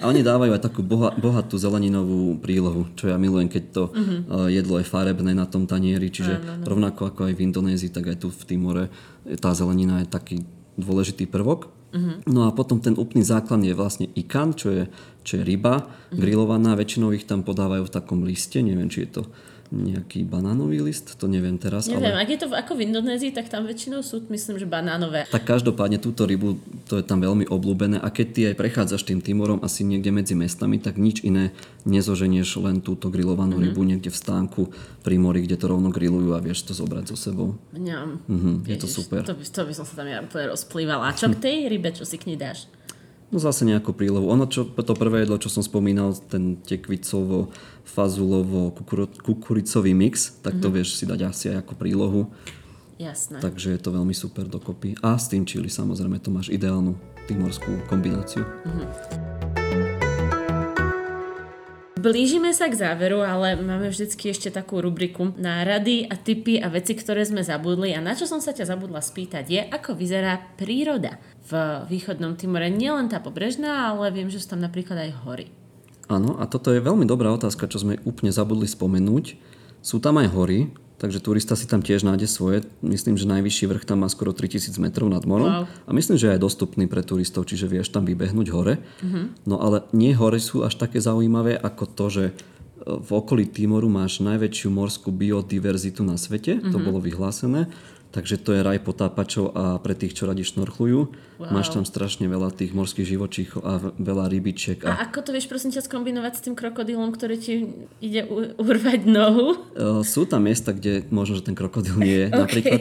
A 0.00 0.08
oni 0.08 0.24
dávajú 0.24 0.56
aj 0.56 0.62
takú 0.64 0.80
boha, 0.80 1.12
bohatú 1.14 1.60
zeleninovú 1.60 2.40
prílohu, 2.40 2.88
čo 2.96 3.12
ja 3.12 3.20
milujem, 3.20 3.52
keď 3.52 3.64
to 3.70 3.82
uh-huh. 3.92 4.48
jedlo 4.48 4.80
je 4.80 4.88
farebné 4.88 5.36
na 5.36 5.44
tom 5.44 5.68
tanieri, 5.68 6.08
čiže 6.08 6.40
Áno, 6.40 6.58
áno. 6.58 6.64
rovnako 6.64 7.12
ako 7.12 7.20
aj 7.28 7.34
v 7.36 7.44
Indonézii, 7.44 7.92
tak 7.92 8.08
aj 8.08 8.16
tu 8.24 8.32
v 8.32 8.42
Timore 8.48 8.84
tá 9.36 9.52
zelenina 9.52 10.00
je 10.00 10.08
taký 10.08 10.36
dôležitý 10.80 11.28
prvok. 11.28 11.68
Uh-huh. 11.92 12.20
No 12.24 12.48
a 12.48 12.52
potom 12.56 12.80
ten 12.80 12.96
úplný 12.96 13.24
základ 13.24 13.60
je 13.60 13.76
vlastne 13.76 14.08
ikan, 14.16 14.56
čo 14.56 14.72
je, 14.72 14.84
čo 15.28 15.40
je 15.40 15.42
ryba 15.44 15.84
uh-huh. 15.84 16.16
grillovaná, 16.16 16.72
väčšinou 16.72 17.12
ich 17.12 17.28
tam 17.28 17.44
podávajú 17.44 17.84
v 17.84 17.94
takom 17.94 18.24
liste, 18.24 18.64
neviem, 18.64 18.88
či 18.88 19.04
je 19.04 19.20
to 19.20 19.22
nejaký 19.68 20.24
banánový 20.24 20.80
list, 20.80 21.20
to 21.20 21.28
neviem 21.28 21.60
teraz, 21.60 21.92
Neviem, 21.92 22.16
ale... 22.16 22.24
ak 22.24 22.28
je 22.32 22.38
to 22.40 22.46
v- 22.48 22.56
ako 22.56 22.72
v 22.72 22.80
Indonézii, 22.88 23.36
tak 23.36 23.52
tam 23.52 23.68
väčšinou 23.68 24.00
sú, 24.00 24.24
myslím, 24.32 24.56
že 24.56 24.64
banánové. 24.64 25.28
Tak 25.28 25.44
každopádne 25.44 26.00
túto 26.00 26.24
rybu, 26.24 26.56
to 26.88 26.96
je 26.96 27.04
tam 27.04 27.20
veľmi 27.20 27.44
obľúbené 27.52 28.00
a 28.00 28.08
keď 28.08 28.26
ty 28.32 28.40
aj 28.48 28.54
prechádzaš 28.56 29.04
tým 29.04 29.20
Timorom 29.20 29.60
asi 29.60 29.84
niekde 29.84 30.08
medzi 30.08 30.32
mestami, 30.32 30.80
tak 30.80 30.96
nič 30.96 31.20
iné 31.20 31.52
nezoženieš 31.84 32.64
len 32.64 32.80
túto 32.80 33.12
grillovanú 33.12 33.60
mm-hmm. 33.60 33.68
rybu 33.76 33.82
niekde 33.84 34.10
v 34.12 34.16
stánku 34.16 34.62
pri 35.04 35.16
mori, 35.20 35.44
kde 35.44 35.60
to 35.60 35.68
rovno 35.68 35.92
grillujú 35.92 36.32
a 36.32 36.40
vieš 36.40 36.64
to 36.64 36.72
zobrať 36.72 37.12
so 37.12 37.16
sebou. 37.16 37.60
Mňam. 37.76 38.24
Mhm, 38.24 38.52
je 38.64 38.76
to 38.80 38.88
super. 38.88 39.20
To 39.24 39.36
by, 39.36 39.44
to 39.44 39.62
by 39.68 39.72
som 39.76 39.84
sa 39.84 39.94
tam 40.00 40.08
ja 40.08 40.24
úplne 40.24 40.48
rozplývala. 40.48 41.12
A 41.12 41.16
čo 41.16 41.28
k 41.28 41.36
tej 41.36 41.68
rybe, 41.68 41.92
čo 41.92 42.08
si 42.08 42.16
k 42.16 42.32
nej 42.32 42.40
dáš? 42.40 42.68
No 43.28 43.36
zase 43.36 43.68
nejakú 43.68 43.92
prílohu. 43.92 44.32
Ono, 44.32 44.48
čo, 44.48 44.64
to 44.64 44.94
prvé 44.96 45.28
jedlo, 45.28 45.36
čo 45.36 45.52
som 45.52 45.60
spomínal, 45.60 46.16
ten 46.32 46.56
tekvicovo, 46.64 47.52
fazulovo, 47.84 48.72
kukuricový 49.20 49.92
mix, 49.92 50.40
tak 50.40 50.56
to 50.56 50.72
mm-hmm. 50.72 50.76
vieš 50.80 50.96
si 50.96 51.04
dať 51.04 51.20
asi 51.28 51.44
aj 51.52 51.68
ako 51.68 51.74
prílohu. 51.76 52.32
Jasné. 52.96 53.44
Takže 53.44 53.76
je 53.76 53.80
to 53.84 53.92
veľmi 53.92 54.16
super 54.16 54.48
dokopy. 54.48 54.96
A 55.04 55.20
s 55.20 55.28
tým 55.28 55.44
čili 55.44 55.68
samozrejme 55.68 56.16
to 56.24 56.32
máš 56.32 56.48
ideálnu 56.48 56.96
timorskú 57.28 57.84
kombináciu. 57.84 58.48
Mm-hmm. 58.48 59.38
Blížime 61.98 62.54
sa 62.54 62.70
k 62.70 62.78
záveru, 62.78 63.26
ale 63.26 63.58
máme 63.58 63.90
vždycky 63.90 64.30
ešte 64.30 64.54
takú 64.54 64.78
rubriku 64.78 65.34
na 65.34 65.66
rady 65.66 66.06
a 66.06 66.14
tipy 66.14 66.62
a 66.62 66.70
veci, 66.70 66.94
ktoré 66.94 67.26
sme 67.26 67.42
zabudli. 67.42 67.90
A 67.90 67.98
na 67.98 68.14
čo 68.14 68.22
som 68.22 68.38
sa 68.38 68.54
ťa 68.54 68.70
zabudla 68.70 69.02
spýtať 69.02 69.44
je, 69.50 69.60
ako 69.66 69.98
vyzerá 69.98 70.38
príroda 70.54 71.18
v 71.48 71.52
východnom 71.88 72.36
Timore. 72.36 72.68
Nielen 72.68 73.08
tá 73.08 73.18
pobrežná, 73.18 73.96
ale 73.96 74.12
viem, 74.12 74.28
že 74.28 74.40
sú 74.40 74.52
tam 74.52 74.60
napríklad 74.60 75.08
aj 75.08 75.10
hory. 75.24 75.46
Áno, 76.08 76.40
a 76.40 76.48
toto 76.48 76.72
je 76.72 76.80
veľmi 76.80 77.04
dobrá 77.04 77.32
otázka, 77.32 77.68
čo 77.68 77.80
sme 77.84 78.00
úplne 78.04 78.32
zabudli 78.32 78.64
spomenúť. 78.64 79.36
Sú 79.84 80.00
tam 80.00 80.16
aj 80.20 80.32
hory, 80.32 80.72
takže 80.96 81.20
turista 81.20 81.52
si 81.52 81.68
tam 81.68 81.84
tiež 81.84 82.02
nájde 82.04 82.24
svoje. 82.24 82.64
Myslím, 82.80 83.20
že 83.20 83.28
najvyšší 83.28 83.64
vrch 83.68 83.84
tam 83.84 84.02
má 84.04 84.08
skoro 84.08 84.32
3000 84.32 84.72
metrov 84.80 85.12
nad 85.12 85.22
morom. 85.28 85.48
Wow. 85.48 85.64
A 85.68 85.90
myslím, 85.92 86.16
že 86.16 86.28
je 86.28 86.34
aj 86.36 86.42
dostupný 86.42 86.88
pre 86.88 87.04
turistov, 87.04 87.44
čiže 87.44 87.68
vieš 87.68 87.92
tam 87.92 88.08
vybehnúť 88.08 88.48
hore. 88.50 88.80
Uh-huh. 89.04 89.30
No 89.44 89.60
ale 89.60 89.84
nie 89.92 90.16
hory 90.16 90.40
sú 90.40 90.64
až 90.64 90.80
také 90.80 90.98
zaujímavé 90.98 91.60
ako 91.60 91.84
to, 91.92 92.06
že 92.08 92.24
e, 92.28 92.32
v 92.88 93.10
okolí 93.12 93.46
Timoru 93.46 93.92
máš 93.92 94.24
najväčšiu 94.24 94.68
morskú 94.72 95.12
biodiverzitu 95.14 96.00
na 96.02 96.16
svete, 96.16 96.58
uh-huh. 96.58 96.72
to 96.72 96.76
mhm. 96.80 96.84
bolo 96.88 96.98
vyhlásené. 97.04 97.70
Takže 98.08 98.40
to 98.40 98.56
je 98.56 98.64
raj 98.64 98.80
potápačov 98.80 99.52
a 99.52 99.76
pre 99.84 99.92
tých, 99.92 100.16
čo 100.16 100.24
radi 100.24 100.40
šnorchlujú. 100.40 101.12
Wow. 101.38 101.52
Máš 101.52 101.76
tam 101.76 101.84
strašne 101.84 102.24
veľa 102.24 102.56
tých 102.56 102.72
morských 102.72 103.04
živočíchov 103.04 103.60
a 103.60 103.92
veľa 104.00 104.32
rybičiek. 104.32 104.80
A... 104.88 104.96
a 104.96 105.12
ako 105.12 105.28
to 105.28 105.30
vieš 105.36 105.44
prosím 105.44 105.76
ťa 105.76 105.84
skombinovať 105.84 106.32
s 106.32 106.44
tým 106.48 106.56
krokodílom, 106.56 107.12
ktorý 107.12 107.36
ti 107.36 107.68
ide 108.00 108.24
u- 108.24 108.56
urvať 108.56 109.04
nohu? 109.04 109.60
Uh, 109.76 110.00
sú 110.00 110.24
tam 110.24 110.48
miesta, 110.48 110.72
kde 110.72 111.04
možno, 111.12 111.36
že 111.36 111.52
ten 111.52 111.56
krokodíl 111.56 112.00
nie 112.00 112.16
je. 112.24 112.28
okay. 112.32 112.40
Napríklad 112.40 112.80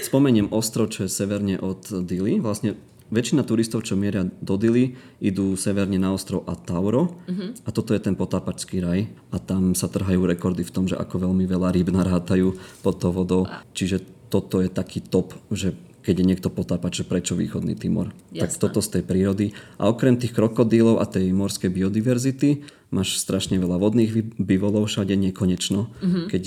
spomeniem 0.00 0.48
ostrov, 0.48 0.88
čo 0.88 1.04
je 1.04 1.10
severne 1.12 1.60
od 1.60 1.84
Dili. 2.08 2.40
Vlastne 2.40 2.80
Väčšina 3.06 3.46
turistov, 3.46 3.86
čo 3.86 3.94
mieria 3.94 4.26
do 4.42 4.58
Dili, 4.58 4.98
idú 5.22 5.54
severne 5.54 5.94
na 5.94 6.10
ostrov 6.10 6.42
Atauro 6.50 7.22
uh-huh. 7.26 7.54
a 7.62 7.68
toto 7.70 7.94
je 7.94 8.02
ten 8.02 8.18
potápačský 8.18 8.82
raj 8.82 9.06
a 9.30 9.38
tam 9.38 9.78
sa 9.78 9.86
trhajú 9.86 10.26
rekordy 10.26 10.66
v 10.66 10.74
tom, 10.74 10.90
že 10.90 10.98
ako 10.98 11.30
veľmi 11.30 11.46
veľa 11.46 11.70
rýb 11.70 11.94
narátajú 11.94 12.58
pod 12.82 12.98
to 12.98 13.14
vodou. 13.14 13.42
Čiže 13.78 14.02
toto 14.26 14.58
je 14.58 14.66
taký 14.66 14.98
top, 14.98 15.38
že 15.54 15.78
keď 16.06 16.22
je 16.22 16.28
niekto 16.30 16.48
potápač, 16.54 17.02
že 17.02 17.08
prečo 17.10 17.34
východný 17.34 17.74
Timor. 17.74 18.14
Jasné. 18.30 18.46
Tak 18.46 18.50
toto 18.62 18.78
z 18.78 18.94
tej 18.94 19.02
prírody. 19.02 19.50
A 19.74 19.90
okrem 19.90 20.14
tých 20.14 20.38
krokodílov 20.38 21.02
a 21.02 21.04
tej 21.10 21.34
morskej 21.34 21.66
biodiverzity 21.66 22.62
máš 22.94 23.18
strašne 23.18 23.58
veľa 23.58 23.82
vodných 23.82 24.38
bivolov 24.38 24.86
všade 24.86 25.18
nekonečno. 25.18 25.90
Mm-hmm. 25.90 26.26
Keď 26.30 26.42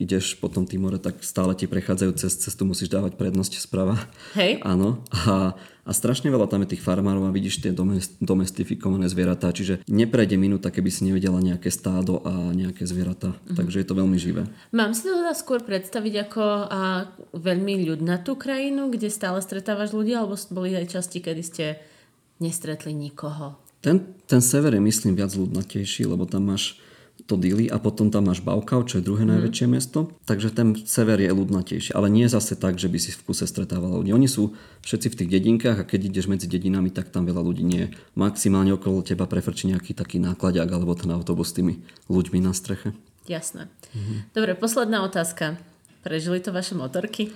ideš 0.00 0.40
po 0.40 0.48
tom 0.48 0.64
Timore, 0.64 0.96
tak 0.96 1.20
stále 1.20 1.52
ti 1.52 1.68
prechádzajú 1.68 2.16
cez 2.16 2.32
cestu, 2.40 2.64
musíš 2.64 2.88
dávať 2.88 3.20
prednosť 3.20 3.60
sprava. 3.60 4.00
Hej. 4.40 4.64
Áno. 4.64 5.04
A 5.12 5.52
a 5.84 5.92
strašne 5.92 6.32
veľa 6.32 6.48
tam 6.48 6.64
je 6.64 6.76
tých 6.76 6.84
farmárov 6.84 7.28
a 7.28 7.34
vidíš 7.36 7.60
tie 7.60 7.72
domestifikované 8.24 9.04
zvieratá, 9.12 9.52
čiže 9.52 9.84
neprejde 9.84 10.40
minúta, 10.40 10.72
keby 10.72 10.88
si 10.88 11.04
nevedela 11.04 11.44
nejaké 11.44 11.68
stádo 11.68 12.24
a 12.24 12.56
nejaké 12.56 12.88
zvieratá. 12.88 13.36
Mm-hmm. 13.36 13.56
Takže 13.60 13.76
je 13.84 13.86
to 13.86 13.94
veľmi 14.00 14.16
živé. 14.16 14.48
Mám 14.72 14.96
si 14.96 15.04
to 15.04 15.12
teda 15.12 15.36
skôr 15.36 15.60
predstaviť 15.60 16.14
ako 16.24 16.42
a, 16.42 17.12
veľmi 17.36 17.84
ľudnatú 17.84 18.40
krajinu, 18.40 18.88
kde 18.88 19.12
stále 19.12 19.44
stretávaš 19.44 19.92
ľudí, 19.92 20.16
alebo 20.16 20.40
boli 20.56 20.72
aj 20.72 20.96
časti, 20.96 21.20
kedy 21.20 21.42
ste 21.44 21.76
nestretli 22.40 22.96
nikoho? 22.96 23.60
Ten, 23.84 24.00
ten 24.24 24.40
sever 24.40 24.72
je 24.72 24.80
myslím 24.80 25.20
viac 25.20 25.36
ľudnatejší, 25.36 26.08
lebo 26.08 26.24
tam 26.24 26.48
máš 26.48 26.80
to 27.24 27.40
Dili 27.40 27.72
a 27.72 27.80
potom 27.80 28.12
tam 28.12 28.28
máš 28.28 28.44
Baukau, 28.44 28.84
čo 28.84 29.00
je 29.00 29.06
druhé 29.06 29.24
mm. 29.24 29.30
najväčšie 29.32 29.66
mesto. 29.70 30.12
Takže 30.28 30.52
ten 30.52 30.76
sever 30.84 31.16
je 31.16 31.32
ľudnatejší, 31.32 31.96
ale 31.96 32.12
nie 32.12 32.28
zase 32.28 32.52
tak, 32.52 32.76
že 32.76 32.92
by 32.92 32.98
si 33.00 33.16
v 33.16 33.24
kuse 33.24 33.48
stretával 33.48 34.04
ľudí. 34.04 34.12
Oni 34.12 34.28
sú 34.28 34.52
všetci 34.84 35.08
v 35.08 35.18
tých 35.24 35.30
dedinkách 35.40 35.78
a 35.80 35.88
keď 35.88 36.12
ideš 36.12 36.28
medzi 36.28 36.44
dedinami, 36.44 36.92
tak 36.92 37.08
tam 37.08 37.24
veľa 37.24 37.40
ľudí 37.40 37.64
nie 37.64 37.88
je. 37.88 37.88
Maximálne 38.12 38.76
okolo 38.76 39.00
teba 39.00 39.24
prefrčí 39.24 39.72
nejaký 39.72 39.96
taký 39.96 40.20
nákladák 40.20 40.68
alebo 40.68 40.92
ten 40.92 41.08
autobus 41.16 41.54
s 41.54 41.56
tými 41.56 41.80
ľuďmi 42.12 42.44
na 42.44 42.52
streche. 42.52 42.92
Jasné. 43.24 43.72
Mm-hmm. 43.96 44.18
Dobre, 44.36 44.52
posledná 44.52 45.00
otázka. 45.00 45.56
Prežili 46.04 46.44
to 46.44 46.52
vaše 46.52 46.76
motorky? 46.76 47.32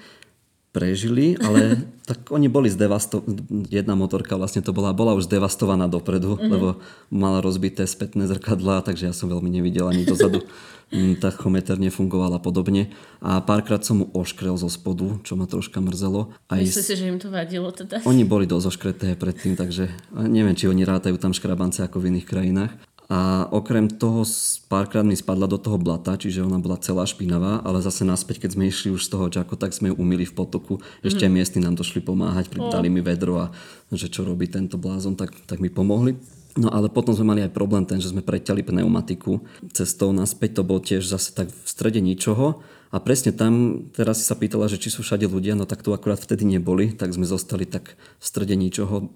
Prežili, 0.78 1.34
ale 1.42 1.82
tak 2.08 2.30
oni 2.30 2.46
boli 2.46 2.70
zdevastovaní. 2.70 3.66
Jedna 3.66 3.98
motorka 3.98 4.38
vlastne 4.38 4.62
to 4.62 4.70
bola, 4.70 4.94
bola 4.94 5.18
už 5.18 5.26
zdevastovaná 5.26 5.90
dopredu, 5.90 6.38
mm-hmm. 6.38 6.50
lebo 6.54 6.68
mala 7.10 7.42
rozbité 7.42 7.82
spätné 7.82 8.30
zrkadlá, 8.30 8.86
takže 8.86 9.10
ja 9.10 9.14
som 9.16 9.26
veľmi 9.26 9.50
nevidel 9.50 9.90
ani 9.90 10.06
dozadu. 10.06 10.46
Mm, 10.88 11.20
tachometer 11.20 11.76
nefungoval 11.76 12.32
a 12.32 12.40
podobne. 12.40 12.88
A 13.20 13.44
párkrát 13.44 13.84
som 13.84 14.00
mu 14.00 14.06
oškrel 14.16 14.56
zo 14.56 14.72
spodu, 14.72 15.20
čo 15.20 15.36
ma 15.36 15.44
troška 15.44 15.84
mrzelo. 15.84 16.32
Myslíš 16.48 16.80
si, 16.80 16.96
že 16.96 17.12
im 17.12 17.20
to 17.20 17.28
vadilo 17.28 17.68
teda? 17.68 18.00
Oni 18.08 18.24
boli 18.24 18.48
dosť 18.48 18.66
oškreté 18.72 19.08
predtým, 19.12 19.52
takže 19.52 19.92
neviem, 20.16 20.56
či 20.56 20.64
oni 20.64 20.88
rátajú 20.88 21.20
tam 21.20 21.36
škrabance 21.36 21.84
ako 21.84 22.00
v 22.00 22.16
iných 22.16 22.24
krajinách. 22.24 22.72
A 23.08 23.48
okrem 23.48 23.88
toho 23.88 24.20
párkrát 24.68 25.00
mi 25.00 25.16
spadla 25.16 25.48
do 25.48 25.56
toho 25.56 25.80
blata, 25.80 26.20
čiže 26.20 26.44
ona 26.44 26.60
bola 26.60 26.76
celá 26.76 27.08
špinavá, 27.08 27.64
ale 27.64 27.80
zase 27.80 28.04
naspäť, 28.04 28.44
keď 28.44 28.50
sme 28.52 28.68
išli 28.68 28.92
už 28.92 29.00
z 29.00 29.10
toho 29.16 29.26
čako, 29.32 29.56
tak 29.56 29.72
sme 29.72 29.88
ju 29.88 29.96
umili 29.96 30.28
v 30.28 30.36
potoku. 30.36 30.84
Ešte 31.00 31.24
mm. 31.24 31.32
miestni 31.32 31.60
nám 31.64 31.72
došli 31.72 32.04
pomáhať, 32.04 32.52
dali 32.68 32.92
mi 32.92 33.00
vedro 33.00 33.40
a 33.40 33.48
že 33.88 34.12
čo 34.12 34.28
robí 34.28 34.44
tento 34.44 34.76
blázon, 34.76 35.16
tak, 35.16 35.32
tak 35.48 35.56
mi 35.56 35.72
pomohli. 35.72 36.20
No 36.60 36.68
ale 36.68 36.92
potom 36.92 37.16
sme 37.16 37.32
mali 37.32 37.40
aj 37.40 37.56
problém 37.56 37.88
ten, 37.88 37.96
že 37.96 38.12
sme 38.12 38.20
preťali 38.20 38.60
pneumatiku 38.60 39.40
cestou 39.72 40.12
naspäť, 40.12 40.60
to 40.60 40.62
bol 40.68 40.76
tiež 40.76 41.08
zase 41.08 41.32
tak 41.32 41.48
v 41.48 41.64
strede 41.64 42.04
ničoho 42.04 42.60
a 42.88 42.96
presne 43.04 43.36
tam, 43.36 43.84
teraz 43.92 44.20
si 44.20 44.24
sa 44.24 44.32
pýtala, 44.32 44.64
že 44.64 44.80
či 44.80 44.88
sú 44.88 45.04
všade 45.04 45.28
ľudia, 45.28 45.52
no 45.52 45.68
tak 45.68 45.84
tu 45.84 45.92
akurát 45.92 46.16
vtedy 46.16 46.48
neboli, 46.48 46.96
tak 46.96 47.12
sme 47.12 47.28
zostali 47.28 47.68
tak 47.68 48.00
v 48.00 48.24
strede 48.24 48.56
ničoho 48.56 49.12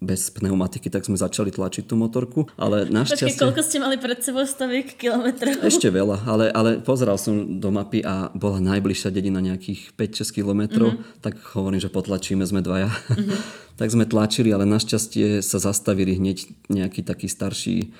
bez 0.00 0.32
pneumatiky, 0.32 0.88
tak 0.88 1.04
sme 1.04 1.20
začali 1.20 1.52
tlačiť 1.52 1.84
tú 1.84 2.00
motorku, 2.00 2.48
ale 2.56 2.88
našťastie... 2.88 3.36
Počkej, 3.36 3.42
koľko 3.44 3.60
ste 3.60 3.76
mali 3.84 3.96
pred 4.00 4.18
sebou 4.24 4.48
staviek 4.48 4.96
kilometrov? 4.96 5.60
Ešte 5.60 5.92
veľa, 5.92 6.24
ale, 6.24 6.48
ale 6.56 6.70
pozeral 6.80 7.20
som 7.20 7.60
do 7.60 7.68
mapy 7.68 8.00
a 8.00 8.32
bola 8.32 8.64
najbližšia 8.64 9.12
dedina 9.12 9.44
nejakých 9.44 9.92
5-6 9.92 10.40
kilometrov, 10.40 10.96
mm-hmm. 10.96 11.20
tak 11.20 11.36
hovorím, 11.52 11.84
že 11.84 11.92
potlačíme, 11.92 12.48
sme 12.48 12.64
dvaja. 12.64 12.88
Mm-hmm. 12.88 13.38
tak 13.80 13.88
sme 13.92 14.08
tlačili, 14.08 14.52
ale 14.56 14.64
našťastie 14.64 15.44
sa 15.44 15.60
zastavili 15.60 16.16
hneď 16.16 16.48
nejaký 16.72 17.04
taký 17.04 17.28
starší 17.28 17.92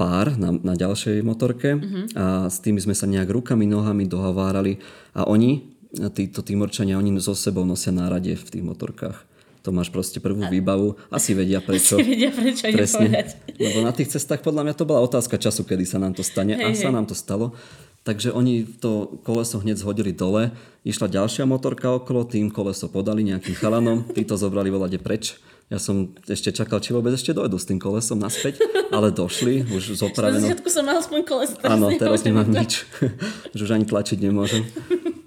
pár 0.00 0.32
na, 0.40 0.56
na 0.56 0.72
ďalšej 0.72 1.20
motorke 1.20 1.76
uh-huh. 1.76 2.04
a 2.16 2.24
s 2.48 2.64
tými 2.64 2.80
sme 2.80 2.96
sa 2.96 3.04
nejak 3.04 3.28
rukami, 3.28 3.68
nohami 3.68 4.08
dohovárali 4.08 4.80
a 5.12 5.28
oni, 5.28 5.76
títo 6.16 6.40
tímorčania, 6.40 6.96
oni 6.96 7.20
so 7.20 7.36
sebou 7.36 7.68
nosia 7.68 7.92
nárade 7.92 8.32
v 8.32 8.48
tých 8.48 8.64
motorkách. 8.64 9.28
To 9.60 9.76
máš 9.76 9.92
proste 9.92 10.24
prvú 10.24 10.40
výbavu. 10.48 10.96
Asi 11.12 11.36
vedia 11.36 11.60
prečo. 11.68 12.00
Asi 12.00 12.08
vedia 12.08 12.32
prečo 12.32 12.64
Presne. 12.72 13.28
Lebo 13.60 13.84
na 13.84 13.92
tých 13.92 14.16
cestách 14.16 14.40
podľa 14.40 14.64
mňa 14.64 14.74
to 14.80 14.88
bola 14.88 15.04
otázka 15.04 15.36
času, 15.36 15.68
kedy 15.68 15.84
sa 15.84 16.00
nám 16.00 16.16
to 16.16 16.24
stane. 16.24 16.56
Hej, 16.56 16.64
a 16.64 16.72
sa 16.72 16.88
hej. 16.88 16.96
nám 16.96 17.04
to 17.04 17.12
stalo. 17.12 17.52
Takže 18.00 18.32
oni 18.32 18.64
to 18.64 19.20
koleso 19.20 19.60
hneď 19.60 19.76
zhodili 19.84 20.16
dole. 20.16 20.56
Išla 20.88 21.12
ďalšia 21.12 21.44
motorka 21.44 21.92
okolo, 21.92 22.24
tým 22.24 22.48
koleso 22.48 22.88
podali 22.88 23.20
nejakým 23.20 23.52
chalanom. 23.52 24.08
Tí 24.16 24.24
to 24.24 24.40
zobrali 24.40 24.72
volade 24.72 24.96
preč 24.96 25.36
ja 25.70 25.78
som 25.78 26.10
ešte 26.26 26.50
čakal, 26.50 26.82
či 26.82 26.90
vôbec 26.90 27.14
ešte 27.14 27.30
dojdu 27.30 27.54
s 27.54 27.62
tým 27.62 27.78
kolesom 27.78 28.18
naspäť, 28.18 28.58
ale 28.90 29.14
došli, 29.14 29.70
už 29.70 29.94
zopraveno. 29.94 30.42
Na 30.42 30.50
začiatku 30.50 30.66
som 30.66 30.82
mal 30.82 30.98
aspoň 30.98 31.18
koleso. 31.22 31.54
Áno, 31.62 31.94
teraz 31.94 32.26
nemám 32.26 32.50
nič, 32.50 32.90
že 33.54 33.60
už 33.62 33.78
ani 33.78 33.86
tlačiť 33.86 34.18
nemôžem. 34.18 34.66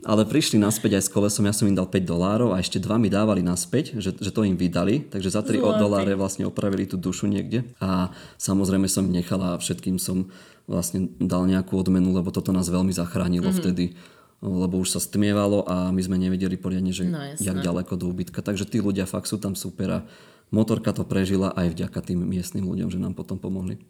Ale 0.04 0.28
prišli 0.28 0.60
naspäť 0.60 1.00
aj 1.00 1.04
s 1.08 1.14
kolesom, 1.16 1.48
ja 1.48 1.56
som 1.56 1.64
im 1.64 1.80
dal 1.80 1.88
5 1.88 1.96
dolárov 2.04 2.52
a 2.52 2.60
ešte 2.60 2.76
dva 2.76 3.00
mi 3.00 3.08
dávali 3.08 3.40
naspäť, 3.40 3.96
že, 4.04 4.12
že 4.20 4.36
to 4.36 4.44
im 4.44 4.60
vydali, 4.60 5.08
takže 5.08 5.32
za 5.32 5.40
3 5.40 5.64
Zlatý. 5.64 5.80
doláre 5.80 6.14
vlastne 6.20 6.44
opravili 6.44 6.84
tú 6.92 7.00
dušu 7.00 7.32
niekde. 7.32 7.64
A 7.80 8.12
samozrejme 8.36 8.92
som 8.92 9.08
nechala 9.08 9.56
a 9.56 9.62
všetkým 9.64 9.96
som 9.96 10.28
vlastne 10.68 11.08
dal 11.24 11.48
nejakú 11.48 11.80
odmenu, 11.80 12.12
lebo 12.12 12.36
toto 12.36 12.52
nás 12.52 12.68
veľmi 12.68 12.92
zachránilo 12.92 13.48
mm-hmm. 13.48 13.64
vtedy 13.64 13.86
lebo 14.44 14.76
už 14.84 14.92
sa 14.92 15.00
stmievalo 15.00 15.64
a 15.64 15.88
my 15.96 16.04
sme 16.04 16.20
nevedeli 16.20 16.60
poriadne, 16.60 16.92
že 16.92 17.08
no, 17.08 17.16
jak 17.40 17.64
ďaleko 17.64 17.96
do 17.96 18.12
úbytka. 18.12 18.44
Takže 18.44 18.68
tí 18.68 18.84
ľudia 18.84 19.08
fakt 19.08 19.32
sú 19.32 19.40
tam 19.40 19.56
super 19.56 19.88
a 19.88 20.00
motorka 20.54 20.94
to 20.94 21.04
prežila 21.04 21.50
aj 21.58 21.74
vďaka 21.74 22.00
tým 22.06 22.22
miestnym 22.22 22.70
ľuďom, 22.70 22.94
že 22.94 23.02
nám 23.02 23.18
potom 23.18 23.42
pomohli. 23.42 23.82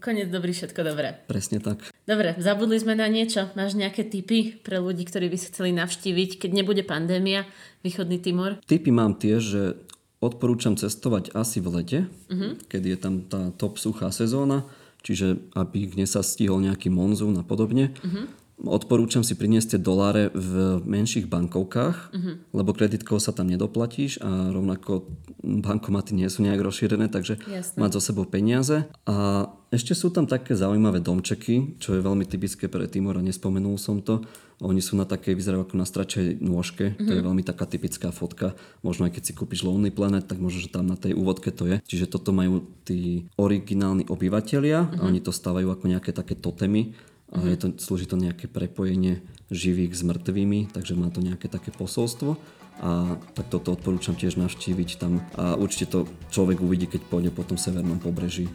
Konec 0.00 0.32
dobrý, 0.32 0.56
všetko 0.56 0.80
dobré. 0.82 1.20
Presne 1.28 1.60
tak. 1.60 1.78
Dobre, 2.08 2.34
zabudli 2.40 2.80
sme 2.80 2.96
na 2.96 3.06
niečo. 3.06 3.52
Máš 3.54 3.76
nejaké 3.76 4.08
tipy 4.08 4.56
pre 4.58 4.80
ľudí, 4.80 5.04
ktorí 5.04 5.28
by 5.28 5.36
si 5.38 5.52
chceli 5.52 5.70
navštíviť, 5.76 6.40
keď 6.40 6.50
nebude 6.50 6.82
pandémia, 6.82 7.44
východný 7.84 8.18
Timor? 8.18 8.58
Tipy 8.64 8.90
mám 8.90 9.20
tie, 9.20 9.36
že 9.38 9.76
odporúčam 10.18 10.74
cestovať 10.74 11.36
asi 11.36 11.60
v 11.60 11.68
lete, 11.76 12.00
uh-huh. 12.32 12.56
keď 12.66 12.82
je 12.82 12.96
tam 12.96 13.14
tá 13.28 13.40
top 13.54 13.76
suchá 13.76 14.08
sezóna, 14.10 14.64
čiže 15.04 15.38
aby 15.52 15.86
dnes 15.86 16.16
sa 16.16 16.24
stihol 16.24 16.64
nejaký 16.64 16.88
monzún 16.88 17.36
a 17.36 17.44
podobne. 17.44 17.92
Uh-huh. 18.00 18.26
Odporúčam 18.56 19.20
si 19.20 19.36
priniesť 19.36 19.76
tie 19.76 19.80
doláre 19.84 20.32
v 20.32 20.80
menších 20.80 21.28
bankovkách, 21.28 21.96
uh-huh. 22.08 22.34
lebo 22.56 22.72
kreditkou 22.72 23.20
sa 23.20 23.36
tam 23.36 23.52
nedoplatíš 23.52 24.16
a 24.24 24.48
rovnako 24.48 25.12
bankomaty 25.44 26.16
nie 26.16 26.24
sú 26.32 26.40
nejak 26.40 26.64
rozšírené, 26.64 27.12
takže 27.12 27.36
Jasne. 27.36 27.76
mať 27.76 28.00
zo 28.00 28.00
sebou 28.00 28.24
peniaze. 28.24 28.88
A 29.04 29.48
ešte 29.68 29.92
sú 29.92 30.08
tam 30.08 30.24
také 30.24 30.56
zaujímavé 30.56 31.04
domčeky, 31.04 31.76
čo 31.76 32.00
je 32.00 32.00
veľmi 32.00 32.24
typické 32.24 32.64
pre 32.64 32.88
Timor 32.88 33.20
a 33.20 33.26
nespomenul 33.26 33.76
som 33.76 34.00
to. 34.00 34.24
Oni 34.64 34.80
sú 34.80 34.96
na 34.96 35.04
takej, 35.04 35.36
vyzerajú 35.36 35.68
ako 35.68 35.76
na 35.76 35.84
stračej 35.84 36.40
nôžke, 36.40 36.96
uh-huh. 36.96 37.04
to 37.04 37.12
je 37.12 37.20
mhm. 37.20 37.28
veľmi 37.28 37.44
taká 37.44 37.68
typická 37.68 38.08
fotka. 38.08 38.56
Možno 38.80 39.04
aj 39.04 39.20
keď 39.20 39.22
si 39.28 39.32
kúpiš 39.36 39.68
Lonely 39.68 39.92
Planet, 39.92 40.24
tak 40.24 40.40
možno, 40.40 40.64
že 40.64 40.72
tam 40.72 40.88
na 40.88 40.96
tej 40.96 41.12
úvodke 41.12 41.52
to 41.52 41.68
je. 41.68 41.84
Čiže 41.84 42.08
toto 42.08 42.32
majú 42.32 42.64
tí 42.88 43.28
originálni 43.36 44.08
obyvateľia 44.08 44.78
uh-huh. 44.80 45.04
a 45.04 45.12
oni 45.12 45.20
to 45.20 45.28
stávajú 45.28 45.68
ako 45.68 45.92
nejaké 45.92 46.16
také 46.16 46.32
totemy 46.32 46.96
a 47.34 47.42
je 47.42 47.56
to, 47.58 47.66
slúži 47.78 48.06
to 48.06 48.14
nejaké 48.14 48.46
prepojenie 48.46 49.22
živých 49.50 49.98
s 49.98 50.02
mŕtvými, 50.06 50.70
takže 50.70 50.94
má 50.94 51.10
to 51.10 51.18
nejaké 51.22 51.50
také 51.50 51.74
posolstvo 51.74 52.38
a 52.76 53.16
tak 53.32 53.48
toto 53.48 53.72
odporúčam 53.72 54.12
tiež 54.12 54.36
navštíviť 54.36 54.90
tam 55.00 55.24
a 55.34 55.56
určite 55.56 55.88
to 55.88 55.98
človek 56.28 56.60
uvidí, 56.60 56.86
keď 56.86 57.02
pôjde 57.08 57.30
po 57.32 57.42
tom 57.42 57.56
severnom 57.56 57.96
pobreží. 57.96 58.52